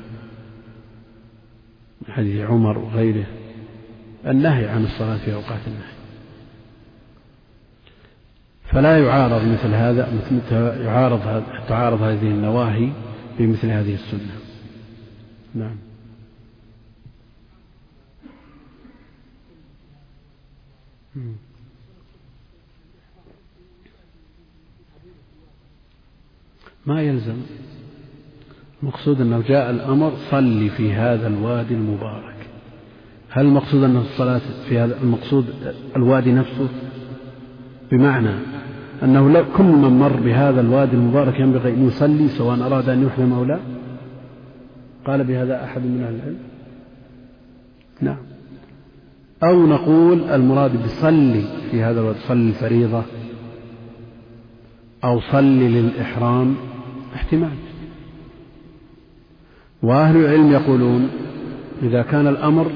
من 2.02 2.14
حديث 2.14 2.40
عمر 2.40 2.78
وغيره 2.78 3.26
النهي 4.26 4.68
عن 4.68 4.84
الصلاة 4.84 5.16
في 5.16 5.34
أوقات 5.34 5.60
النهي. 5.66 5.98
فلا 8.64 8.98
يعارض 8.98 9.48
مثل 9.48 9.74
هذا 9.74 10.12
مثل 10.12 10.54
يعارض 10.84 11.42
تعارض 11.68 12.02
هذه 12.02 12.28
النواهي 12.30 12.92
بمثل 13.38 13.66
هذه 13.66 13.94
السنة. 13.94 14.38
نعم. 15.54 15.76
ما 26.88 27.02
يلزم. 27.02 27.36
المقصود 28.82 29.20
أنه 29.20 29.42
جاء 29.48 29.70
الأمر 29.70 30.12
صل 30.30 30.70
في 30.70 30.92
هذا 30.92 31.26
الوادي 31.26 31.74
المبارك. 31.74 32.36
هل 33.30 33.46
المقصود 33.46 33.82
أن 33.82 33.96
الصلاة 33.96 34.40
في 34.68 34.78
هذا 34.78 34.98
المقصود 35.02 35.46
الوادي 35.96 36.32
نفسه؟ 36.32 36.68
بمعنى 37.92 38.30
أنه 39.02 39.44
كل 39.56 39.64
من 39.64 39.98
مر 39.98 40.16
بهذا 40.16 40.60
الوادي 40.60 40.96
المبارك 40.96 41.40
ينبغي 41.40 41.74
أن 41.74 41.86
يصلي 41.86 42.28
سواء 42.28 42.60
أراد 42.60 42.88
أن 42.88 43.06
يحرم 43.06 43.32
أو 43.32 43.44
لا. 43.44 43.58
قال 45.06 45.24
بهذا 45.24 45.64
أحد 45.64 45.80
من 45.80 46.02
أهل 46.02 46.14
العلم؟ 46.14 46.38
نعم. 48.00 48.18
أو 49.42 49.66
نقول 49.66 50.22
المراد 50.22 50.84
بصلي 50.84 51.44
في 51.70 51.82
هذا 51.82 52.00
الوادي 52.00 52.18
صلي 52.18 52.48
الفريضة 52.48 53.02
أو 55.04 55.20
صلي 55.20 55.68
للإحرام. 55.68 56.54
احتمال. 57.14 57.56
وأهل 59.82 60.16
العلم 60.16 60.52
يقولون 60.52 61.08
إذا 61.82 62.02
كان 62.02 62.26
الأمر 62.26 62.72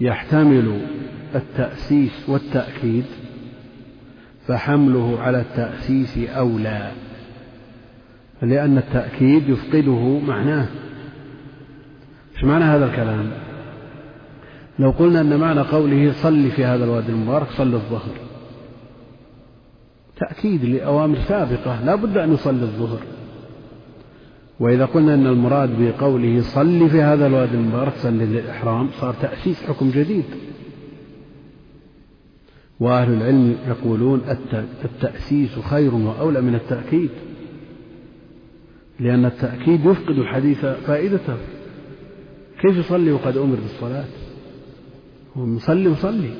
يحتمل 0.00 0.80
التأسيس 1.34 2.28
والتأكيد 2.28 3.04
فحمله 4.46 5.20
على 5.20 5.40
التأسيس 5.40 6.18
أولى 6.18 6.92
لأن 8.42 8.78
التأكيد 8.78 9.48
يفقده 9.48 10.18
معناه. 10.26 10.66
إيش 12.34 12.44
معنى 12.44 12.64
هذا 12.64 12.86
الكلام؟ 12.86 13.30
لو 14.78 14.90
قلنا 14.90 15.20
أن 15.20 15.40
معنى 15.40 15.60
قوله 15.60 16.12
صل 16.12 16.50
في 16.50 16.64
هذا 16.64 16.84
الوادي 16.84 17.12
المبارك 17.12 17.50
صل 17.50 17.74
الظهر. 17.74 18.29
تأكيد 20.20 20.64
لأوامر 20.64 21.18
سابقة 21.18 21.84
لا 21.84 21.94
بد 21.94 22.16
أن 22.16 22.32
يصلي 22.32 22.62
الظهر. 22.62 23.00
وإذا 24.60 24.84
قلنا 24.84 25.14
أن 25.14 25.26
المراد 25.26 25.70
بقوله 25.82 26.40
صل 26.40 26.90
في 26.90 27.02
هذا 27.02 27.26
الوادي 27.26 27.54
المبارك 27.54 27.92
صل 27.96 28.18
للإحرام 28.18 28.88
صار 29.00 29.14
تأسيس 29.22 29.62
حكم 29.62 29.90
جديد. 29.90 30.24
وأهل 32.80 33.12
العلم 33.12 33.56
يقولون 33.68 34.20
التأسيس 34.84 35.58
خير 35.58 35.94
وأولى 35.94 36.40
من 36.40 36.54
التأكيد 36.54 37.10
لأن 39.00 39.24
التأكيد 39.24 39.86
يفقد 39.86 40.18
الحديث 40.18 40.66
فائدته. 40.66 41.36
كيف 42.60 42.76
يصلي 42.76 43.12
وقد 43.12 43.36
أمر 43.36 43.56
بالصلاة 43.56 44.04
هو 45.36 45.46
مصلي 45.46 45.88
مصلي 45.88 46.30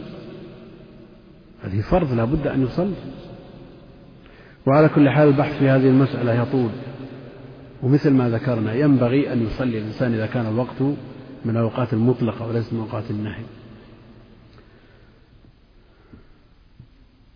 هذه 1.63 1.81
فرض 1.81 2.13
لا 2.13 2.25
بد 2.25 2.47
أن 2.47 2.63
يصلي. 2.63 2.95
وعلى 4.67 4.89
كل 4.89 5.11
حال 5.11 5.29
البحث 5.29 5.59
في 5.59 5.69
هذه 5.69 5.89
المسألة 5.89 6.43
يطول. 6.43 6.71
ومثل 7.83 8.11
ما 8.11 8.31
ذكرنا 8.31 8.75
ينبغي 8.75 9.33
أن 9.33 9.43
يصلي 9.43 9.79
الإنسان 9.79 10.15
إذا 10.15 10.27
كان 10.27 10.47
الوقت 10.47 10.83
من 11.45 11.57
الأوقات 11.57 11.93
المطلقة 11.93 12.47
وليس 12.47 12.73
من 12.73 12.81
أوقات 12.81 13.11
النهي. 13.11 13.43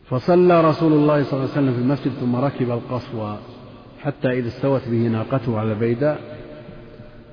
فصلى 0.05 0.61
رسول 0.61 0.93
الله 0.93 1.23
صلى 1.23 1.33
الله 1.33 1.51
عليه 1.51 1.53
وسلم 1.53 1.73
في 1.73 1.79
المسجد 1.79 2.13
ثم 2.21 2.37
ركب 2.37 2.71
القصوى. 2.71 3.39
حتى 4.05 4.39
إذا 4.39 4.49
استوت 4.49 4.89
به 4.89 5.09
ناقته 5.09 5.59
على 5.59 5.73
البيداء 5.73 6.21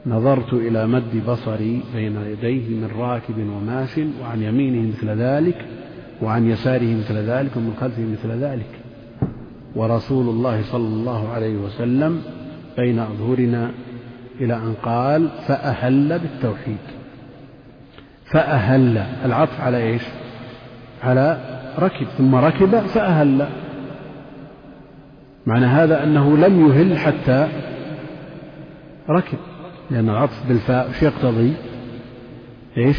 نظرت 0.06 0.54
إلى 0.54 0.88
مد 0.88 1.26
بصري 1.26 1.84
بين 1.94 2.16
يديه 2.16 2.70
من 2.70 2.92
راكب 2.98 3.38
وماش 3.38 4.00
وعن 4.22 4.42
يمينه 4.42 4.90
مثل 4.90 5.10
ذلك 5.10 5.66
وعن 6.22 6.50
يساره 6.50 6.96
مثل 6.96 7.16
ذلك 7.16 7.58
ومن 7.58 7.74
خلفه 7.82 8.02
مثل 8.02 8.32
ذلك. 8.32 8.81
ورسول 9.76 10.30
الله 10.30 10.62
صلى 10.62 10.88
الله 10.88 11.30
عليه 11.30 11.56
وسلم 11.56 12.22
بين 12.78 13.00
أظهرنا 13.00 13.72
إلى 14.42 14.54
أن 14.54 14.74
قال 14.84 15.30
فأهل 15.48 16.20
بالتوحيد. 16.20 16.78
فأهل 18.26 18.98
العطف 19.26 19.62
على 19.62 19.78
إيش؟ 19.78 20.02
على 21.04 21.38
ركب 21.80 22.08
ثم 22.18 22.36
ركب 22.36 22.80
فأهل. 22.80 23.48
معنى 25.46 25.66
هذا 25.66 26.04
أنه 26.04 26.38
لم 26.38 26.68
يهل 26.68 26.98
حتى 26.98 27.48
ركب 29.10 29.38
لأن 29.92 30.10
العطف 30.10 30.48
بالفاء 30.48 30.90
وش 30.90 31.04
يقتضي؟ 31.04 31.54
إيش؟ 32.78 32.98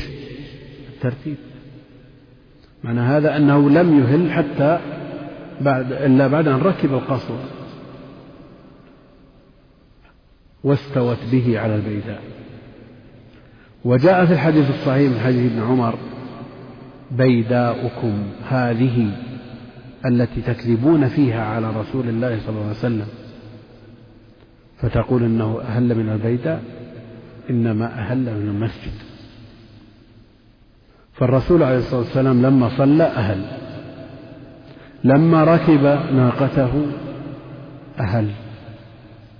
الترتيب. 0.94 1.36
معنى 2.84 3.00
هذا 3.00 3.36
أنه 3.36 3.70
لم 3.70 3.98
يهل 3.98 4.32
حتى 4.32 4.78
بعد 5.62 5.92
إلا 5.92 6.26
بعد 6.26 6.48
أن 6.48 6.58
ركب 6.58 6.92
القصر 6.92 7.34
واستوت 10.64 11.18
به 11.32 11.60
على 11.60 11.74
البيداء 11.74 12.22
وجاء 13.84 14.26
في 14.26 14.32
الحديث 14.32 14.70
الصحيح 14.70 15.12
من 15.12 15.18
حديث 15.18 15.52
ابن 15.52 15.62
عمر 15.62 15.94
بيداؤكم 17.10 18.22
هذه 18.48 19.10
التي 20.06 20.40
تكذبون 20.40 21.08
فيها 21.08 21.44
على 21.44 21.70
رسول 21.70 22.08
الله 22.08 22.38
صلى 22.40 22.48
الله 22.48 22.62
عليه 22.62 22.78
وسلم. 22.78 23.06
فتقول 24.78 25.22
إنه 25.22 25.60
أهل 25.60 25.94
من 25.94 26.08
البيداء 26.08 26.62
إنما 27.50 27.86
أهل 27.86 28.18
من 28.18 28.48
المسجد. 28.48 28.92
فالرسول 31.12 31.62
عليه 31.62 31.78
الصلاة 31.78 32.00
والسلام 32.00 32.42
لما 32.42 32.68
صلى 32.78 33.04
أهل. 33.04 33.44
لما 35.04 35.44
ركب 35.44 35.98
ناقته 36.14 36.86
أهل 38.00 38.28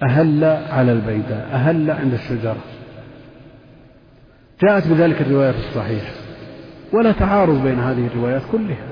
أهل 0.02 0.44
على 0.70 0.92
البيداء 0.92 1.48
أهل 1.52 1.90
عند 1.90 2.12
الشجرة. 2.12 2.56
جاءت 4.62 4.88
بذلك 4.88 5.20
الرواية 5.20 5.50
في 5.50 5.58
الصحيح 5.58 6.12
ولا 6.92 7.12
تعارض 7.12 7.62
بين 7.62 7.78
هذه 7.78 8.06
الروايات 8.06 8.42
كلها. 8.52 8.86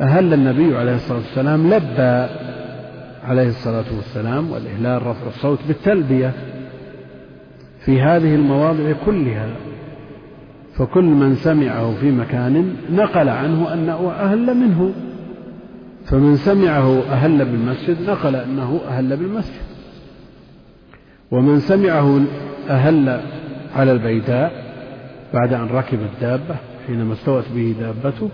أهل 0.00 0.34
النبي 0.34 0.76
عليه 0.76 0.94
الصلاة 0.94 1.18
والسلام 1.18 1.66
لبى 1.66 2.26
عليه 3.24 3.48
الصلاة 3.48 3.84
والسلام 3.96 4.50
والإهلال 4.50 5.06
رفع 5.06 5.26
الصوت 5.26 5.58
بالتلبية 5.68 6.32
في 7.84 8.02
هذه 8.02 8.34
المواضع 8.34 8.92
كلها. 9.06 9.48
فكل 10.76 11.04
من 11.04 11.34
سمعه 11.34 11.94
في 12.00 12.10
مكان 12.10 12.76
نقل 12.90 13.28
عنه 13.28 13.72
أنه 13.72 14.12
أهل 14.12 14.56
منه. 14.56 14.92
فمن 16.10 16.36
سمعه 16.36 17.02
أهل 17.02 17.44
بالمسجد 17.44 18.10
نقل 18.10 18.36
أنه 18.36 18.80
أهل 18.88 19.16
بالمسجد. 19.16 19.62
ومن 21.30 21.60
سمعه 21.60 22.20
أهل 22.68 23.20
على 23.76 23.92
البيداء 23.92 24.52
بعد 25.34 25.52
أن 25.52 25.66
ركب 25.66 25.98
الدابة 26.02 26.56
حينما 26.86 27.12
استوت 27.12 27.44
به 27.54 27.74
دابته 27.80 28.30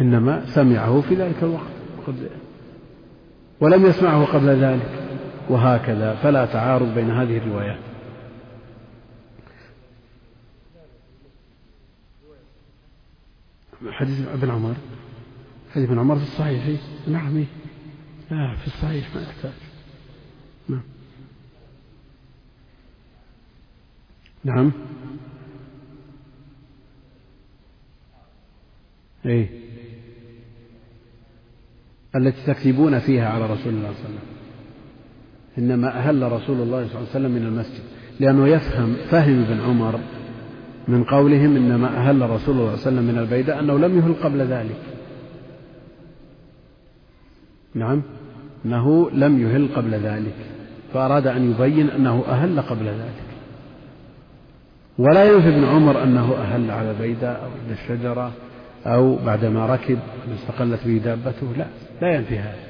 إنما 0.00 0.46
سمعه 0.46 1.00
في 1.00 1.14
ذلك 1.14 1.42
الوقت 1.42 1.76
ولم 3.60 3.86
يسمعه 3.86 4.24
قبل 4.24 4.48
ذلك 4.48 4.90
وهكذا 5.48 6.14
فلا 6.14 6.46
تعارض 6.46 6.94
بين 6.94 7.10
هذه 7.10 7.36
الروايات. 7.38 7.85
حديث 13.90 14.28
ابن 14.28 14.50
عمر. 14.50 14.74
حديث 15.74 15.88
ابن 15.88 15.98
عمر 15.98 16.16
في 16.16 16.22
الصحيح. 16.22 16.80
نعم 17.08 17.44
لا 18.30 18.56
في 18.56 18.66
الصحيح 18.66 19.14
ما 19.14 19.22
يحتاج 19.22 19.52
نعم. 20.68 20.82
نعم. 24.44 24.72
إيه. 29.26 29.48
التي 32.16 32.46
تكذبون 32.46 32.98
فيها 32.98 33.28
على 33.28 33.44
رسول 33.46 33.74
الله 33.74 33.92
صلى 33.92 33.98
الله 33.98 34.04
عليه 34.04 34.04
وسلم. 34.04 34.36
إنما 35.58 35.98
أهل 35.98 36.32
رسول 36.32 36.60
الله 36.60 36.88
صلى 36.88 36.98
الله 36.98 37.08
عليه 37.08 37.10
وسلم 37.10 37.30
من 37.30 37.42
المسجد. 37.42 37.82
لأنه 38.20 38.48
يفهم 38.48 38.96
فهم 39.10 39.42
ابن 39.42 39.60
عمر 39.60 40.00
من 40.88 41.04
قولهم 41.04 41.56
إنما 41.56 41.88
أهل 41.88 42.30
رسول 42.30 42.30
الله 42.30 42.40
صلى 42.40 42.58
الله 42.58 42.70
عليه 42.70 42.80
وسلم 42.80 43.04
من 43.04 43.18
البيداء 43.18 43.60
أنه 43.60 43.78
لم 43.78 43.98
يهل 43.98 44.14
قبل 44.24 44.40
ذلك. 44.40 44.80
نعم. 47.74 48.02
أنه 48.64 49.10
لم 49.10 49.40
يهل 49.40 49.68
قبل 49.76 49.94
ذلك. 49.94 50.34
فأراد 50.94 51.26
أن 51.26 51.50
يبين 51.50 51.90
أنه 51.90 52.24
أهل 52.28 52.60
قبل 52.60 52.86
ذلك. 52.86 53.26
ولا 54.98 55.24
ينفي 55.24 55.48
ابن 55.48 55.64
عمر 55.64 56.02
أنه 56.02 56.34
أهل 56.34 56.70
على 56.70 56.94
بيداء 57.00 57.40
أو 57.44 57.50
عند 57.62 57.70
الشجرة 57.70 58.32
أو 58.86 59.16
بعدما 59.16 59.66
ركب 59.66 59.98
استقلت 60.34 60.80
به 60.86 61.00
دابته. 61.04 61.52
لا 61.56 61.66
لا 62.02 62.14
ينفي 62.14 62.38
هذا. 62.38 62.66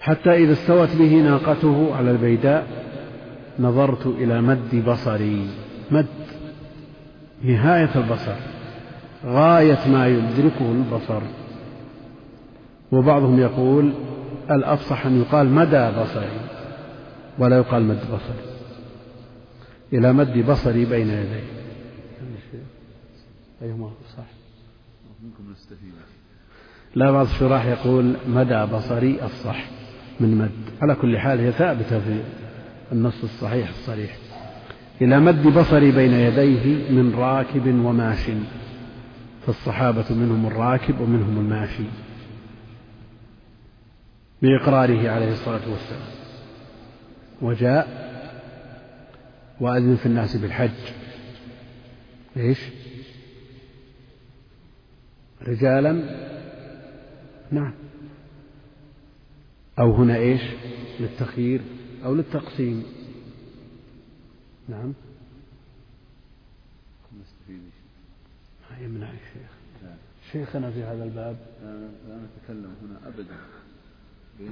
حتى 0.00 0.30
إذا 0.30 0.52
استوت 0.52 0.96
به 0.96 1.14
ناقته 1.14 1.94
على 1.94 2.10
البيداء 2.10 2.66
نظرت 3.58 4.06
إلى 4.06 4.40
مد 4.40 4.84
بصري. 4.86 5.61
مد 5.92 6.06
نهاية 7.42 7.94
البصر 7.94 8.34
غاية 9.24 9.88
ما 9.88 10.06
يدركه 10.06 10.72
البصر. 10.72 11.22
وبعضهم 12.92 13.40
يقول 13.40 13.92
الأفصح 14.50 15.06
أن 15.06 15.20
يقال 15.20 15.48
مدى 15.48 15.90
بصري 15.90 16.40
ولا 17.38 17.56
يقال 17.56 17.82
مد 17.82 18.00
بصري. 18.00 18.52
إلى 19.92 20.12
مد 20.12 20.46
بصري 20.50 20.84
بين 20.84 21.08
يدي 21.08 21.40
أيهما 23.62 23.90
صح 24.16 24.24
لا 26.94 27.10
بعض 27.10 27.26
الشراح 27.26 27.66
يقول 27.66 28.16
مدى 28.28 28.66
بصري 28.66 29.24
الصح 29.24 29.64
من 30.20 30.38
مد. 30.38 30.82
على 30.82 30.94
كل 30.94 31.18
حال 31.18 31.40
هي 31.40 31.52
ثابتة 31.52 32.00
في 32.00 32.22
النص 32.92 33.22
الصحيح 33.22 33.68
الصريح. 33.68 34.16
إلى 35.02 35.20
مد 35.20 35.42
بصري 35.42 35.92
بين 35.92 36.12
يديه 36.12 36.90
من 36.90 37.14
راكب 37.14 37.66
وماش. 37.66 38.30
فالصحابة 39.46 40.04
منهم 40.10 40.46
الراكب 40.46 41.00
ومنهم 41.00 41.38
الماشي 41.38 41.84
بإقراره 44.42 45.10
عليه 45.10 45.32
الصلاة 45.32 45.70
والسلام. 45.70 46.08
وجاء 47.42 48.12
وأذن 49.60 49.96
في 49.96 50.06
الناس 50.06 50.36
بالحج. 50.36 50.70
إيش؟ 52.36 52.58
رجالا؟ 55.42 55.92
نعم. 57.50 57.72
أو 59.78 59.94
هنا 59.94 60.16
إيش؟ 60.16 60.42
للتخيير 61.00 61.60
أو 62.04 62.14
للتقسيم. 62.14 63.01
نعم. 64.68 64.92
ما 68.70 68.84
يمنع 68.84 69.06
الشيخ 69.06 69.50
شيخنا 70.32 70.70
في 70.70 70.82
هذا 70.82 71.04
الباب. 71.04 71.36
لا 72.08 72.16
نتكلم 72.16 72.70
هنا 72.82 73.08
أبدا 73.08 73.36
بين 74.38 74.50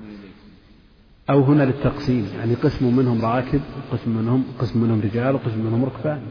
أو 1.30 1.42
هنا 1.42 1.62
للتقسيم 1.62 2.28
يعني 2.38 2.54
قسم 2.54 2.96
منهم 2.96 3.24
راكب 3.24 3.60
وقسم 3.78 4.10
منهم 4.10 4.44
قسم 4.58 4.82
منهم 4.82 5.00
رجال 5.00 5.34
وقسم 5.34 5.58
منهم 5.58 5.84
ركبان. 5.84 6.22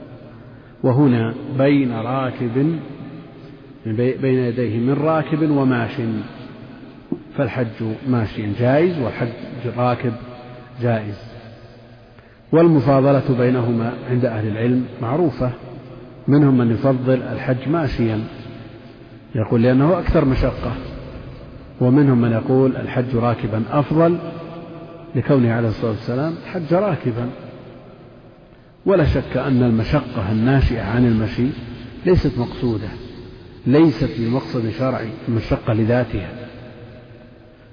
وهنا 0.83 1.35
بين 1.57 1.91
راكب 1.91 2.79
بين 3.85 4.23
يديه 4.23 4.79
من 4.79 4.93
راكب 4.93 5.49
وماش 5.49 6.01
فالحج 7.37 7.83
ماشي 8.07 8.53
جائز 8.53 8.99
والحج 8.99 9.67
راكب 9.77 10.13
جائز. 10.81 11.28
والمفاضلة 12.51 13.37
بينهما 13.37 13.93
عند 14.09 14.25
أهل 14.25 14.47
العلم 14.47 14.85
معروفة. 15.01 15.51
منهم 16.27 16.57
من 16.57 16.71
يفضل 16.71 17.21
الحج 17.21 17.69
ماشيا 17.69 18.19
يقول 19.35 19.63
لأنه 19.63 19.99
أكثر 19.99 20.25
مشقة. 20.25 20.73
ومنهم 21.81 22.21
من 22.21 22.31
يقول 22.31 22.75
الحج 22.75 23.15
راكبا 23.15 23.63
أفضل 23.71 24.17
لكونه 25.15 25.53
عليه 25.53 25.67
الصلاة 25.67 25.91
والسلام 25.91 26.33
حج 26.53 26.73
راكبا. 26.73 27.29
ولا 28.85 29.05
شك 29.05 29.37
أن 29.37 29.63
المشقة 29.63 30.31
الناشئة 30.31 30.81
عن 30.81 31.05
المشي 31.05 31.47
ليست 32.05 32.37
مقصودة 32.37 32.87
ليست 33.67 34.09
بمقصد 34.19 34.69
شرعي 34.69 35.09
المشقة 35.27 35.73
لذاتها. 35.73 36.48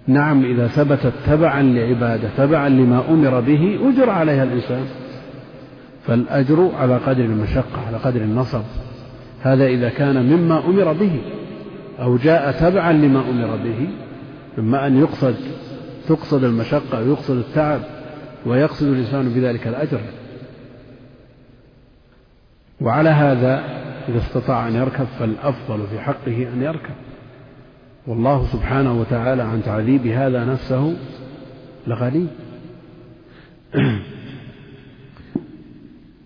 نعم 0.07 0.45
إذا 0.45 0.67
ثبتت 0.67 1.13
تبعا 1.27 1.63
لعبادة 1.63 2.29
تبعا 2.37 2.69
لما 2.69 3.03
أمر 3.09 3.41
به 3.41 3.79
أجر 3.89 4.11
عليها 4.11 4.45
الإنسان. 4.45 4.85
فالأجر 6.07 6.71
على 6.79 6.97
قدر 6.97 7.25
المشقة 7.25 7.87
على 7.87 7.97
قدر 7.97 8.21
النصب. 8.21 8.63
هذا 9.43 9.67
إذا 9.67 9.89
كان 9.89 10.27
مما 10.27 10.67
أمر 10.67 10.93
به 10.93 11.21
أو 12.01 12.17
جاء 12.17 12.53
تبعا 12.53 12.93
لما 12.93 13.21
أمر 13.31 13.57
به 13.57 13.89
إما 14.59 14.87
أن 14.87 14.99
يقصد 14.99 15.35
تقصد 16.09 16.45
المشقة 16.45 17.03
ويقصد 17.03 17.37
التعب 17.37 17.81
ويقصد 18.47 18.87
الإنسان 18.87 19.29
بذلك 19.29 19.67
الأجر. 19.67 20.01
وعلى 22.81 23.09
هذا 23.09 23.65
إذا 24.09 24.19
استطاع 24.19 24.69
أن 24.69 24.75
يركب 24.75 25.05
فالأفضل 25.19 25.87
في 25.87 26.01
حقه 26.01 26.49
أن 26.55 26.63
يركب. 26.63 26.95
والله 28.07 28.47
سبحانه 28.53 29.01
وتعالى 29.01 29.43
عن 29.43 29.63
تعذيب 29.63 30.07
هذا 30.07 30.45
نفسه 30.45 30.97
لغني 31.87 32.27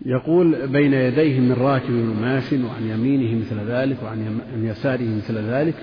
يقول 0.06 0.66
بين 0.66 0.92
يديه 0.92 1.40
من 1.40 1.52
راكب 1.52 1.94
وماش 1.94 2.52
وعن 2.52 2.86
يمينه 2.86 3.40
مثل 3.40 3.60
ذلك 3.70 3.96
وعن 4.02 4.40
يساره 4.62 5.16
مثل 5.16 5.38
ذلك 5.38 5.74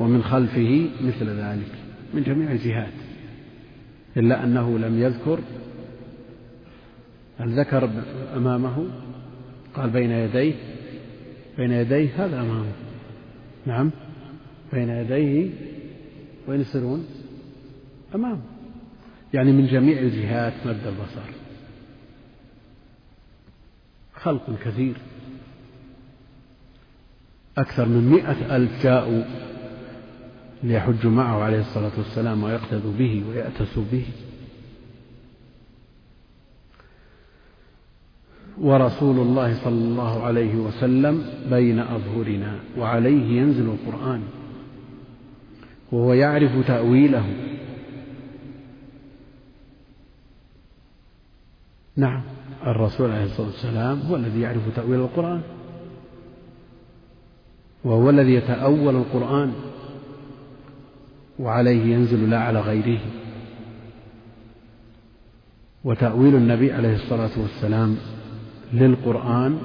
ومن 0.00 0.22
خلفه 0.22 0.86
مثل 1.00 1.26
ذلك. 1.28 1.72
من 2.14 2.22
جميع 2.22 2.52
الجهات. 2.52 2.92
إلا 4.16 4.44
أنه 4.44 4.78
لم 4.78 5.02
يذكر 5.02 5.38
هل 7.38 7.60
ذكر 7.60 7.90
أمامه؟ 8.36 8.86
قال 9.74 9.90
بين 9.90 10.10
يديه 10.10 10.54
بين 11.58 11.72
يديه 11.72 12.24
هذا 12.24 12.40
أمامه. 12.40 12.72
نعم. 13.66 13.90
بين 14.72 14.88
يديه 14.88 15.50
وين 16.48 16.60
يصيرون 16.60 17.06
أمامه. 18.14 18.40
يعني 19.34 19.52
من 19.52 19.66
جميع 19.66 19.98
الجهات 19.98 20.52
مد 20.66 20.86
البصر. 20.86 21.30
خلق 24.14 24.58
كثير. 24.64 24.94
أكثر 27.58 27.88
من 27.88 28.10
مئة 28.10 28.56
ألف 28.56 28.82
جاءوا 28.82 29.24
ليحجوا 30.62 31.10
معه 31.10 31.42
عليه 31.42 31.60
الصلاة 31.60 31.92
والسلام 31.98 32.42
ويقتدوا 32.42 32.92
به 32.98 33.24
ويأتسوا 33.28 33.84
به. 33.92 34.04
ورسول 38.60 39.18
الله 39.18 39.64
صلى 39.64 39.84
الله 39.84 40.22
عليه 40.22 40.54
وسلم 40.54 41.24
بين 41.50 41.78
أظهرنا 41.78 42.58
وعليه 42.78 43.40
ينزل 43.40 43.64
القرآن. 43.66 44.22
وهو 45.92 46.12
يعرف 46.12 46.66
تأويله. 46.66 47.24
نعم. 51.96 52.22
الرسول 52.66 53.10
عليه 53.10 53.24
الصلاة 53.24 53.46
والسلام 53.46 54.00
هو 54.00 54.16
الذي 54.16 54.40
يعرف 54.40 54.76
تأويل 54.76 55.00
القرآن. 55.00 55.42
وهو 57.84 58.10
الذي 58.10 58.34
يتأول 58.34 58.96
القرآن. 58.96 59.52
وعليه 61.38 61.94
ينزل 61.94 62.30
لا 62.30 62.38
على 62.38 62.60
غيره. 62.60 63.00
وتأويل 65.84 66.34
النبي 66.34 66.72
عليه 66.72 66.94
الصلاة 66.94 67.40
والسلام 67.40 67.96
للقرآن 68.72 69.58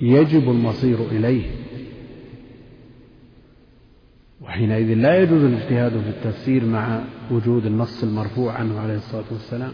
يجب 0.00 0.50
المصير 0.50 0.98
إليه. 0.98 1.67
وحينئذ 4.58 4.94
لا 4.94 5.22
يجوز 5.22 5.44
الاجتهاد 5.44 5.92
في 5.92 6.08
التفسير 6.08 6.64
مع 6.64 7.00
وجود 7.30 7.66
النص 7.66 8.02
المرفوع 8.02 8.52
عنه 8.52 8.80
عليه 8.80 8.96
الصلاة 8.96 9.24
والسلام. 9.30 9.72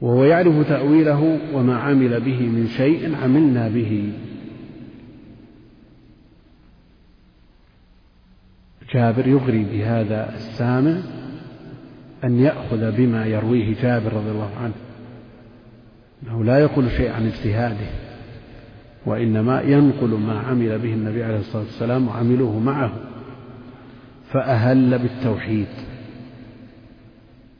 وهو 0.00 0.24
يعرف 0.24 0.68
تأويله 0.68 1.38
وما 1.54 1.76
عمل 1.76 2.20
به 2.20 2.40
من 2.40 2.68
شيء 2.68 3.16
عملنا 3.16 3.68
به. 3.68 4.12
جابر 8.94 9.26
يغري 9.26 9.64
بهذا 9.64 10.34
السامع 10.34 11.00
أن 12.24 12.40
يأخذ 12.40 12.96
بما 12.96 13.26
يرويه 13.26 13.82
جابر 13.82 14.12
رضي 14.12 14.30
الله 14.30 14.56
عنه. 14.56 14.74
أنه 16.22 16.44
لا 16.44 16.58
يقول 16.58 16.90
شيء 16.90 17.10
عن 17.10 17.26
اجتهاده. 17.26 18.09
وإنما 19.06 19.60
ينقل 19.60 20.08
ما 20.08 20.38
عمل 20.38 20.78
به 20.78 20.94
النبي 20.94 21.24
عليه 21.24 21.38
الصلاة 21.38 21.62
والسلام 21.62 22.08
وعملوه 22.08 22.58
معه 22.58 22.92
فأهل 24.32 24.98
بالتوحيد. 24.98 25.68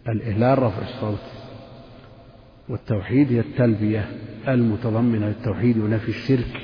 الإهلال 0.08 0.62
رفع 0.62 0.82
الصوت 0.82 1.30
والتوحيد 2.68 3.32
هي 3.32 3.40
التلبية 3.40 4.08
المتضمنة 4.48 5.26
للتوحيد 5.26 5.78
ونفي 5.78 6.08
الشرك. 6.08 6.62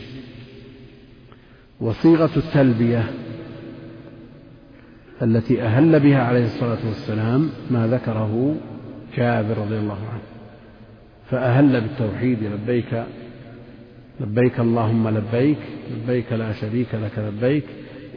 وصيغة 1.80 2.30
التلبية 2.36 3.04
التي 5.22 5.62
أهل 5.62 6.00
بها 6.00 6.22
عليه 6.22 6.44
الصلاة 6.44 6.86
والسلام 6.86 7.50
ما 7.70 7.86
ذكره 7.86 8.56
جابر 9.16 9.58
رضي 9.58 9.78
الله 9.78 9.98
عنه 10.12 10.22
فأهل 11.30 11.80
بالتوحيد 11.80 12.42
لبيك 12.42 13.04
لبيك 14.20 14.60
اللهم 14.60 15.08
لبيك 15.08 15.58
لبيك 15.90 16.32
لا 16.32 16.52
شريك 16.52 16.94
لك 16.94 17.18
لبيك 17.18 17.64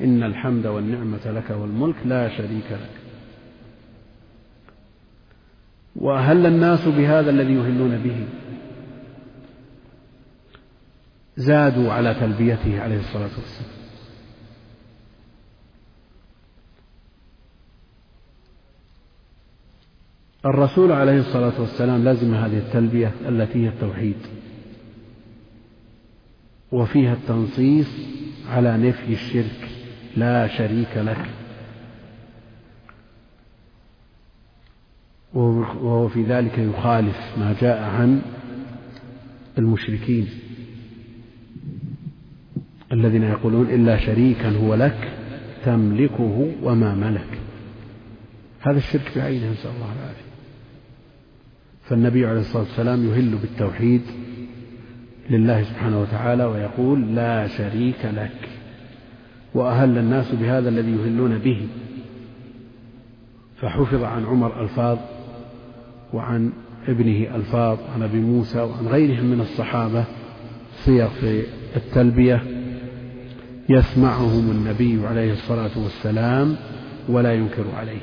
إن 0.01 0.23
الحمد 0.23 0.67
والنعمة 0.67 1.31
لك 1.31 1.49
والملك 1.49 1.95
لا 2.05 2.29
شريك 2.37 2.71
لك. 2.71 2.89
وأهل 5.95 6.45
الناس 6.45 6.87
بهذا 6.87 7.29
الذي 7.29 7.53
يهلون 7.53 7.97
به. 7.97 8.27
زادوا 11.37 11.91
على 11.91 12.13
تلبيته 12.13 12.81
عليه 12.81 12.99
الصلاة 12.99 13.29
والسلام. 13.37 13.79
الرسول 20.45 20.91
عليه 20.91 21.19
الصلاة 21.19 21.61
والسلام 21.61 22.03
لازم 22.03 22.35
هذه 22.35 22.57
التلبية 22.57 23.11
التي 23.27 23.65
هي 23.65 23.69
التوحيد. 23.69 24.38
وفيها 26.71 27.13
التنصيص 27.13 27.87
على 28.49 28.77
نفي 28.77 29.13
الشرك 29.13 29.69
لا 30.17 30.47
شريك 30.47 30.97
لك. 30.97 31.25
وهو 35.33 36.07
في 36.07 36.23
ذلك 36.23 36.57
يخالف 36.57 37.17
ما 37.37 37.55
جاء 37.61 37.83
عن 37.83 38.21
المشركين 39.57 40.27
الذين 42.91 43.23
يقولون 43.23 43.69
إلا 43.69 43.97
شريكا 43.97 44.49
هو 44.49 44.75
لك 44.75 45.13
تملكه 45.65 46.53
وما 46.63 46.95
ملك. 46.95 47.39
هذا 48.61 48.77
الشرك 48.77 49.11
بعينه 49.15 49.51
نسأل 49.51 49.71
الله 49.71 49.93
العافية. 49.99 50.29
فالنبي 51.83 52.25
عليه 52.25 52.39
الصلاة 52.39 52.63
والسلام 52.63 53.09
يهل 53.09 53.35
بالتوحيد 53.35 54.01
لله 55.29 55.63
سبحانه 55.63 56.01
وتعالى 56.01 56.45
ويقول 56.45 57.15
لا 57.15 57.47
شريك 57.47 58.05
لك 58.05 58.49
وأهل 59.53 59.97
الناس 59.97 60.35
بهذا 60.35 60.69
الذي 60.69 60.91
يهلون 60.91 61.37
به. 61.37 61.67
فحفظ 63.61 64.03
عن 64.03 64.25
عمر 64.25 64.61
ألفاظ 64.61 64.97
وعن 66.13 66.51
ابنه 66.87 67.35
ألفاظ 67.35 67.77
عن 67.95 68.03
أبي 68.03 68.19
موسى 68.19 68.59
وعن 68.59 68.87
غيرهم 68.87 69.25
من 69.25 69.41
الصحابة 69.41 70.05
صيغ 70.85 71.07
في 71.07 71.43
التلبية. 71.75 72.43
يسمعهم 73.69 74.51
النبي 74.51 75.07
عليه 75.07 75.33
الصلاة 75.33 75.83
والسلام 75.83 76.55
ولا 77.09 77.33
ينكر 77.33 77.65
عليه. 77.77 78.01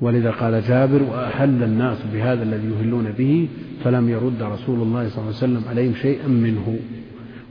ولذا 0.00 0.30
قال 0.30 0.62
جابر 0.62 1.02
وأحل 1.02 1.62
الناس 1.62 1.98
بهذا 2.12 2.42
الذي 2.42 2.66
يهلون 2.66 3.12
به 3.12 3.48
فلم 3.84 4.08
يرد 4.08 4.42
رسول 4.42 4.82
الله 4.82 5.08
صلى 5.08 5.18
الله 5.18 5.26
عليه 5.26 5.36
وسلم 5.36 5.62
عليهم 5.68 5.94
شيئا 5.94 6.26
منه 6.26 6.78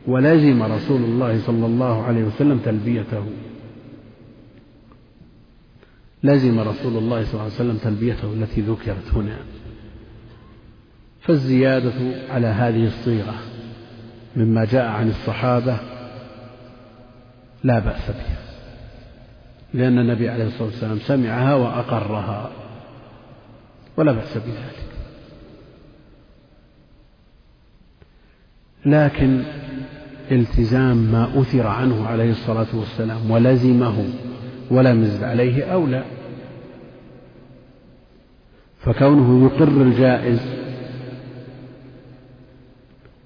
ولزم 0.07 0.63
رسول 0.63 1.01
الله 1.01 1.39
صلى 1.39 1.65
الله 1.65 2.03
عليه 2.03 2.23
وسلم 2.23 2.59
تلبيته. 2.65 3.25
لزم 6.23 6.59
رسول 6.59 6.97
الله 6.97 7.23
صلى 7.23 7.33
الله 7.33 7.43
عليه 7.43 7.53
وسلم 7.53 7.77
تلبيته 7.77 8.33
التي 8.33 8.61
ذكرت 8.61 9.13
هنا. 9.13 9.37
فالزيادة 11.21 11.93
على 12.29 12.47
هذه 12.47 12.87
الصيغة 12.87 13.35
مما 14.35 14.65
جاء 14.65 14.85
عن 14.85 15.09
الصحابة 15.09 15.77
لا 17.63 17.79
بأس 17.79 18.11
بها. 18.11 18.46
لأن 19.77 19.99
النبي 19.99 20.29
عليه 20.29 20.47
الصلاة 20.47 20.65
والسلام 20.67 20.99
سمعها 20.99 21.55
وأقرها. 21.55 22.49
ولا 23.97 24.11
بأس 24.11 24.37
بذلك. 24.37 24.87
لكن 28.85 29.43
التزام 30.31 30.97
ما 30.97 31.41
أثر 31.41 31.67
عنه 31.67 32.07
عليه 32.07 32.31
الصلاة 32.31 32.67
والسلام 32.73 33.31
ولزمه 33.31 34.05
ولم 34.71 35.03
يزد 35.03 35.23
عليه 35.23 35.63
أولى 35.73 36.03
فكونه 38.79 39.45
يقر 39.45 39.81
الجائز 39.81 40.39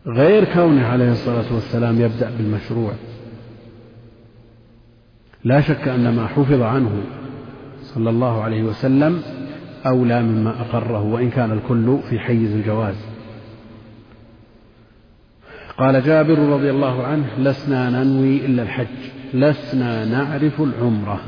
غير 0.08 0.54
كونه 0.54 0.86
عليه 0.86 1.12
الصلاة 1.12 1.54
والسلام 1.54 2.02
يبدأ 2.02 2.32
بالمشروع. 2.38 2.94
لا 5.44 5.62
شك 5.62 5.88
أن 5.88 6.16
ما 6.16 6.28
حفظ 6.28 6.62
عنه 6.62 7.04
صلى 7.82 8.10
الله 8.10 8.44
عليه 8.44 8.64
وسلم 8.64 9.22
أولى 9.86 10.22
مما 10.22 10.62
أقره 10.62 11.02
وإن 11.04 11.30
كان 11.30 11.52
الكل 11.52 11.98
في 12.10 12.20
حيز 12.20 12.52
الجواز. 12.56 12.96
قال 15.78 16.04
جابر 16.04 16.40
رضي 16.40 16.70
الله 16.70 17.04
عنه 17.04 17.26
لسنا 17.40 17.90
ننوي 17.90 18.46
إلا 18.46 18.64
الحج 18.64 18.88
لسنا 19.34 20.06
نعرف 20.06 20.62
العمرة. 20.62 21.22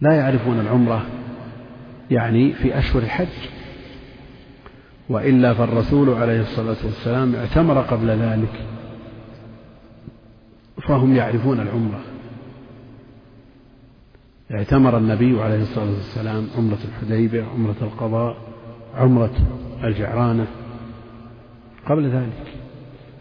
لا 0.00 0.12
يعرفون 0.12 0.60
العمرة 0.60 1.06
يعني 2.10 2.52
في 2.52 2.78
أشهر 2.78 3.02
الحج 3.02 3.48
وإلا 5.08 5.54
فالرسول 5.54 6.10
عليه 6.10 6.40
الصلاة 6.40 6.76
والسلام 6.84 7.34
اعتمر 7.34 7.80
قبل 7.80 8.10
ذلك. 8.10 8.79
فهم 10.80 11.16
يعرفون 11.16 11.60
العمرة. 11.60 12.00
اعتمر 14.52 14.98
النبي 14.98 15.42
عليه 15.42 15.62
الصلاة 15.62 15.90
والسلام 15.90 16.46
عمرة 16.56 16.78
الحديبية 16.88 17.44
عمرة 17.44 17.76
القضاء 17.82 18.36
عمرة 18.96 19.32
الجعرانة. 19.84 20.46
قبل 21.86 22.10
ذلك 22.10 22.52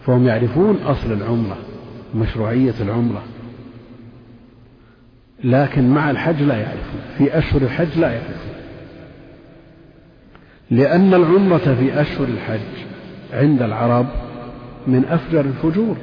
فهم 0.05 0.27
يعرفون 0.27 0.75
أصل 0.75 1.11
العمرة 1.11 1.57
مشروعية 2.15 2.73
العمرة. 2.81 3.23
لكن 5.43 5.89
مع 5.89 6.11
الحج 6.11 6.41
لا 6.41 6.57
يعرفون 6.57 7.01
في 7.17 7.37
أشهر 7.37 7.61
الحج 7.61 7.99
لا 7.99 8.11
يعرفون. 8.11 8.53
لأن 10.71 11.13
العمرة 11.13 11.75
في 11.75 12.01
أشهر 12.01 12.27
الحج 12.27 12.85
عند 13.33 13.61
العرب 13.61 14.07
من 14.87 15.05
أفجر 15.05 15.41
الفجور. 15.41 15.97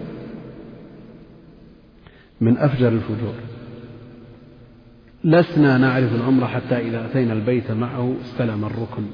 من 2.41 2.59
أفجر 2.59 2.89
الفجور. 2.89 3.35
لسنا 5.25 5.79
نعرف 5.79 6.15
العمرة 6.15 6.47
حتى 6.47 6.77
إذا 6.89 7.07
أتينا 7.07 7.33
البيت 7.33 7.71
معه 7.71 8.17
استلم 8.23 8.65
الركن. 8.65 9.07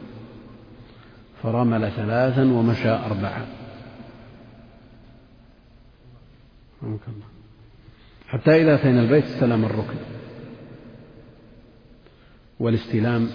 فرمل 1.43 1.91
ثلاثا 1.91 2.43
ومشى 2.43 2.89
أربعة. 2.89 3.47
حتى 8.29 8.62
إذا 8.62 8.75
أتينا 8.75 9.01
البيت 9.01 9.25
استلم 9.25 9.64
الركن. 9.64 9.99
والاستلام 12.61 13.29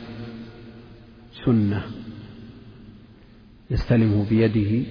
سنة. 1.45 1.83
يستلمه 3.71 4.25
بيده. 4.29 4.87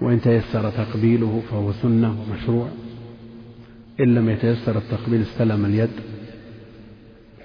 وإن 0.00 0.20
تيسر 0.20 0.70
تقبيله 0.70 1.42
فهو 1.50 1.72
سنة 1.72 2.20
ومشروع. 2.20 2.68
إن 4.00 4.14
لم 4.14 4.28
يتيسر 4.28 4.78
التقبيل 4.78 5.22
استلم 5.22 5.64
اليد 5.64 5.90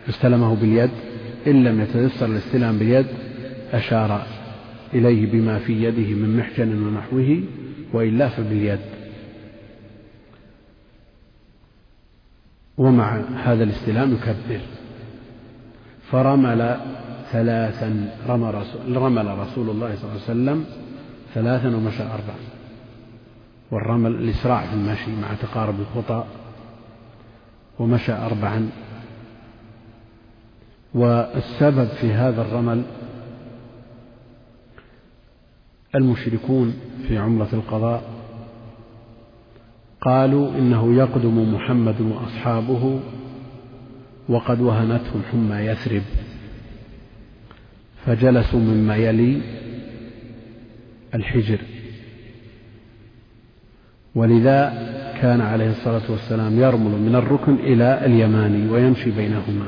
استلمه 0.10 0.56
باليد. 0.56 0.90
إن 1.48 1.64
لم 1.64 1.82
يتيسر 1.82 2.26
الاستلام 2.26 2.78
باليد 2.78 3.06
أشار 3.74 4.28
إليه 4.94 5.32
بما 5.32 5.60
في 5.60 5.84
يده 5.84 6.14
من 6.16 6.38
محجن 6.38 6.84
ونحوه 6.84 7.44
وإلا 7.94 8.30
فباليد. 8.30 8.80
ومع 12.78 13.22
هذا 13.44 13.64
الاستلام 13.64 14.14
يكبر. 14.14 14.62
فرمل 16.12 16.78
ثلاثا 17.32 18.16
رمل 18.28 18.56
رسول, 18.56 18.98
رمل 18.98 19.38
رسول 19.38 19.70
الله 19.70 19.96
صلى 19.96 20.04
الله 20.04 20.22
عليه 20.22 20.24
وسلم 20.24 20.66
ثلاثا 21.34 21.76
ومشى 21.76 22.04
أربعا. 22.04 22.40
والرمل 23.72 24.12
الإسراع 24.12 24.66
في 24.66 24.74
المشي 24.74 25.12
مع 25.22 25.34
تقارب 25.34 25.76
الخطى 25.80 26.26
ومشى 27.80 28.12
أربعا. 28.12 28.70
والسبب 30.94 31.88
في 31.88 32.12
هذا 32.12 32.42
الرمل 32.42 32.84
المشركون 35.96 36.74
في 37.08 37.18
عمرة 37.18 37.50
القضاء. 37.54 38.04
قالوا 40.02 40.50
إنه 40.50 40.96
يقدم 40.96 41.54
محمد 41.54 42.02
وأصحابه 42.02 43.00
وقد 44.30 44.62
وهنتهم 44.62 45.22
حمى 45.32 45.56
يثرب. 45.56 46.04
فجلسوا 48.06 48.60
مما 48.60 48.96
يلي 48.96 49.42
الحجر. 51.16 51.60
ولذا 54.16 55.05
كان 55.26 55.42
عليه 55.42 55.70
الصلاة 55.70 56.02
والسلام 56.10 56.60
يرمل 56.60 57.02
من 57.02 57.16
الركن 57.16 57.54
إلى 57.56 58.06
اليماني 58.06 58.70
ويمشي 58.70 59.12
بينهما. 59.12 59.66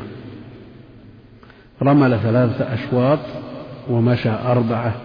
رمل 1.81 2.19
ثلاثة 2.19 2.73
أشواط 2.73 3.19
ومشى 3.89 4.29
أربعة 4.29 4.95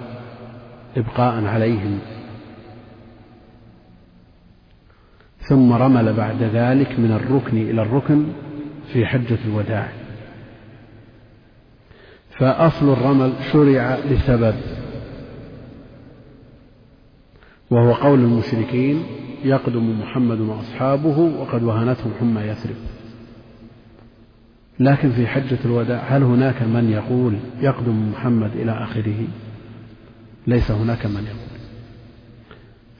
إبقاء 0.96 1.44
عليهم. 1.44 1.98
ثم 5.38 5.72
رمل 5.72 6.12
بعد 6.12 6.42
ذلك 6.42 6.98
من 6.98 7.12
الركن 7.12 7.56
إلى 7.56 7.82
الركن 7.82 8.24
في 8.92 9.06
حجة 9.06 9.38
الوداع. 9.44 9.88
فأصل 12.38 12.92
الرمل 12.92 13.32
شرع 13.52 13.98
لسبب 14.10 14.54
وهو 17.70 17.92
قول 17.92 18.18
المشركين 18.20 19.02
يقدم 19.44 20.00
محمد 20.00 20.40
وأصحابه 20.40 21.18
وقد 21.18 21.62
وهنتهم 21.62 22.12
حمى 22.20 22.40
يثرب. 22.40 22.76
لكن 24.80 25.10
في 25.10 25.26
حجة 25.26 25.58
الوداع 25.64 25.98
هل 25.98 26.22
هناك 26.22 26.62
من 26.62 26.90
يقول 26.90 27.38
يقدم 27.60 28.10
محمد 28.10 28.56
إلى 28.56 28.72
آخره؟ 28.72 29.26
ليس 30.46 30.70
هناك 30.70 31.06
من 31.06 31.24
يقول. 31.24 31.52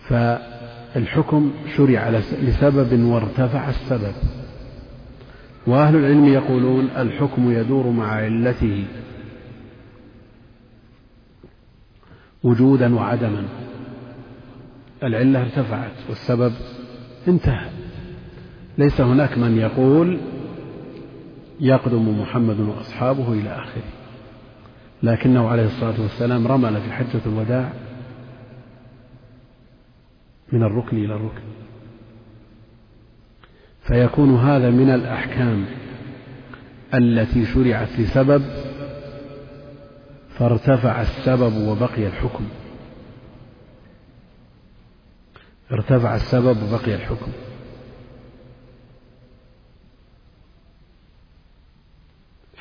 فالحكم 0.09 1.53
شرع 1.77 2.09
لسبب 2.43 3.05
وارتفع 3.05 3.69
السبب. 3.69 4.15
وأهل 5.67 5.97
العلم 5.97 6.25
يقولون 6.25 6.85
الحكم 6.85 7.53
يدور 7.53 7.91
مع 7.91 8.07
علته 8.07 8.85
وجودا 12.43 12.95
وعدما. 12.95 13.45
العلة 15.03 15.43
ارتفعت 15.43 15.93
والسبب 16.09 16.53
انتهى. 17.29 17.71
ليس 18.79 19.01
هناك 19.01 19.39
من 19.39 19.59
يقول 19.59 20.19
يقدم 21.61 22.21
محمد 22.21 22.61
وأصحابه 22.61 23.33
إلى 23.33 23.51
آخره. 23.51 23.83
لكنه 25.03 25.49
عليه 25.49 25.67
الصلاة 25.67 26.01
والسلام 26.01 26.47
رمل 26.47 26.81
في 26.81 26.93
حجة 26.93 27.21
الوداع 27.27 27.73
من 30.53 30.63
الركن 30.63 30.97
إلى 30.97 31.15
الركن. 31.15 31.43
فيكون 33.83 34.37
هذا 34.37 34.71
من 34.71 34.91
الأحكام 34.91 35.65
التي 36.95 37.45
شرعت 37.45 38.01
لسبب 38.01 38.43
فارتفع 40.39 41.01
السبب 41.03 41.57
وبقي 41.69 42.07
الحكم. 42.07 42.45
ارتفع 45.73 46.15
السبب 46.15 46.57
وبقي 46.63 46.95
الحكم. 46.95 47.33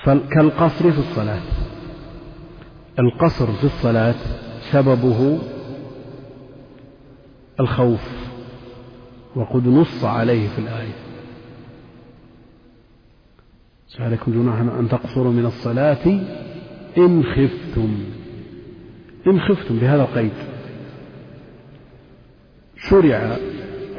كالقصر 0.05 0.91
في 0.91 0.99
الصلاة. 0.99 1.41
القصر 2.99 3.51
في 3.51 3.63
الصلاة 3.63 4.15
سببه 4.71 5.39
الخوف 7.59 8.09
وقد 9.35 9.67
نص 9.67 10.03
عليه 10.03 10.47
في 10.47 10.59
الآية. 10.59 10.93
عليكم 13.99 14.31
جناح 14.31 14.55
أن 14.79 14.89
تقصروا 14.89 15.31
من 15.31 15.45
الصلاة؟ 15.45 16.05
إن 16.97 17.23
خفتم. 17.23 18.03
إن 19.27 19.39
خفتم 19.39 19.77
بهذا 19.79 20.01
القيد. 20.01 20.33
شرع 22.89 23.37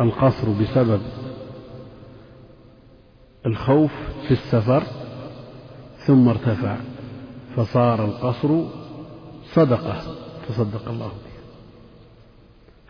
القصر 0.00 0.48
بسبب 0.60 1.00
الخوف 3.46 3.92
في 4.26 4.30
السفر 4.30 4.82
ثم 6.06 6.28
ارتفع 6.28 6.76
فصار 7.56 8.04
القصر 8.04 8.64
صدقة 9.44 9.96
تصدق 10.48 10.88
الله 10.88 11.06
به. 11.06 11.32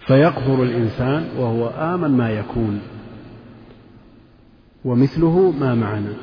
فيقصر 0.07 0.63
الإنسان 0.63 1.29
وهو 1.39 1.69
آمن 1.69 2.11
ما 2.11 2.31
يكون 2.31 2.81
ومثله 4.85 5.51
ما 5.51 5.75
معنا. 5.75 6.15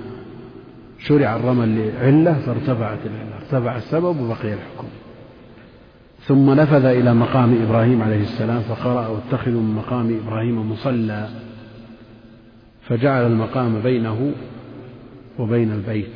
شرع 1.00 1.36
الرمل 1.36 1.88
لعلة 1.88 2.34
فارتفعت 2.40 3.00
العلة 3.06 3.36
ارتفع 3.36 3.78
السبب 3.78 4.22
وبقي 4.22 4.54
الحكم. 4.54 4.89
ثم 6.30 6.54
نفذ 6.54 6.86
إلى 6.86 7.14
مقام 7.14 7.64
إبراهيم 7.64 8.02
عليه 8.02 8.22
السلام 8.22 8.62
فقرأ 8.62 9.08
واتخذوا 9.08 9.62
من 9.62 9.76
مقام 9.76 10.20
إبراهيم 10.24 10.72
مصلى 10.72 11.30
فجعل 12.88 13.26
المقام 13.26 13.82
بينه 13.82 14.34
وبين 15.40 15.72
البيت. 15.72 16.12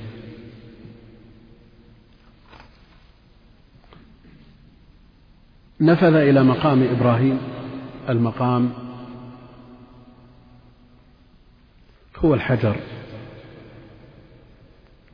نفذ 5.82 6.14
إلى 6.14 6.44
مقام 6.44 6.84
إبراهيم 6.84 7.38
المقام 8.10 8.70
هو 12.18 12.34
الحجر 12.34 12.76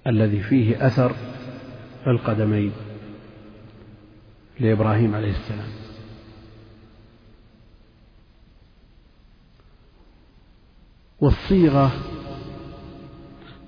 الذي 0.08 0.40
فيه 0.40 0.88
أثر 0.88 1.16
القدمين. 2.08 2.89
لإبراهيم 4.60 5.16
عليه 5.16 5.32
السلام. 5.32 5.70
والصيغة 11.22 11.92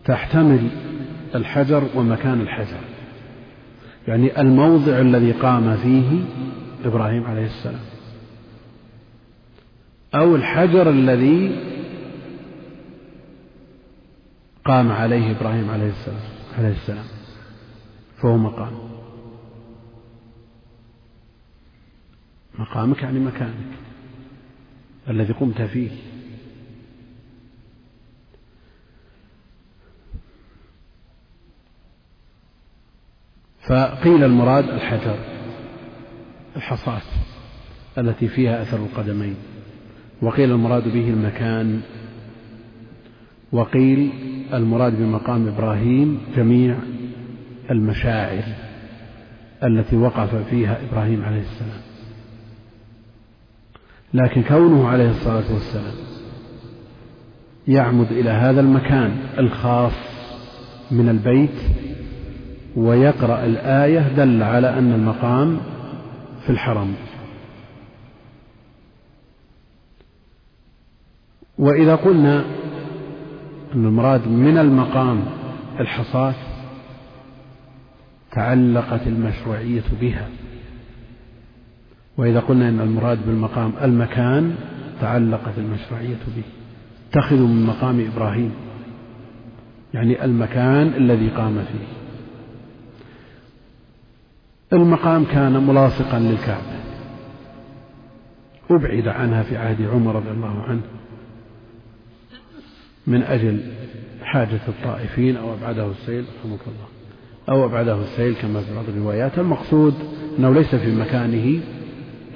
تحتمل 0.05 0.69
الحجر 1.35 1.89
ومكان 1.95 2.41
الحجر. 2.41 2.79
يعني 4.07 4.41
الموضع 4.41 4.99
الذي 4.99 5.31
قام 5.31 5.77
فيه 5.77 6.23
إبراهيم 6.85 7.23
عليه 7.23 7.45
السلام. 7.45 7.81
أو 10.15 10.35
الحجر 10.35 10.89
الذي 10.89 11.59
قام 14.65 14.91
عليه 14.91 15.31
إبراهيم 15.31 15.69
عليه 15.69 15.89
السلام 15.89 16.21
عليه 16.57 16.71
السلام. 16.71 17.05
فهو 18.17 18.37
مقام. 18.37 18.90
مقامك 22.59 23.01
يعني 23.01 23.19
مكانك 23.19 23.53
الذي 25.09 25.33
قمت 25.33 25.61
فيه. 25.61 25.89
فقيل 33.67 34.23
المراد 34.23 34.69
الحجر 34.69 35.17
الحصاة 36.55 37.01
التي 37.97 38.27
فيها 38.27 38.61
أثر 38.61 38.77
القدمين. 38.77 39.35
وقيل 40.21 40.51
المراد 40.51 40.83
به 40.83 41.09
المكان. 41.09 41.81
وقيل 43.51 44.11
المراد 44.53 44.97
بمقام 44.97 45.47
إبراهيم 45.47 46.21
جميع 46.35 46.77
المشاعر 47.71 48.43
التي 49.63 49.95
وقف 49.95 50.35
فيها 50.35 50.77
إبراهيم 50.89 51.23
عليه 51.23 51.41
السلام. 51.41 51.90
لكن 54.13 54.43
كونه 54.43 54.87
عليه 54.87 55.09
الصلاة 55.09 55.53
والسلام 55.53 55.93
يعمد 57.67 58.11
إلى 58.11 58.29
هذا 58.29 58.61
المكان 58.61 59.17
الخاص 59.37 59.93
من 60.91 61.09
البيت 61.09 61.61
ويقرأ 62.75 63.45
الآية 63.45 64.07
دل 64.17 64.43
على 64.43 64.69
أن 64.79 64.91
المقام 64.93 65.57
في 66.43 66.49
الحرم. 66.49 66.93
وإذا 71.57 71.95
قلنا 71.95 72.45
أن 73.75 73.85
المراد 73.85 74.27
من 74.27 74.57
المقام 74.57 75.25
الحصاة 75.79 76.33
تعلقت 78.31 79.07
المشروعية 79.07 79.83
بها 80.01 80.29
وإذا 82.21 82.39
قلنا 82.39 82.69
أن 82.69 82.79
المراد 82.79 83.25
بالمقام 83.25 83.73
المكان 83.83 84.55
تعلقت 85.01 85.57
المشروعية 85.57 86.19
به. 86.35 86.43
اتخذوا 87.09 87.47
من 87.47 87.65
مقام 87.65 88.07
إبراهيم. 88.13 88.51
يعني 89.93 90.25
المكان 90.25 90.87
الذي 90.87 91.29
قام 91.29 91.53
فيه. 91.53 91.87
المقام 94.73 95.25
كان 95.25 95.67
ملاصقا 95.67 96.19
للكعبة. 96.19 96.81
أبعد 98.71 99.07
عنها 99.07 99.43
في 99.43 99.57
عهد 99.57 99.81
عمر 99.81 100.15
رضي 100.15 100.31
الله 100.31 100.61
عنه 100.61 100.81
من 103.07 103.23
أجل 103.23 103.59
حاجة 104.23 104.59
الطائفين 104.67 105.37
أو 105.37 105.53
أبعده 105.53 105.91
السيل 105.91 106.25
رحمك 106.39 106.59
الله 106.67 106.87
أو 107.49 107.65
أبعده 107.65 108.01
السيل 108.01 108.35
كما 108.35 108.61
في 108.61 108.75
بعض 108.75 108.85
الروايات. 108.89 109.39
المقصود 109.39 109.93
أنه 110.39 110.53
ليس 110.53 110.75
في 110.75 110.95
مكانه 110.95 111.61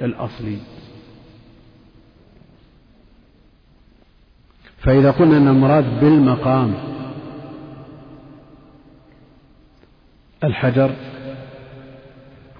الأصلي. 0.02 0.58
فإذا 4.78 5.10
قلنا 5.10 5.36
أن 5.36 5.48
المراد 5.48 6.00
بالمقام 6.00 6.74
الحجر 10.44 10.90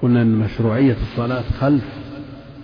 قلنا 0.02 0.22
أن 0.22 0.34
مشروعية 0.38 0.96
الصلاة 1.02 1.42
خلف 1.60 1.84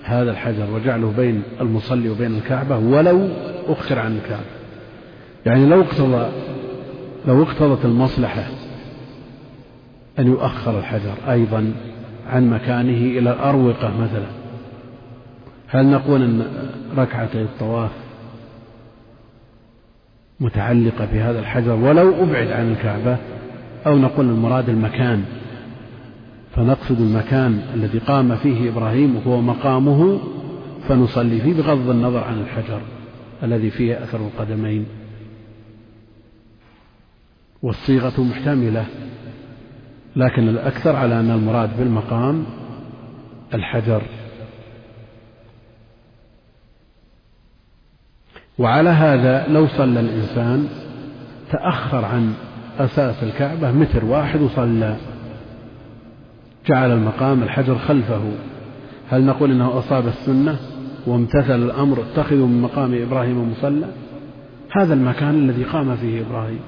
هذا 0.05 0.31
الحجر 0.31 0.71
وجعله 0.75 1.13
بين 1.17 1.43
المصلي 1.61 2.09
وبين 2.09 2.35
الكعبة 2.35 2.79
ولو 2.79 3.29
أخر 3.69 3.99
عن 3.99 4.17
الكعبة. 4.17 4.45
يعني 5.47 5.67
لو 5.67 5.81
اقتضى 5.81 6.33
لو 7.27 7.43
اقتضت 7.43 7.85
المصلحة 7.85 8.45
أن 10.19 10.27
يؤخر 10.27 10.79
الحجر 10.79 11.15
أيضا 11.31 11.73
عن 12.27 12.51
مكانه 12.51 13.19
إلى 13.19 13.33
الأروقة 13.33 14.01
مثلا. 14.01 14.42
هل 15.73 15.87
نقول 15.87 16.23
أن 16.23 16.47
ركعتي 16.97 17.43
الطواف 17.43 17.91
متعلقة 20.41 21.05
بهذا 21.13 21.39
الحجر 21.39 21.75
ولو 21.75 22.25
أبعد 22.25 22.49
عن 22.49 22.73
الكعبة 22.73 23.17
أو 23.87 23.99
نقول 23.99 24.27
المراد 24.27 24.69
المكان؟ 24.69 25.25
فنقصد 26.57 27.01
المكان 27.01 27.63
الذي 27.75 27.99
قام 27.99 28.37
فيه 28.37 28.71
إبراهيم 28.71 29.17
وهو 29.17 29.41
مقامه 29.41 30.19
فنصلي 30.89 31.41
فيه 31.41 31.55
بغض 31.55 31.91
النظر 31.91 32.25
عن 32.25 32.41
الحجر 32.41 32.81
الذي 33.43 33.71
فيه 33.71 34.03
أثر 34.05 34.19
القدمين. 34.19 34.87
والصيغة 37.63 38.21
محتملة 38.23 38.85
لكن 40.17 40.49
الأكثر 40.49 40.97
على 40.97 41.21
أن 41.21 41.31
المراد 41.31 41.79
بالمقام 41.79 42.45
الحجر. 43.55 44.03
وعلى 48.59 48.91
هذا 48.91 49.47
لو 49.49 49.67
صلى 49.67 50.01
الإنسان 50.01 50.69
تأخر 51.51 52.05
عن 52.05 52.35
أساس 52.79 53.23
الكعبة 53.23 53.73
متر 53.73 54.05
واحد 54.05 54.41
وصلى. 54.41 54.97
جعل 56.67 56.91
المقام 56.93 57.43
الحجر 57.43 57.79
خلفه. 57.79 58.23
هل 59.11 59.25
نقول 59.25 59.51
إنه 59.51 59.79
أصاب 59.79 60.07
السنة 60.07 60.57
وامتثل 61.07 61.63
الأمر 61.63 61.99
اتخذوا 62.01 62.47
من 62.47 62.63
مقام 62.63 63.03
إبراهيم 63.03 63.53
مصلى؟ 63.53 63.87
هذا 64.73 64.95
المكان 64.95 65.35
الذي 65.35 65.65
قام 65.65 65.97
فيه 65.97 66.21
إبراهيم. 66.21 66.61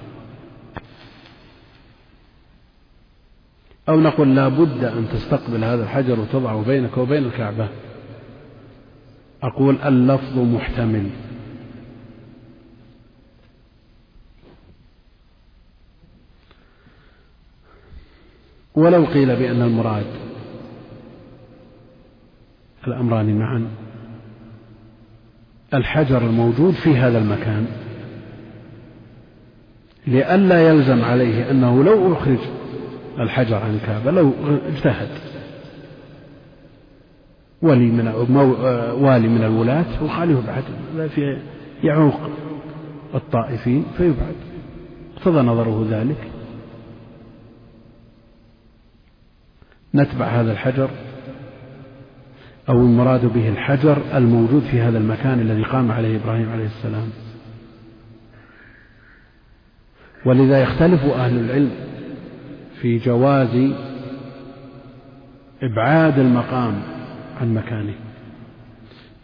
أو 3.88 4.00
نقول 4.00 4.36
لا 4.36 4.48
بد 4.48 4.84
أن 4.84 5.06
تستقبل 5.12 5.64
هذا 5.64 5.82
الحجر 5.82 6.20
وتضعه 6.20 6.64
بينك 6.66 6.98
وبين 6.98 7.24
الكعبة. 7.24 7.68
أقول 9.42 9.76
اللفظ 9.86 10.38
محتمل. 10.38 11.10
ولو 18.74 19.04
قيل 19.04 19.36
بأن 19.36 19.62
المراد 19.62 20.06
الأمران 22.86 23.38
معا 23.38 23.66
الحجر 25.74 26.26
الموجود 26.26 26.74
في 26.74 26.96
هذا 26.96 27.18
المكان 27.18 27.66
لئلا 30.06 30.68
يلزم 30.68 31.04
عليه 31.04 31.50
أنه 31.50 31.84
لو 31.84 32.12
أخرج 32.12 32.38
الحجر 33.18 33.56
عن 33.56 33.74
الكعبة 33.74 34.10
لو 34.10 34.32
اجتهد. 34.68 35.08
ولي 37.62 37.86
من 37.86 38.08
والي 39.00 39.28
من 39.28 39.44
الولاة 39.44 40.04
وخاليه 40.04 40.36
بعد 40.46 40.64
في 41.08 41.38
يعوق 41.84 42.20
الطائفين 43.14 43.84
فيبعد. 43.96 44.34
اقتضى 45.16 45.40
نظره 45.40 45.86
ذلك. 45.90 46.33
نتبع 49.94 50.26
هذا 50.26 50.52
الحجر 50.52 50.90
أو 52.68 52.80
المراد 52.80 53.26
به 53.26 53.48
الحجر 53.48 53.98
الموجود 54.14 54.62
في 54.62 54.80
هذا 54.80 54.98
المكان 54.98 55.40
الذي 55.40 55.62
قام 55.62 55.92
عليه 55.92 56.16
إبراهيم 56.16 56.50
عليه 56.50 56.66
السلام. 56.66 57.08
ولذا 60.26 60.62
يختلف 60.62 61.04
أهل 61.04 61.38
العلم 61.38 61.70
في 62.80 62.98
جواز 62.98 63.72
إبعاد 65.62 66.18
المقام 66.18 66.82
عن 67.40 67.54
مكانه. 67.54 67.94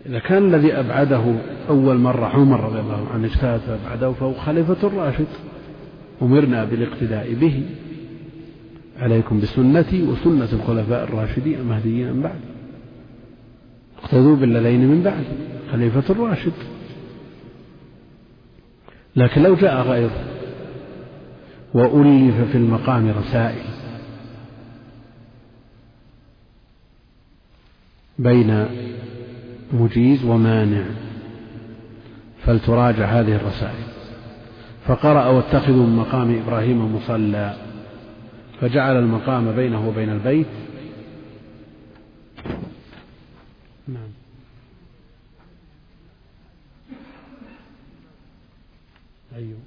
إذا 0.07 0.19
كان 0.19 0.55
الذي 0.55 0.73
أبعده 0.73 1.35
أول 1.69 1.97
مرة 1.97 2.27
عمر 2.27 2.61
رضي 2.61 2.81
الله 2.81 3.07
عنه 3.15 3.27
اجتهد 3.27 3.61
فأبعده 3.61 4.13
فهو 4.13 4.35
خليفة 4.35 4.87
الراشد 4.89 5.27
أمرنا 6.23 6.65
بالاقتداء 6.65 7.35
به. 7.35 7.63
عليكم 9.01 9.41
بسنتي 9.41 10.03
وسنة 10.03 10.49
الخلفاء 10.53 11.05
الراشدين 11.05 11.61
المهديين 11.61 12.13
من 12.13 12.23
بعد. 12.23 12.41
اقتدوا 14.03 14.37
بالذين 14.37 14.89
من 14.89 15.03
بعد 15.03 15.25
خليفة 15.73 16.13
الراشد. 16.13 16.53
لكن 19.17 19.43
لو 19.43 19.55
جاء 19.55 19.83
غيره 19.83 20.25
وألف 21.75 22.51
في 22.53 22.59
المقام 22.59 23.09
رسائل 23.11 23.65
بين 28.19 28.67
مجيز 29.73 30.25
ومانع 30.25 30.85
فلتراجع 32.47 33.05
هذه 33.05 33.37
الرسائل. 33.37 33.91
فقرأ 34.87 35.27
واتخذوا 35.27 35.87
من 35.87 35.97
مقام 35.97 36.43
إبراهيم 36.43 36.97
مصلى 36.97 37.70
فجعل 38.61 38.97
المقام 38.97 39.53
بينه 39.53 39.89
وبين 39.89 40.11
البيت. 40.11 40.47
نعم. 43.89 44.11
أيوه. 49.37 49.59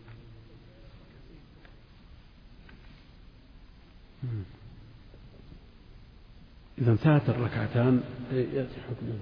إذا 6.78 6.92
انتهت 6.92 7.30
الركعتان. 7.30 8.02
يأتي 8.32 8.82
حكمه 8.90 9.14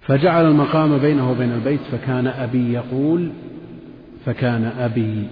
فجعل 0.00 0.46
المقام 0.46 0.98
بينه 0.98 1.30
وبين 1.30 1.52
البيت 1.52 1.80
فكان 1.80 2.26
أبي 2.26 2.72
يقول 2.72 3.32
فكان 4.26 4.64
أبي. 4.64 5.28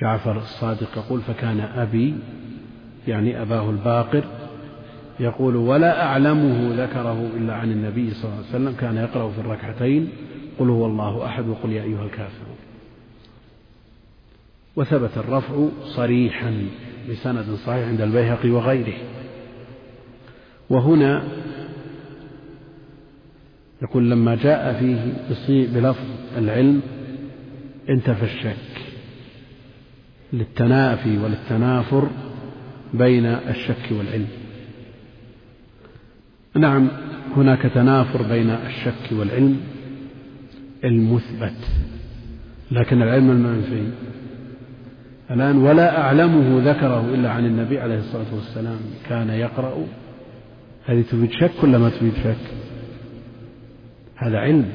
جعفر 0.00 0.38
الصادق 0.38 0.98
يقول 0.98 1.20
فكان 1.20 1.60
أبي 1.60 2.14
يعني 3.08 3.42
أباه 3.42 3.70
الباقر 3.70 4.24
يقول 5.20 5.56
ولا 5.56 6.04
أعلمه 6.04 6.84
ذكره 6.84 7.30
إلا 7.36 7.54
عن 7.54 7.72
النبي 7.72 8.10
صلى 8.10 8.24
الله 8.24 8.36
عليه 8.36 8.48
وسلم 8.48 8.72
كان 8.80 8.96
يقرأ 8.96 9.30
في 9.30 9.38
الركعتين 9.38 10.08
قل 10.58 10.70
هو 10.70 10.86
الله 10.86 11.26
أحد 11.26 11.48
وقل 11.48 11.72
يا 11.72 11.82
أيها 11.82 12.04
الكافرون 12.04 12.56
وثبت 14.76 15.18
الرفع 15.18 15.68
صريحا 15.84 16.66
بسند 17.10 17.44
صحيح 17.66 17.88
عند 17.88 18.00
البيهقي 18.00 18.50
وغيره. 18.50 18.98
وهنا 20.70 21.22
يقول 23.82 24.10
لما 24.10 24.34
جاء 24.34 24.72
فيه 25.46 25.66
بلفظ 25.66 26.04
العلم 26.36 26.82
انتفى 27.88 28.24
الشك. 28.24 28.88
للتنافي 30.32 31.18
وللتنافر 31.18 32.08
بين 32.94 33.26
الشك 33.26 33.88
والعلم. 33.90 34.28
نعم 36.54 36.88
هناك 37.36 37.62
تنافر 37.62 38.22
بين 38.22 38.50
الشك 38.50 39.12
والعلم 39.12 39.60
المثبت 40.84 41.66
لكن 42.70 43.02
العلم 43.02 43.30
المنفي. 43.30 43.90
الآن 45.30 45.56
ولا 45.56 46.00
أعلمه 46.00 46.70
ذكره 46.70 47.14
إلا 47.14 47.30
عن 47.30 47.46
النبي 47.46 47.80
عليه 47.80 47.98
الصلاة 47.98 48.34
والسلام. 48.34 48.78
كان 49.08 49.28
يقرأ. 49.28 49.86
هذه 50.84 51.02
تفيد 51.02 51.30
شك 51.32 51.62
ولا 51.62 51.78
ما 51.78 51.88
تفيد 51.88 52.12
شك؟ 52.24 52.54
هذا 54.16 54.38
علم. 54.38 54.68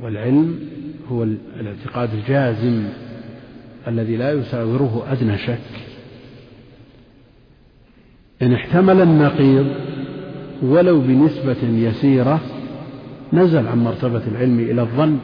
والعلم 0.00 0.69
هو 1.10 1.22
الاعتقاد 1.60 2.14
الجازم 2.14 2.84
الذي 3.88 4.16
لا 4.16 4.32
يساوره 4.32 5.06
أدنى 5.10 5.38
شك. 5.38 5.58
إن 8.42 8.52
احتمل 8.52 9.00
النقيض 9.00 9.66
ولو 10.62 11.00
بنسبة 11.00 11.62
يسيرة 11.62 12.40
نزل 13.32 13.68
عن 13.68 13.84
مرتبة 13.84 14.22
العلم 14.26 14.60
إلى 14.60 14.82
الظن. 14.82 15.18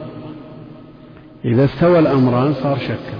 إذا 1.45 1.65
استوى 1.65 1.99
الأمران 1.99 2.53
صار 2.53 2.77
شكا. 2.77 3.17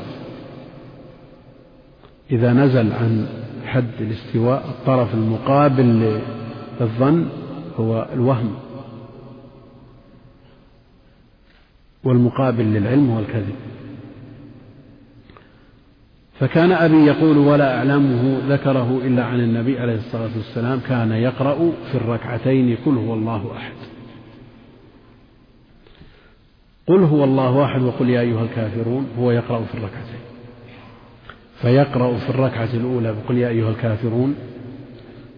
إذا 2.31 2.53
نزل 2.53 2.91
عن 2.93 3.27
حد 3.65 4.01
الاستواء 4.01 4.65
الطرف 4.69 5.13
المقابل 5.13 6.19
للظن 6.81 7.27
هو 7.79 8.07
الوهم. 8.13 8.66
والمقابل 12.03 12.63
للعلم 12.63 13.09
هو 13.09 13.19
الكذب 13.19 13.55
فكان 16.39 16.71
أبي 16.71 17.05
يقول 17.05 17.37
ولا 17.37 17.77
أعلمه 17.77 18.41
ذكره 18.49 19.01
إلا 19.03 19.25
عن 19.25 19.39
النبي 19.39 19.79
عليه 19.79 19.95
الصلاة 19.95 20.29
والسلام 20.37 20.79
كان 20.79 21.11
يقرأ 21.11 21.71
في 21.91 21.95
الركعتين 21.95 22.77
قل 22.85 22.97
هو 22.97 23.13
الله 23.13 23.51
أحد. 23.57 23.73
قل 26.87 27.03
هو 27.03 27.23
الله 27.23 27.65
أحد 27.65 27.81
وقل 27.81 28.09
يا 28.09 28.21
أيها 28.21 28.43
الكافرون 28.43 29.07
هو 29.19 29.31
يقرأ 29.31 29.63
في 29.63 29.75
الركعتين. 29.75 30.19
فيقرأ 31.61 32.17
في 32.17 32.29
الركعة 32.29 32.69
الأولى 32.73 33.13
بقل 33.13 33.37
يا 33.37 33.47
أيها 33.47 33.69
الكافرون 33.69 34.35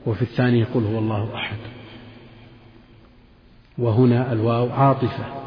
وفي 0.05 0.21
الثانية 0.21 0.65
قل 0.73 0.83
هو 0.83 0.99
الله 0.99 1.35
أحد. 1.35 1.57
وهنا 3.77 4.33
الواو 4.33 4.69
عاطفة. 4.69 5.38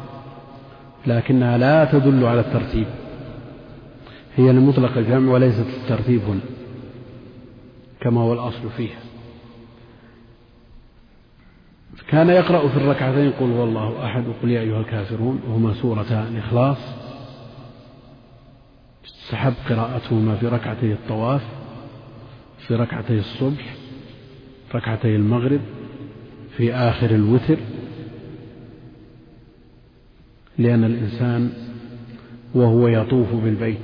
لكنها 1.07 1.57
لا 1.57 1.85
تدل 1.85 2.25
على 2.25 2.39
الترتيب. 2.39 2.87
هي 4.35 4.51
لمطلق 4.51 4.97
الجمع 4.97 5.31
وليست 5.31 5.65
الترتيب 5.81 6.21
هنا 6.21 6.39
كما 8.01 8.21
هو 8.21 8.33
الأصل 8.33 8.69
فيها. 8.77 8.99
كان 12.07 12.29
يقرأ 12.29 12.67
في 12.67 12.77
الركعتين 12.77 13.31
قل 13.31 13.51
هو 13.51 13.63
الله 13.63 14.05
أحد 14.05 14.27
وقل 14.27 14.51
يا 14.51 14.61
أيها 14.61 14.79
الكافرون 14.79 15.41
وهما 15.47 15.73
سورتا 15.73 16.27
الإخلاص. 16.27 16.77
استحب 19.05 19.53
قراءتهما 19.69 20.35
في 20.35 20.47
ركعتي 20.47 20.93
الطواف 20.93 21.41
في 22.67 22.75
ركعتي 22.75 23.19
الصبح 23.19 23.75
ركعتي 24.75 25.15
المغرب 25.15 25.61
في 26.57 26.73
آخر 26.73 27.09
الوتر. 27.09 27.57
لأن 30.57 30.83
الإنسان 30.83 31.51
وهو 32.55 32.87
يطوف 32.87 33.33
بالبيت 33.33 33.77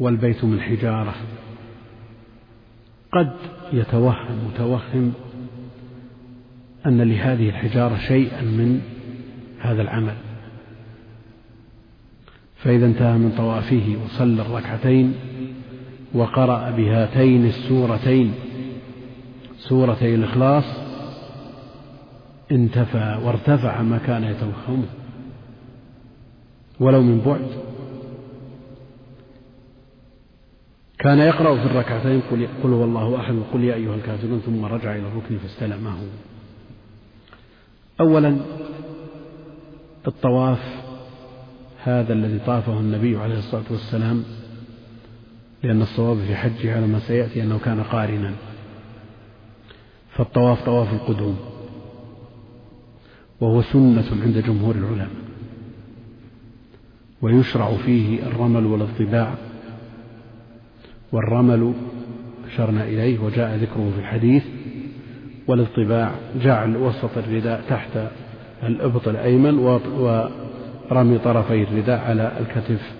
والبيت 0.00 0.44
من 0.44 0.60
حجارة. 0.60 1.14
قد 3.12 3.32
يتوهم 3.72 4.38
متوهم 4.46 5.12
أن 6.86 7.02
لهذه 7.02 7.48
الحجارة 7.48 7.96
شيئا 7.96 8.42
من 8.42 8.80
هذا 9.60 9.82
العمل. 9.82 10.14
فإذا 12.56 12.86
انتهى 12.86 13.18
من 13.18 13.32
طوافه 13.36 13.96
وصلى 14.04 14.42
الركعتين 14.42 15.14
وقرأ 16.14 16.70
بهاتين 16.70 17.46
السورتين 17.46 18.34
سورتي 19.58 20.14
الإخلاص 20.14 20.83
انتفى 22.54 23.20
وارتفع 23.22 23.82
ما 23.82 23.98
كان 23.98 24.24
يتوهمه 24.24 24.86
ولو 26.80 27.02
من 27.02 27.20
بعد. 27.20 27.48
كان 30.98 31.18
يقرأ 31.18 31.56
في 31.56 31.66
الركعتين 31.66 32.20
قل, 32.30 32.48
قل 32.62 32.72
هو 32.72 32.84
الله 32.84 33.20
أحد 33.20 33.34
وقل 33.34 33.64
يا 33.64 33.74
أيها 33.74 33.94
الكافرون 33.94 34.40
ثم 34.40 34.64
رجع 34.64 34.96
إلى 34.96 35.08
الركن 35.08 35.38
فاستلمه 35.38 35.96
أولا 38.00 38.36
الطواف 40.06 40.84
هذا 41.82 42.12
الذي 42.12 42.38
طافه 42.38 42.80
النبي 42.80 43.16
عليه 43.16 43.38
الصلاة 43.38 43.64
والسلام 43.70 44.24
لأن 45.62 45.82
الصواب 45.82 46.18
في 46.18 46.36
حجه 46.36 46.76
على 46.76 46.86
ما 46.86 46.98
سيأتي 46.98 47.42
أنه 47.42 47.58
كان 47.58 47.82
قارنا. 47.82 48.32
فالطواف 50.10 50.64
طواف 50.64 50.92
القدوم. 50.92 51.53
وهو 53.40 53.62
سنة 53.62 54.04
عند 54.22 54.38
جمهور 54.38 54.74
العلماء. 54.74 55.08
ويشرع 57.22 57.76
فيه 57.76 58.22
الرمل 58.22 58.66
والاطباع. 58.66 59.34
والرمل 61.12 61.72
أشرنا 62.52 62.84
إليه 62.84 63.18
وجاء 63.18 63.56
ذكره 63.56 63.92
في 63.94 64.00
الحديث. 64.00 64.44
والاطباع 65.48 66.14
جعل 66.42 66.76
وسط 66.76 67.18
الرداء 67.18 67.64
تحت 67.68 67.98
الإبط 68.62 69.08
الأيمن 69.08 69.58
ورمي 69.58 71.18
طرفي 71.18 71.62
الرداء 71.62 71.98
على 71.98 72.32
الكتف 72.40 72.92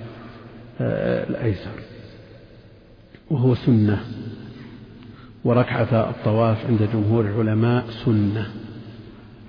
آه، 0.81 1.28
الأيسر. 1.28 1.70
وهو 3.31 3.55
سنة. 3.55 4.01
وركعة 5.44 6.11
الطواف 6.11 6.66
عند 6.66 6.89
جمهور 6.93 7.24
العلماء 7.24 7.85
سنة. 8.05 8.47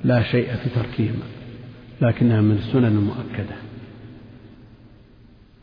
لا 0.05 0.23
شيء 0.23 0.55
في 0.55 0.69
تركهما 0.69 1.23
لكنها 2.01 2.41
من 2.41 2.51
السنن 2.51 2.85
المؤكدة. 2.85 3.55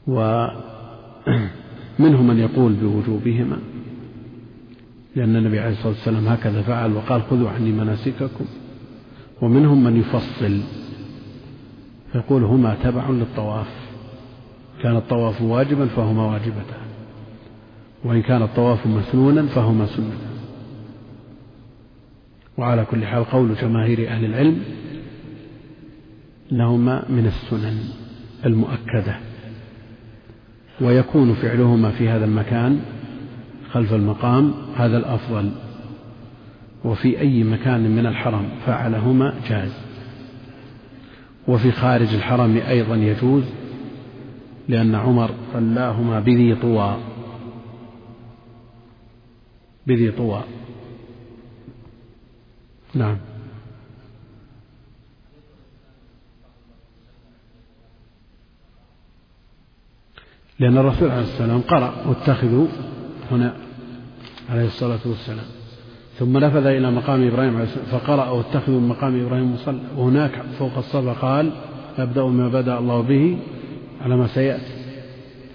ومنهم 0.06 2.26
من 2.26 2.38
يقول 2.38 2.72
بوجوبهما 2.72 3.58
لأن 5.16 5.36
النبي 5.36 5.60
عليه 5.60 5.72
الصلاة 5.72 5.88
والسلام 5.88 6.26
هكذا 6.26 6.62
فعل 6.62 6.92
وقال 6.92 7.22
خذوا 7.22 7.50
عني 7.50 7.72
مناسككم. 7.72 8.44
ومنهم 9.42 9.84
من 9.84 9.96
يفصل 9.96 10.60
فيقول 12.12 12.44
هما 12.44 12.76
تبع 12.82 13.10
للطواف 13.10 13.66
كان 14.82 14.96
الطواف 14.96 15.42
واجبا 15.42 15.86
فهما 15.86 16.26
واجبتان 16.26 16.86
وإن 18.04 18.22
كان 18.22 18.42
الطواف 18.42 18.86
مسنونا 18.86 19.46
فهما 19.46 19.86
سنة 19.86 20.31
وعلى 22.62 22.84
كل 22.84 23.06
حال 23.06 23.24
قول 23.24 23.54
جماهير 23.54 24.08
أهل 24.08 24.24
العلم 24.24 24.62
أنهما 26.52 27.04
من 27.08 27.26
السنن 27.26 27.78
المؤكدة. 28.46 29.16
ويكون 30.80 31.34
فعلهما 31.34 31.90
في 31.90 32.08
هذا 32.08 32.24
المكان 32.24 32.80
خلف 33.72 33.92
المقام 33.92 34.54
هذا 34.76 34.98
الأفضل 34.98 35.50
وفي 36.84 37.20
أي 37.20 37.44
مكان 37.44 37.96
من 37.96 38.06
الحرم 38.06 38.48
فعلهما 38.66 39.34
جاز 39.48 39.72
وفي 41.48 41.72
خارج 41.72 42.14
الحرم 42.14 42.56
أيضا 42.56 42.96
يجوز 42.96 43.44
لأن 44.68 44.94
عمر 44.94 45.30
صلاهما 45.52 46.20
بذي 46.20 46.54
طوى 46.54 46.96
بذي 49.86 50.10
طوى. 50.10 50.42
نعم. 52.94 53.16
لأن 60.58 60.78
الرسول 60.78 61.10
عليه 61.10 61.22
السلام 61.22 61.60
قرأ 61.60 61.94
واتخذوا 62.06 62.66
هنا 63.30 63.54
عليه 64.50 64.66
الصلاة 64.66 64.98
والسلام. 65.06 65.44
ثم 66.18 66.38
نفذ 66.38 66.66
إلى 66.66 66.90
مقام 66.90 67.26
إبراهيم 67.26 67.56
عليه 67.56 67.64
السلام 67.64 67.86
فقرأ 67.86 68.30
واتخذوا 68.30 68.80
من 68.80 68.88
مقام 68.88 69.26
إبراهيم 69.26 69.54
مصلى. 69.54 69.80
وهناك 69.96 70.42
فوق 70.58 70.78
الصفا 70.78 71.12
قال 71.12 71.52
أبدأ 71.98 72.24
ما 72.24 72.48
بدأ 72.48 72.78
الله 72.78 73.00
به 73.00 73.38
على 74.00 74.16
ما 74.16 74.26
سيأتي. 74.26 74.72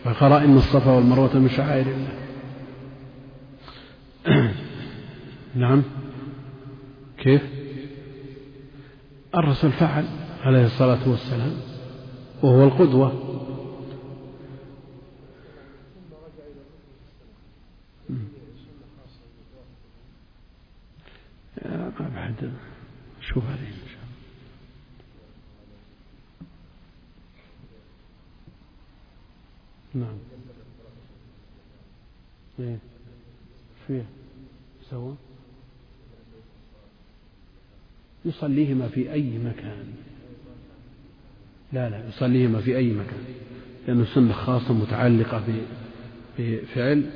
فقرأ 0.04 0.38
إن 0.38 0.58
الصفا 0.58 0.92
والمروة 0.92 1.38
من 1.38 1.50
شعائر 1.50 1.88
الله. 1.88 2.14
نعم. 5.56 5.84
كيف؟ 7.18 7.42
الرسول 9.36 9.72
فعل 9.72 10.06
عليه 10.42 10.66
الصلاة 10.66 11.10
والسلام 11.10 11.58
وهو 12.44 12.64
القدوة. 12.64 13.28
ما 22.00 22.10
بعد 22.16 22.54
شوف 23.22 23.44
هذه 23.44 23.68
إن 23.68 23.88
شاء 23.88 24.04
الله 29.96 30.06
نعم. 30.06 30.18
إيه. 32.60 32.78
فيه. 33.88 34.06
سوا 34.90 35.16
يصليهما 38.26 38.88
في 38.88 39.14
أي 39.14 39.38
مكان. 39.38 39.86
لا 41.74 41.90
لا 41.90 42.08
يصليهما 42.08 42.62
في 42.62 42.78
أي 42.78 42.92
مكان. 42.92 43.24
لأنه 43.88 44.06
سنة 44.06 44.34
خاصة 44.34 44.74
متعلقة 44.74 45.44
بفعل. 46.40 47.10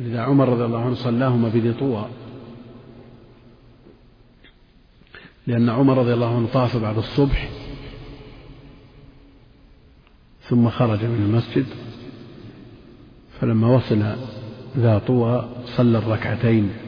لذا 0.00 0.20
عمر 0.20 0.48
رضي 0.48 0.64
الله 0.64 0.84
عنه 0.84 0.94
صلاهما 0.94 1.48
بذي 1.48 1.72
طوى. 1.72 2.08
لأن 5.46 5.68
عمر 5.68 5.98
رضي 5.98 6.14
الله 6.14 6.36
عنه 6.36 6.48
طاف 6.52 6.76
بعد 6.76 6.98
الصبح 6.98 7.50
ثم 10.40 10.68
خرج 10.68 11.04
من 11.04 11.24
المسجد 11.26 11.66
فلما 13.40 13.68
وصل 13.68 14.02
ذا 14.76 14.98
طوى 14.98 15.48
صلى 15.64 15.98
الركعتين. 15.98 16.83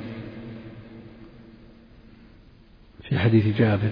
في 3.08 3.18
حديث 3.18 3.58
جابر 3.58 3.90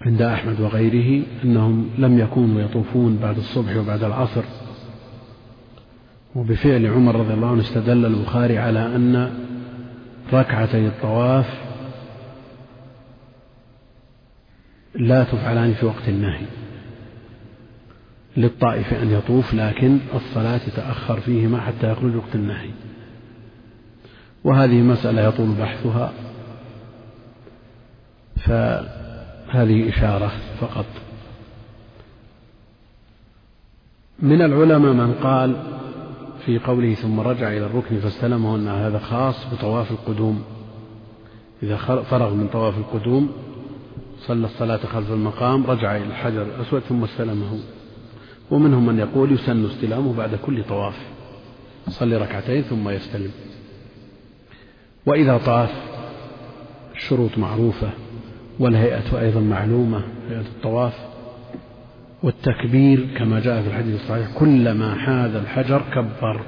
عند 0.00 0.22
أحمد 0.22 0.60
وغيره 0.60 1.24
أنهم 1.44 1.90
لم 1.98 2.18
يكونوا 2.18 2.60
يطوفون 2.60 3.16
بعد 3.16 3.36
الصبح 3.36 3.76
وبعد 3.76 4.04
العصر 4.04 4.42
وبفعل 6.34 6.86
عمر 6.86 7.16
رضي 7.16 7.34
الله 7.34 7.50
عنه 7.50 7.60
استدل 7.60 8.06
البخاري 8.06 8.58
على 8.58 8.86
أن 8.86 9.34
ركعتي 10.32 10.86
الطواف 10.86 11.68
لا 14.94 15.24
تفعلان 15.24 15.74
في 15.74 15.86
وقت 15.86 16.08
النهي 16.08 16.46
للطائف 18.36 18.94
أن 18.94 19.10
يطوف 19.10 19.54
لكن 19.54 19.98
الصلاة 20.14 20.58
تتأخر 20.58 21.20
فيهما 21.20 21.60
حتى 21.60 21.92
يخرج 21.92 22.16
وقت 22.16 22.34
النهي. 22.34 22.70
وهذه 24.44 24.82
مسألة 24.82 25.22
يطول 25.22 25.48
بحثها. 25.48 26.12
فهذه 28.38 29.88
إشارة 29.88 30.32
فقط. 30.60 30.86
من 34.22 34.42
العلماء 34.42 34.92
من 34.92 35.14
قال 35.14 35.56
في 36.46 36.58
قوله 36.58 36.94
ثم 36.94 37.20
رجع 37.20 37.48
إلى 37.48 37.66
الركن 37.66 38.00
فاستلمه 38.00 38.56
أن 38.56 38.68
هذا 38.68 38.98
خاص 38.98 39.46
بطواف 39.52 39.90
القدوم. 39.90 40.44
إذا 41.62 41.76
فرغ 42.02 42.34
من 42.34 42.48
طواف 42.48 42.78
القدوم 42.78 43.32
صلى 44.18 44.46
الصلاة 44.46 44.76
خلف 44.76 45.10
المقام 45.10 45.66
رجع 45.66 45.96
إلى 45.96 46.04
الحجر 46.04 46.42
الأسود 46.42 46.80
ثم 46.80 47.04
استلمه. 47.04 47.58
ومنهم 48.50 48.86
من 48.86 48.98
يقول 48.98 49.32
يسن 49.32 49.66
استلامه 49.66 50.14
بعد 50.14 50.34
كل 50.34 50.64
طواف. 50.64 50.96
يصلي 51.88 52.16
ركعتين 52.16 52.62
ثم 52.62 52.88
يستلم. 52.88 53.30
وإذا 55.06 55.38
طاف 55.38 55.70
الشروط 56.94 57.38
معروفة. 57.38 57.90
والهيئة 58.58 59.20
أيضا 59.20 59.40
معلومة 59.40 60.02
هيئة 60.30 60.40
الطواف 60.40 60.94
والتكبير 62.22 63.08
كما 63.18 63.40
جاء 63.40 63.62
في 63.62 63.68
الحديث 63.68 63.94
الصحيح 64.00 64.38
كلما 64.38 64.94
حاذ 64.94 65.34
الحجر 65.34 65.82
كبر. 65.94 66.40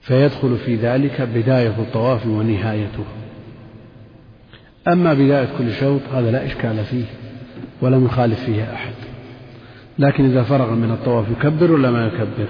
فيدخل 0.00 0.56
في 0.56 0.76
ذلك 0.76 1.20
بداية 1.20 1.74
الطواف 1.78 2.26
ونهايته. 2.26 3.04
أما 4.88 5.14
بداية 5.14 5.48
كل 5.58 5.72
شوط 5.72 6.00
هذا 6.12 6.30
لا 6.30 6.46
إشكال 6.46 6.84
فيه 6.84 7.04
ولم 7.82 8.04
يخالف 8.04 8.44
فيه 8.44 8.72
أحد. 8.74 8.94
لكن 9.98 10.24
إذا 10.24 10.42
فرغ 10.42 10.74
من 10.74 10.90
الطواف 10.90 11.26
يكبر 11.30 11.72
ولا 11.72 11.90
ما 11.90 12.06
يكبر؟ 12.06 12.48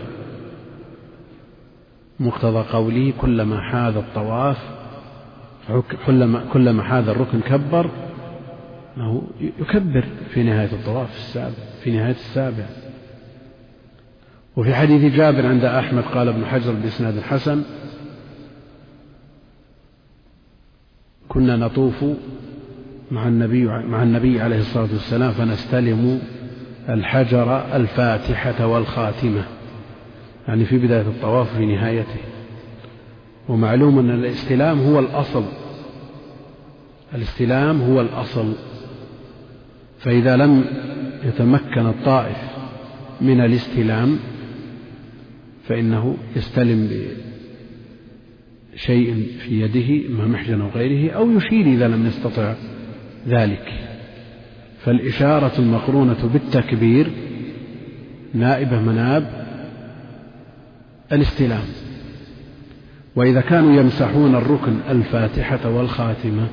مقتضى 2.21 2.65
قوله 2.73 3.13
كلما 3.21 3.61
حاذ 3.61 3.97
الطواف 3.97 4.59
كلما 6.07 6.45
كلما 6.53 6.83
حاذ 6.83 7.09
الركن 7.09 7.41
كبر 7.41 7.91
أنه 8.97 9.23
يكبر 9.41 10.05
في 10.35 10.43
نهاية 10.43 10.73
الطواف 10.73 11.17
السابع 11.17 11.55
في 11.85 11.91
نهاية 11.91 12.11
السابع. 12.11 12.65
وفي 14.57 14.75
حديث 14.75 15.15
جابر 15.15 15.47
عند 15.47 15.65
أحمد 15.65 16.03
قال 16.03 16.29
ابن 16.29 16.47
حجر 16.47 16.73
بإسناد 16.73 17.21
حسن 17.21 17.63
كنا 21.29 21.57
نطوف 21.57 22.05
مع 23.11 23.29
النبي 23.29 23.65
مع 23.67 24.03
النبي 24.03 24.41
عليه 24.41 24.59
الصلاة 24.59 24.89
والسلام 24.93 25.33
فنستلم 25.33 26.21
الحجر 26.89 27.77
الفاتحة 27.77 28.67
والخاتمة. 28.67 29.45
يعني 30.49 30.65
في 30.65 30.79
بداية 30.79 31.01
الطواف 31.01 31.57
في 31.57 31.67
نهايته. 31.67 32.34
ومعلوم 33.49 33.99
أن 33.99 34.11
الاستلام 34.11 34.81
هو 34.81 34.99
الأصل. 34.99 35.45
الاستلام 37.15 37.81
هو 37.81 38.01
الأصل. 38.01 38.53
فإذا 39.99 40.37
لم 40.37 40.65
يتمكن 41.25 41.87
الطائف 41.87 42.37
من 43.21 43.41
الاستلام 43.41 44.19
فإنه 45.69 46.17
يستلم 46.37 46.91
بشيء 48.75 49.27
في 49.39 49.61
يده 49.61 50.09
إما 50.09 50.27
محجن 50.27 50.61
أو 50.61 50.69
غيره 50.69 51.13
أو 51.13 51.31
يشير 51.31 51.67
إذا 51.67 51.89
لم 51.89 52.07
يستطع 52.07 52.55
ذلك. 53.29 53.73
فالإشارة 54.79 55.53
المقرونة 55.59 56.31
بالتكبير 56.33 57.11
نائبة 58.35 58.81
مناب 58.81 59.47
الاستلام. 61.13 61.65
وإذا 63.17 63.41
كانوا 63.41 63.73
يمسحون 63.73 64.35
الركن 64.35 64.81
الفاتحة 64.89 65.71
والخاتمة 65.71 66.49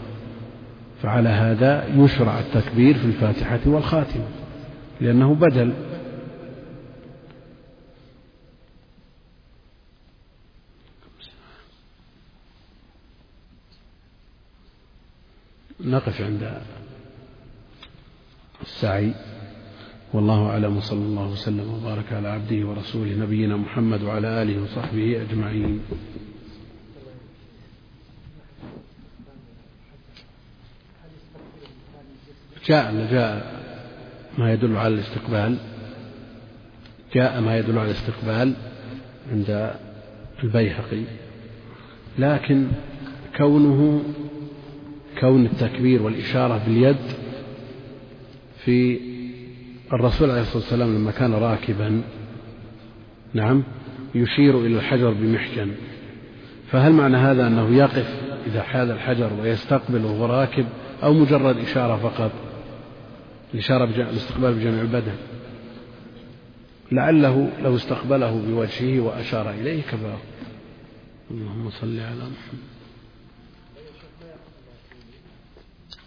فعلى 1.01 1.29
هذا 1.29 1.87
يشرع 1.95 2.39
التكبير 2.39 2.97
في 2.97 3.05
الفاتحة 3.05 3.59
والخاتمة 3.65 4.27
لأنه 5.01 5.35
بدل. 5.35 5.73
نقف 15.85 16.21
عند 16.21 16.61
السعي. 18.61 19.13
والله 20.13 20.45
أعلم 20.49 20.79
صلى 20.79 20.99
الله 20.99 21.31
وسلم 21.31 21.73
وبارك 21.73 22.13
على 22.13 22.27
عبده 22.27 22.67
ورسوله 22.67 23.15
نبينا 23.15 23.57
محمد 23.57 24.03
وعلى 24.03 24.27
آله 24.27 24.63
وصحبه 24.63 25.21
أجمعين. 25.21 25.79
جاء 32.71 33.07
جاء 33.11 33.61
ما 34.37 34.53
يدل 34.53 34.77
على 34.77 34.93
الاستقبال 34.93 35.57
جاء 37.15 37.41
ما 37.41 37.57
يدل 37.57 37.77
على 37.77 37.91
الاستقبال 37.91 38.53
عند 39.31 39.73
البيهقي. 40.43 41.03
لكن 42.19 42.67
كونه 43.37 44.03
كون 45.19 45.45
التكبير 45.45 46.01
والإشارة 46.01 46.61
باليد 46.67 46.97
في 48.65 48.99
الرسول 49.93 50.31
عليه 50.31 50.41
الصلاة 50.41 50.57
والسلام 50.57 50.95
لما 50.95 51.11
كان 51.11 51.33
راكبا 51.33 52.01
نعم 53.33 53.63
يشير 54.15 54.59
إلى 54.59 54.75
الحجر 54.75 55.11
بمحجن. 55.11 55.71
فهل 56.71 56.93
معنى 56.93 57.17
هذا 57.17 57.47
أنه 57.47 57.75
يقف 57.75 58.21
إذا 58.47 58.61
حال 58.61 58.91
الحجر 58.91 59.29
ويستقبل 59.41 60.05
وهو 60.05 60.25
راكب 60.25 60.65
أو 61.03 61.13
مجرد 61.13 61.57
إشارة 61.57 61.95
فقط؟ 61.97 62.31
الإشارة 63.53 63.83
الاستقبال 63.85 64.53
بجميع 64.53 64.81
البدن. 64.81 65.15
لعله 66.91 67.51
لو 67.59 67.75
استقبله 67.75 68.31
بوجهه 68.31 68.99
وأشار 68.99 69.49
إليه 69.49 69.81
كفاه 69.81 70.17
اللهم 71.31 71.69
صل 71.69 71.99
على 71.99 72.15
محمد. 72.15 72.71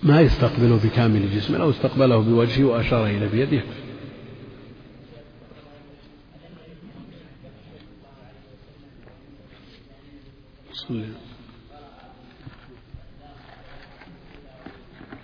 ما 0.02 0.20
يستقبله 0.20 0.80
بكامل 0.84 1.30
جسمه 1.30 1.58
لو 1.58 1.70
استقبله 1.70 2.18
بوجهه 2.18 2.64
وأشار 2.64 3.06
إلى 3.06 3.28
بيده. 3.28 3.62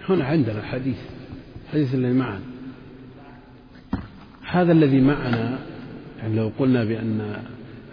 هنا 0.09 0.25
عندنا 0.25 0.63
حديث. 0.63 1.20
حديث 1.73 1.95
الذي 1.95 2.13
معنا. 2.13 2.41
هذا 4.47 4.73
الذي 4.73 5.01
معنا 5.01 5.59
يعني 6.19 6.37
لو 6.37 6.51
قلنا 6.59 6.85
بأن 6.85 7.37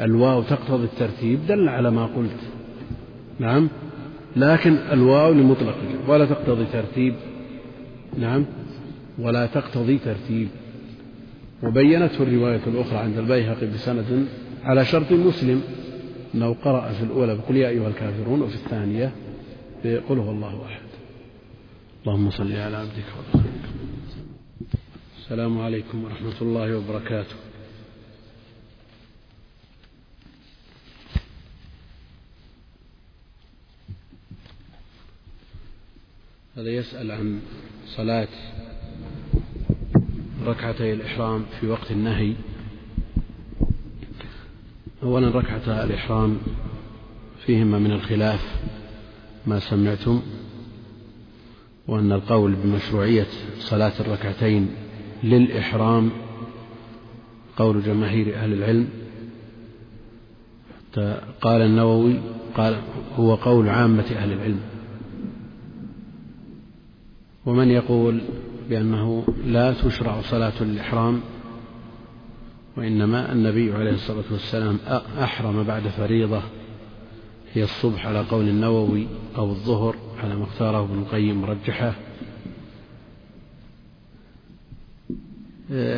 الواو 0.02 0.42
تقتضي 0.42 0.84
الترتيب 0.84 1.40
دل 1.48 1.70
على 1.70 1.92
ما 1.92 2.06
قلت. 2.06 2.40
نعم؟ 3.40 3.70
لكن 4.36 4.78
الواو 4.92 5.34
لمطلق 5.34 5.76
ولا 6.08 6.26
تقتضي 6.26 6.66
ترتيب. 6.74 7.14
نعم؟ 8.20 8.46
ولا 9.20 9.46
تقتضي 9.46 9.98
ترتيب. 9.98 10.48
وبينته 11.64 12.24
الرواية 12.24 12.62
الأخرى 12.68 12.98
عند 12.98 13.18
البيهقي 13.18 13.68
بسند 13.68 14.28
على 14.64 14.86
شرط 14.86 15.12
مسلم. 15.12 15.62
أنه 16.36 16.56
قرأ 16.64 16.90
في 16.90 17.04
الأولى 17.04 17.36
بقل 17.36 17.56
يا 17.56 17.70
أيها 17.70 17.88
الكافرون 17.88 18.42
وفي 18.42 18.56
الثانية 18.56 19.12
بقل 19.84 20.18
هو 20.18 20.32
الله 20.32 20.62
أحد. 20.66 20.87
اللهم 22.08 22.32
صل 22.32 22.52
على 22.52 22.78
عبدك 22.78 23.04
ورسولك. 23.18 23.64
السلام 25.18 25.62
عليكم 25.62 26.04
ورحمة 26.04 26.42
الله 26.42 26.78
وبركاته. 26.78 27.36
هذا 36.58 36.70
يسأل 36.70 37.12
عن 37.12 37.42
صلاة 37.86 38.28
ركعتي 40.46 40.94
الإحرام 40.94 41.46
في 41.60 41.68
وقت 41.68 41.92
النهي. 41.92 42.34
أولا 45.04 45.30
ركعتا 45.30 45.84
الإحرام 45.84 46.38
فيهما 47.46 47.80
من 47.80 47.92
الخلاف 47.92 48.42
ما 49.48 49.60
سمعتم. 49.60 50.47
وأن 51.88 52.12
القول 52.12 52.56
بمشروعية 52.56 53.28
صلاة 53.60 53.94
الركعتين 54.00 54.70
للإحرام 55.24 56.12
قول 57.58 57.84
جماهير 57.84 58.36
أهل 58.36 58.54
العلم. 58.54 58.90
حتى 60.92 61.22
قال 61.42 61.62
النووي 61.62 62.20
قال 62.56 62.82
هو 63.18 63.36
قول 63.36 63.70
عامة 63.70 64.06
أهل 64.16 64.34
العلم. 64.34 64.60
ومن 67.46 67.72
يقول 67.72 68.22
بأنه 68.70 69.24
لا 69.46 69.74
تشرع 69.74 70.22
صلاة 70.22 70.62
الإحرام 70.62 71.22
وإنما 72.78 73.32
النبي 73.32 73.74
عليه 73.74 73.92
الصلاة 73.92 74.24
والسلام 74.32 74.78
أحرم 75.20 75.64
بعد 75.64 75.88
فريضة 75.88 76.42
هي 77.54 77.64
الصبح 77.64 78.08
على 78.08 78.20
قول 78.20 78.50
النووي 78.50 79.08
أو 79.38 79.50
الظهر. 79.50 79.96
على 80.18 80.36
ما 80.36 80.44
اختاره 80.44 80.84
ابن 80.84 81.00
القيم 81.00 81.42
مرجحه 81.42 81.94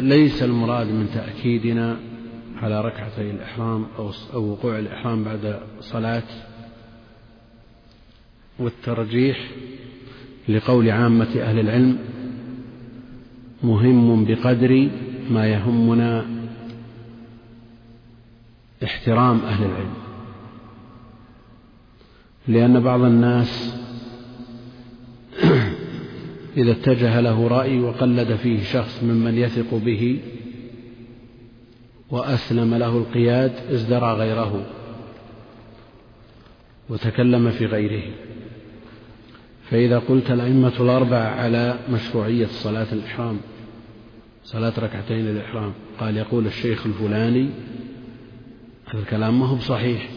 ليس 0.02 0.44
المراد 0.44 0.88
من 0.88 1.10
تأكيدنا 1.14 2.00
على 2.62 2.82
ركعتي 2.82 3.32
الإحرام 3.32 3.86
أو 3.98 4.12
أو 4.34 4.52
وقوع 4.52 4.80
الإحرام 4.80 5.24
بعد 5.24 5.60
صلاة. 5.80 6.24
والترجيح 8.60 9.52
لقول 10.50 10.90
عامة 10.90 11.42
أهل 11.42 11.60
العلم 11.60 11.98
مهم 13.64 14.26
بقدر 14.26 14.90
ما 15.30 15.48
يهمنا 15.48 16.26
احترام 18.84 19.40
أهل 19.40 19.66
العلم. 19.66 19.94
لأن 22.48 22.80
بعض 22.80 23.02
الناس 23.02 23.79
إذا 26.60 26.72
اتجه 26.72 27.20
له 27.20 27.48
رأي 27.48 27.80
وقلد 27.80 28.36
فيه 28.36 28.64
شخص 28.64 29.04
ممن 29.04 29.38
يثق 29.38 29.74
به 29.74 30.20
وأسلم 32.10 32.76
له 32.76 32.98
القياد 32.98 33.52
ازدرى 33.72 34.14
غيره 34.14 34.66
وتكلم 36.90 37.52
في 37.52 37.66
غيره. 37.66 38.04
فإذا 39.70 40.00
قلت 40.00 40.32
الأئمة 40.32 40.74
الأربعة 40.80 41.28
على 41.30 41.80
مشروعية 41.92 42.46
صلاة 42.46 42.88
الإحرام 42.92 43.38
صلاة 44.44 44.74
ركعتين 44.80 45.28
الإحرام 45.28 45.74
قال 46.00 46.18
يقول 46.18 46.48
الشيخ 46.48 46.86
الفلاني 46.86 47.50
هذا 48.86 49.00
الكلام 49.02 49.40
ما 49.40 49.46
هو 49.48 49.56
بصحيح. 49.56 50.10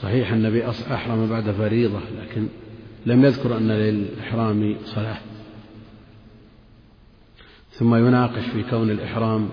صحيح 0.00 0.32
النبي 0.32 0.68
أحرم 0.68 1.28
بعد 1.28 1.50
فريضة 1.50 2.00
لكن 2.22 2.46
لم 3.06 3.24
يذكر 3.24 3.56
أن 3.56 3.68
للإحرام 3.68 4.76
صلاة. 4.84 5.33
ثم 7.78 7.94
يناقش 7.94 8.42
في 8.42 8.62
كون 8.62 8.90
الإحرام 8.90 9.48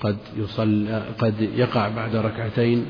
قد 0.00 0.16
يصلى 0.36 1.02
قد 1.18 1.40
يقع 1.40 1.88
بعد 1.88 2.16
ركعتين 2.16 2.86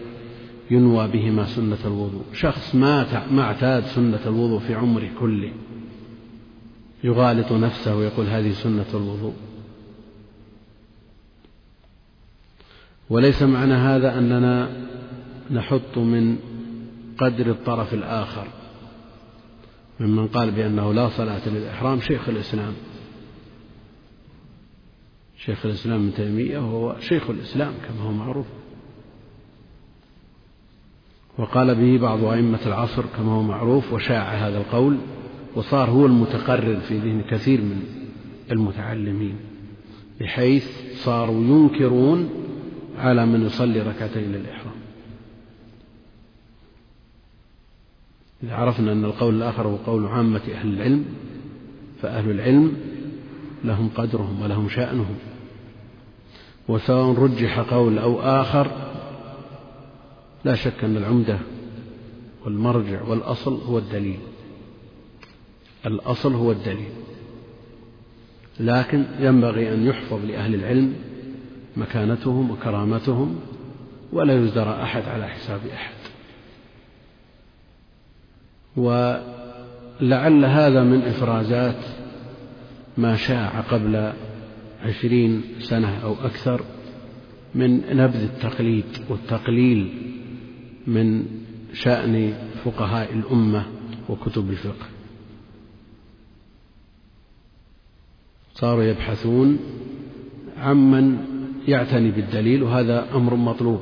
ينوى 0.70 1.08
بهما 1.08 1.44
سنة 1.44 1.78
الوضوء. 1.84 2.24
شخص 2.32 2.74
ما 2.74 3.26
ما 3.30 3.42
اعتاد 3.42 3.84
سنة 3.84 4.20
الوضوء 4.26 4.58
في 4.58 4.74
عمره 4.74 5.10
كله 5.20 5.52
يغالط 7.04 7.52
نفسه 7.52 7.96
ويقول 7.96 8.26
هذه 8.26 8.52
سنة 8.52 8.86
الوضوء. 8.94 9.34
وليس 13.10 13.42
معنى 13.42 13.74
هذا 13.74 14.18
أننا 14.18 14.68
نحط 15.50 15.98
من 15.98 16.36
قدر 17.18 17.50
الطرف 17.50 17.94
الآخر. 17.94 18.46
ممن 20.00 20.26
قال 20.26 20.50
بأنه 20.50 20.94
لا 20.94 21.08
صلاة 21.08 21.48
للإحرام 21.48 22.00
شيخ 22.00 22.28
الإسلام. 22.28 22.72
شيخ 25.46 25.66
الإسلام 25.66 26.02
ابن 26.02 26.14
تيمية 26.14 26.58
وهو 26.58 26.96
شيخ 27.00 27.30
الإسلام 27.30 27.72
كما 27.88 28.00
هو 28.00 28.12
معروف. 28.12 28.46
وقال 31.38 31.74
به 31.74 31.98
بعض 31.98 32.24
أئمة 32.24 32.66
العصر 32.66 33.04
كما 33.16 33.32
هو 33.32 33.42
معروف 33.42 33.92
وشاع 33.92 34.22
هذا 34.22 34.58
القول 34.58 34.98
وصار 35.54 35.90
هو 35.90 36.06
المتقرر 36.06 36.76
في 36.76 36.98
ذهن 36.98 37.22
كثير 37.30 37.60
من 37.60 37.82
المتعلمين 38.50 39.36
بحيث 40.20 40.66
صاروا 41.04 41.44
ينكرون 41.44 42.30
على 42.98 43.26
من 43.26 43.46
يصلي 43.46 43.80
ركعتين 43.80 44.32
للإحرام. 44.32 44.74
إذا 48.42 48.54
عرفنا 48.54 48.92
أن 48.92 49.04
القول 49.04 49.34
الآخر 49.34 49.66
هو 49.66 49.76
قول 49.76 50.06
عامة 50.06 50.42
أهل 50.54 50.74
العلم 50.74 51.04
فأهل 52.02 52.30
العلم 52.30 52.76
لهم 53.64 53.88
قدرهم 53.88 54.42
ولهم 54.42 54.68
شأنهم. 54.68 55.16
وسواء 56.68 57.18
رجح 57.18 57.58
قول 57.58 57.98
أو 57.98 58.20
آخر 58.20 58.70
لا 60.44 60.54
شك 60.54 60.84
أن 60.84 60.96
العمدة 60.96 61.38
والمرجع 62.44 63.02
والأصل 63.02 63.60
هو 63.60 63.78
الدليل. 63.78 64.18
الأصل 65.86 66.34
هو 66.34 66.52
الدليل. 66.52 66.90
لكن 68.60 69.04
ينبغي 69.20 69.74
أن 69.74 69.86
يحفظ 69.86 70.24
لأهل 70.24 70.54
العلم 70.54 70.94
مكانتهم 71.76 72.50
وكرامتهم 72.50 73.40
ولا 74.12 74.44
يزدرى 74.44 74.82
أحد 74.82 75.02
على 75.02 75.28
حساب 75.28 75.60
أحد. 75.74 75.94
ولعل 78.76 80.44
هذا 80.44 80.82
من 80.82 81.02
إفرازات 81.02 81.84
ما 82.98 83.16
شاع 83.16 83.60
قبل 83.60 84.12
عشرين 84.84 85.42
سنة 85.58 85.98
أو 85.98 86.14
أكثر 86.14 86.64
من 87.54 87.96
نبذ 87.96 88.22
التقليد 88.22 88.84
والتقليل 89.08 89.92
من 90.86 91.24
شأن 91.72 92.34
فقهاء 92.64 93.12
الأمة 93.12 93.66
وكتب 94.08 94.50
الفقه. 94.50 94.86
صاروا 98.54 98.84
يبحثون 98.84 99.58
عمن 100.58 101.18
يعتني 101.68 102.10
بالدليل 102.10 102.62
وهذا 102.62 103.14
أمر 103.14 103.34
مطلوب. 103.34 103.80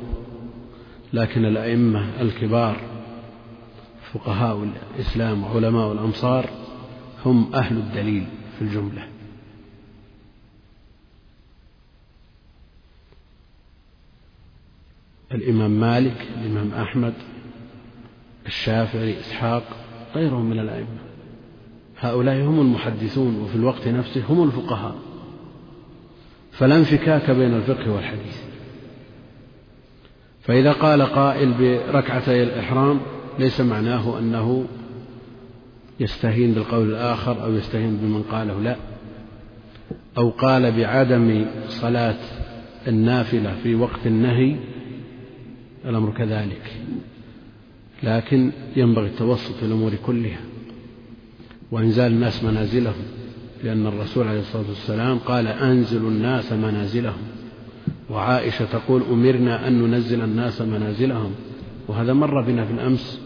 لكن 1.13 1.45
الأئمة 1.45 2.21
الكبار 2.21 2.81
فقهاء 4.13 4.69
الإسلام 4.97 5.45
وعلماء 5.45 5.93
الأمصار 5.93 6.51
هم 7.25 7.55
أهل 7.55 7.77
الدليل 7.77 8.27
في 8.59 8.65
الجملة. 8.65 9.12
الإمام 15.35 15.71
مالك 15.71 16.29
الإمام 16.41 16.71
أحمد 16.83 17.15
الشافعي 18.47 19.21
إسحاق 19.21 19.63
غيرهم 20.15 20.51
من 20.51 20.59
الأئمة. 20.59 20.99
هؤلاء 22.01 22.37
هم 22.37 22.61
المحدثون 22.61 23.41
وفي 23.41 23.57
الوقت 23.57 23.89
نفسه 23.89 24.23
هم 24.29 24.43
الفقهاء. 24.43 24.95
فلا 26.53 26.77
انفكاك 26.77 27.31
بين 27.31 27.55
الفقه 27.55 27.93
والحديث. 27.93 28.43
فإذا 30.41 30.73
قال 30.73 31.03
قائل 31.03 31.53
بركعتي 31.53 32.43
الإحرام 32.43 33.01
ليس 33.39 33.61
معناه 33.61 34.19
أنه 34.19 34.67
يستهين 36.01 36.53
بالقول 36.53 36.91
الآخر 36.91 37.45
أو 37.45 37.55
يستهين 37.55 37.97
بمن 37.97 38.23
قاله 38.23 38.61
لا. 38.61 38.77
أو 40.19 40.31
قال 40.31 40.73
بعدم 40.73 41.47
صلاة 41.69 42.19
النافلة 42.89 43.55
في 43.63 43.75
وقت 43.75 44.07
النهي 44.07 44.57
الأمر 45.85 46.13
كذلك. 46.13 46.73
لكن 48.03 48.53
ينبغي 48.77 49.07
التوسط 49.07 49.55
في 49.55 49.63
الأمور 49.63 49.93
كلها. 50.07 50.41
وإنزال 51.71 52.13
الناس 52.13 52.45
منازلهم. 52.45 53.05
لأن 53.65 53.87
الرسول 53.87 54.29
عليه 54.29 54.41
الصلاة 54.41 54.69
والسلام 54.69 55.19
قال 55.19 55.47
أنزلوا 55.47 56.11
الناس 56.11 56.53
منازلهم. 56.53 57.23
وعائشة 58.11 58.65
تقول 58.65 59.03
أمرنا 59.11 59.69
أن 59.69 59.83
ننزل 59.83 60.21
الناس 60.21 60.63
منازلهم. 60.63 61.33
وهذا 61.89 62.13
مر 62.13 62.43
بنا 62.43 62.65
في 62.65 62.73
الأمس. 62.73 63.21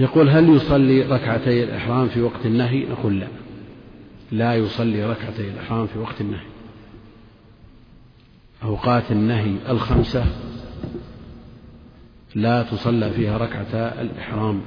يقول 0.00 0.28
هل 0.28 0.48
يصلي 0.48 1.02
ركعتي 1.02 1.64
الإحرام 1.64 2.08
في 2.08 2.20
وقت 2.20 2.46
النهي؟ 2.46 2.84
نقول 2.84 3.20
لا. 3.20 3.28
لا 4.32 4.54
يصلي 4.54 5.04
ركعتي 5.04 5.48
الإحرام 5.48 5.86
في 5.86 5.98
وقت 5.98 6.20
النهي. 6.20 6.55
أوقات 8.66 9.12
النهي 9.12 9.56
الخمسة 9.68 10.26
لا 12.34 12.62
تصلى 12.62 13.10
فيها 13.10 13.38
ركعتا 13.38 14.00
الإحرام. 14.00 14.60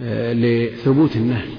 آه، 0.00 0.32
لثبوت 0.32 1.16
النهي. 1.16 1.50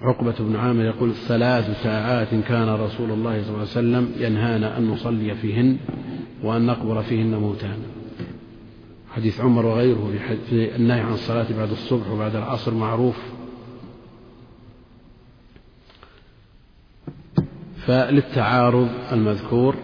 عقبة 0.00 0.34
بن 0.40 0.56
عامر 0.56 0.84
يقول 0.84 1.14
ثلاث 1.14 1.82
ساعات 1.82 2.28
كان 2.48 2.68
رسول 2.68 3.10
الله 3.10 3.42
صلى 3.42 3.48
الله 3.48 3.58
عليه 3.58 3.62
وسلم 3.62 4.12
ينهانا 4.18 4.78
أن 4.78 4.88
نصلي 4.88 5.34
فيهن 5.34 5.76
وأن 6.42 6.66
نقبر 6.66 7.02
فيهن 7.02 7.34
موتانا. 7.34 7.86
حديث 9.10 9.40
عمر 9.40 9.66
وغيره 9.66 10.12
في 10.50 10.76
النهي 10.76 11.00
عن 11.00 11.12
الصلاة 11.12 11.46
بعد 11.58 11.70
الصبح 11.70 12.10
وبعد 12.10 12.36
العصر 12.36 12.74
معروف. 12.74 13.16
فللتعارض 17.86 18.88
المذكور 19.12 19.76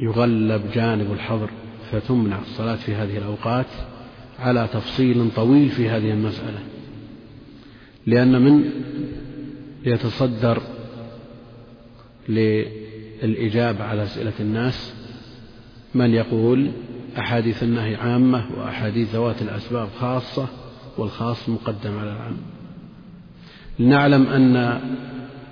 يغلب 0.00 0.62
جانب 0.74 1.12
الحظر 1.12 1.50
فتمنع 1.92 2.38
الصلاة 2.38 2.76
في 2.76 2.94
هذه 2.94 3.18
الأوقات 3.18 3.66
على 4.38 4.68
تفصيل 4.72 5.30
طويل 5.36 5.68
في 5.68 5.88
هذه 5.88 6.10
المسألة. 6.10 6.58
لأن 8.06 8.42
من 8.42 8.70
يتصدر 9.84 10.62
للإجابة 12.28 13.84
على 13.84 14.02
أسئلة 14.02 14.32
الناس 14.40 14.94
من 15.94 16.10
يقول 16.10 16.70
أحاديث 17.18 17.62
النهي 17.62 17.94
عامة 17.94 18.44
وأحاديث 18.58 19.14
ذوات 19.14 19.42
الأسباب 19.42 19.88
خاصة 20.00 20.48
والخاص 20.98 21.48
مقدم 21.48 21.98
على 21.98 22.12
العام. 22.12 22.36
لنعلم 23.78 24.26
أن 24.26 24.80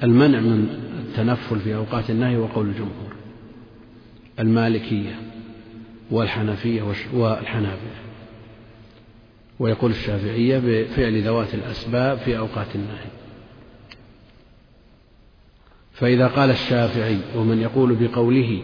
المنع 0.03 0.41
من 0.41 0.69
التنفل 1.13 1.61
في 1.61 1.75
أوقات 1.75 2.11
النهي 2.11 2.37
وقول 2.37 2.69
الجمهور. 2.69 3.13
المالكية 4.39 5.21
والحنفية 6.11 6.83
والحنابلة. 7.13 8.03
ويقول 9.59 9.91
الشافعية 9.91 10.59
بفعل 10.59 11.23
ذوات 11.23 11.55
الأسباب 11.55 12.19
في 12.19 12.39
أوقات 12.39 12.67
النهي. 12.75 13.11
فإذا 15.93 16.27
قال 16.27 16.51
الشافعي 16.51 17.19
ومن 17.37 17.61
يقول 17.61 17.95
بقوله 17.95 18.63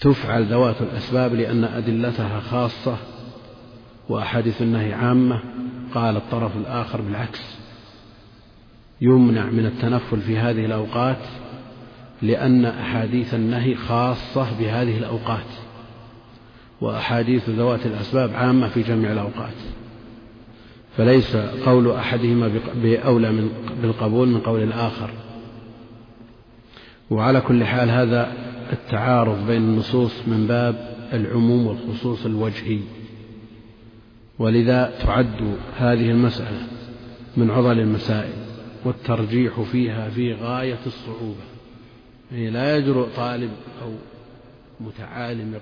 تفعل 0.00 0.44
ذوات 0.44 0.82
الأسباب 0.82 1.34
لأن 1.34 1.64
أدلتها 1.64 2.40
خاصة 2.40 2.96
وأحاديث 4.08 4.62
النهي 4.62 4.92
عامة 4.92 5.42
قال 5.94 6.16
الطرف 6.16 6.56
الآخر 6.56 7.00
بالعكس. 7.00 7.61
يمنع 9.02 9.44
من 9.44 9.66
التنفل 9.66 10.20
في 10.20 10.38
هذه 10.38 10.64
الأوقات 10.64 11.18
لأن 12.22 12.64
أحاديث 12.64 13.34
النهي 13.34 13.74
خاصة 13.74 14.58
بهذه 14.58 14.98
الأوقات 14.98 15.46
وأحاديث 16.80 17.48
ذوات 17.48 17.86
الأسباب 17.86 18.34
عامة 18.34 18.68
في 18.68 18.82
جميع 18.82 19.12
الأوقات. 19.12 19.54
فليس 20.96 21.36
قول 21.36 21.90
أحدهما 21.90 22.50
بأولى 22.74 23.32
من 23.32 23.48
بالقبول 23.82 24.28
من 24.28 24.40
قول 24.40 24.62
الآخر. 24.62 25.10
وعلى 27.10 27.40
كل 27.40 27.64
حال 27.64 27.90
هذا 27.90 28.32
التعارض 28.72 29.46
بين 29.46 29.62
النصوص 29.62 30.12
من 30.26 30.46
باب 30.46 30.96
العموم 31.12 31.66
والخصوص 31.66 32.26
الوجهي. 32.26 32.78
ولذا 34.38 34.92
تعد 35.02 35.56
هذه 35.76 36.10
المسألة 36.10 36.66
من 37.36 37.50
عضل 37.50 37.80
المسائل. 37.80 38.41
والترجيح 38.84 39.60
فيها 39.60 40.10
في 40.10 40.34
غاية 40.34 40.86
الصعوبة. 40.86 41.44
يعني 42.32 42.50
لا 42.50 42.76
يجرؤ 42.76 43.08
طالب 43.16 43.50
أو 43.82 43.94
متعالم 44.80 45.60